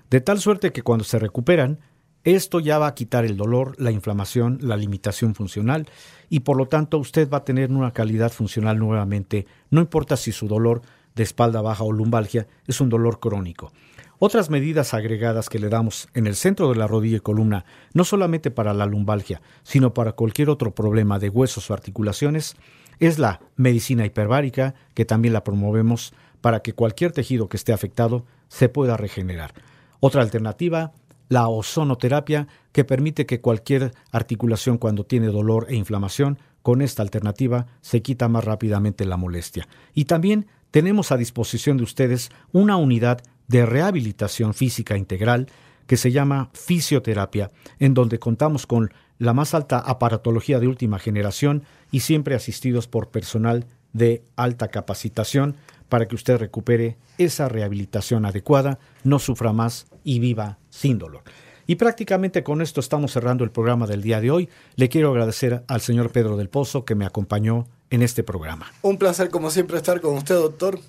De 0.09 0.21
tal 0.21 0.39
suerte 0.39 0.71
que 0.71 0.81
cuando 0.81 1.03
se 1.03 1.19
recuperan, 1.19 1.79
esto 2.23 2.59
ya 2.59 2.77
va 2.77 2.87
a 2.87 2.95
quitar 2.95 3.23
el 3.23 3.37
dolor, 3.37 3.75
la 3.77 3.91
inflamación, 3.91 4.57
la 4.61 4.75
limitación 4.75 5.33
funcional 5.33 5.87
y 6.29 6.41
por 6.41 6.57
lo 6.57 6.67
tanto 6.67 6.97
usted 6.97 7.29
va 7.29 7.37
a 7.37 7.45
tener 7.45 7.71
una 7.71 7.91
calidad 7.91 8.31
funcional 8.31 8.79
nuevamente, 8.79 9.45
no 9.69 9.79
importa 9.79 10.17
si 10.17 10.31
su 10.31 10.47
dolor 10.47 10.81
de 11.15 11.23
espalda 11.23 11.61
baja 11.61 11.83
o 11.83 11.91
lumbalgia 11.91 12.47
es 12.67 12.81
un 12.81 12.89
dolor 12.89 13.19
crónico. 13.19 13.71
Otras 14.19 14.49
medidas 14.49 14.95
agregadas 14.95 15.47
que 15.47 15.59
le 15.59 15.69
damos 15.69 16.09
en 16.15 16.25
el 16.25 16.35
centro 16.35 16.69
de 16.69 16.75
la 16.75 16.87
rodilla 16.87 17.17
y 17.17 17.19
columna, 17.19 17.65
no 17.93 18.03
solamente 18.03 18.49
para 18.49 18.73
la 18.73 18.87
lumbalgia, 18.87 19.43
sino 19.61 19.93
para 19.93 20.13
cualquier 20.13 20.49
otro 20.49 20.73
problema 20.73 21.19
de 21.19 21.29
huesos 21.29 21.69
o 21.69 21.73
articulaciones, 21.75 22.55
es 22.99 23.19
la 23.19 23.41
medicina 23.57 24.07
hiperbárica, 24.07 24.73
que 24.95 25.05
también 25.05 25.33
la 25.33 25.43
promovemos 25.43 26.15
para 26.41 26.61
que 26.61 26.73
cualquier 26.73 27.11
tejido 27.11 27.47
que 27.47 27.57
esté 27.57 27.73
afectado 27.73 28.25
se 28.47 28.69
pueda 28.69 28.97
regenerar. 28.97 29.53
Otra 29.99 30.23
alternativa, 30.23 30.93
la 31.29 31.47
ozonoterapia, 31.47 32.47
que 32.71 32.83
permite 32.83 33.27
que 33.27 33.39
cualquier 33.39 33.93
articulación 34.11 34.79
cuando 34.79 35.05
tiene 35.05 35.27
dolor 35.27 35.67
e 35.69 35.75
inflamación, 35.75 36.39
con 36.63 36.81
esta 36.81 37.03
alternativa 37.03 37.67
se 37.81 38.01
quita 38.01 38.27
más 38.29 38.43
rápidamente 38.43 39.05
la 39.05 39.15
molestia. 39.15 39.67
Y 39.93 40.05
también 40.05 40.47
tenemos 40.71 41.11
a 41.11 41.17
disposición 41.17 41.77
de 41.77 41.83
ustedes 41.83 42.29
una 42.51 42.77
unidad 42.77 43.21
de 43.47 43.65
rehabilitación 43.65 44.53
física 44.53 44.97
integral 44.97 45.47
que 45.87 45.97
se 45.97 46.11
llama 46.11 46.49
fisioterapia, 46.53 47.51
en 47.79 47.93
donde 47.93 48.19
contamos 48.19 48.67
con 48.67 48.91
la 49.19 49.33
más 49.33 49.53
alta 49.53 49.79
aparatología 49.79 50.59
de 50.59 50.67
última 50.67 50.99
generación 50.99 51.63
y 51.91 52.01
siempre 52.01 52.35
asistidos 52.35 52.87
por 52.87 53.09
personal 53.09 53.65
de 53.93 54.23
alta 54.35 54.67
capacitación 54.67 55.55
para 55.89 56.07
que 56.07 56.15
usted 56.15 56.37
recupere 56.37 56.97
esa 57.17 57.47
rehabilitación 57.47 58.25
adecuada, 58.25 58.79
no 59.03 59.19
sufra 59.19 59.53
más 59.53 59.87
y 60.03 60.19
viva 60.19 60.59
sin 60.69 60.97
dolor. 60.97 61.23
Y 61.65 61.75
prácticamente 61.75 62.43
con 62.43 62.61
esto 62.61 62.79
estamos 62.79 63.11
cerrando 63.11 63.43
el 63.43 63.51
programa 63.51 63.87
del 63.87 64.01
día 64.01 64.21
de 64.21 64.31
hoy. 64.31 64.49
Le 64.75 64.87
quiero 64.87 65.09
agradecer 65.09 65.63
al 65.67 65.81
señor 65.81 66.11
Pedro 66.11 66.37
del 66.37 66.49
Pozo 66.49 66.85
que 66.85 66.95
me 66.95 67.05
acompañó 67.05 67.67
en 67.89 68.01
este 68.03 68.23
programa. 68.23 68.71
Un 68.81 68.97
placer 68.97 69.29
como 69.29 69.49
siempre 69.51 69.77
estar 69.77 69.99
con 69.99 70.15
usted, 70.15 70.35
doctor. 70.35 70.79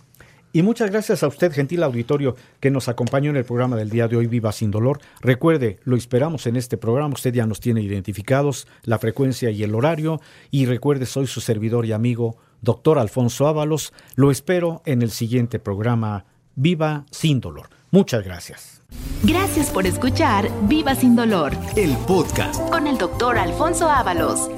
Y 0.52 0.62
muchas 0.62 0.90
gracias 0.90 1.22
a 1.22 1.28
usted, 1.28 1.52
gentil 1.52 1.82
auditorio, 1.82 2.34
que 2.60 2.70
nos 2.70 2.88
acompañó 2.88 3.30
en 3.30 3.36
el 3.36 3.44
programa 3.44 3.76
del 3.76 3.90
día 3.90 4.08
de 4.08 4.16
hoy, 4.16 4.26
Viva 4.26 4.52
Sin 4.52 4.70
Dolor. 4.70 5.00
Recuerde, 5.20 5.78
lo 5.84 5.96
esperamos 5.96 6.46
en 6.46 6.56
este 6.56 6.76
programa. 6.76 7.14
Usted 7.14 7.34
ya 7.34 7.46
nos 7.46 7.60
tiene 7.60 7.82
identificados 7.82 8.66
la 8.84 8.98
frecuencia 8.98 9.50
y 9.50 9.62
el 9.62 9.74
horario. 9.74 10.20
Y 10.50 10.66
recuerde, 10.66 11.06
soy 11.06 11.26
su 11.26 11.40
servidor 11.40 11.84
y 11.84 11.92
amigo, 11.92 12.36
doctor 12.62 12.98
Alfonso 12.98 13.46
Ábalos. 13.46 13.92
Lo 14.14 14.30
espero 14.30 14.82
en 14.86 15.02
el 15.02 15.10
siguiente 15.10 15.58
programa, 15.58 16.24
Viva 16.54 17.04
Sin 17.10 17.40
Dolor. 17.40 17.68
Muchas 17.90 18.24
gracias. 18.24 18.82
Gracias 19.22 19.70
por 19.70 19.86
escuchar 19.86 20.48
Viva 20.62 20.94
Sin 20.94 21.14
Dolor, 21.14 21.52
el 21.76 21.94
podcast 22.06 22.58
con 22.70 22.86
el 22.86 22.96
doctor 22.96 23.36
Alfonso 23.38 23.90
Ábalos. 23.90 24.48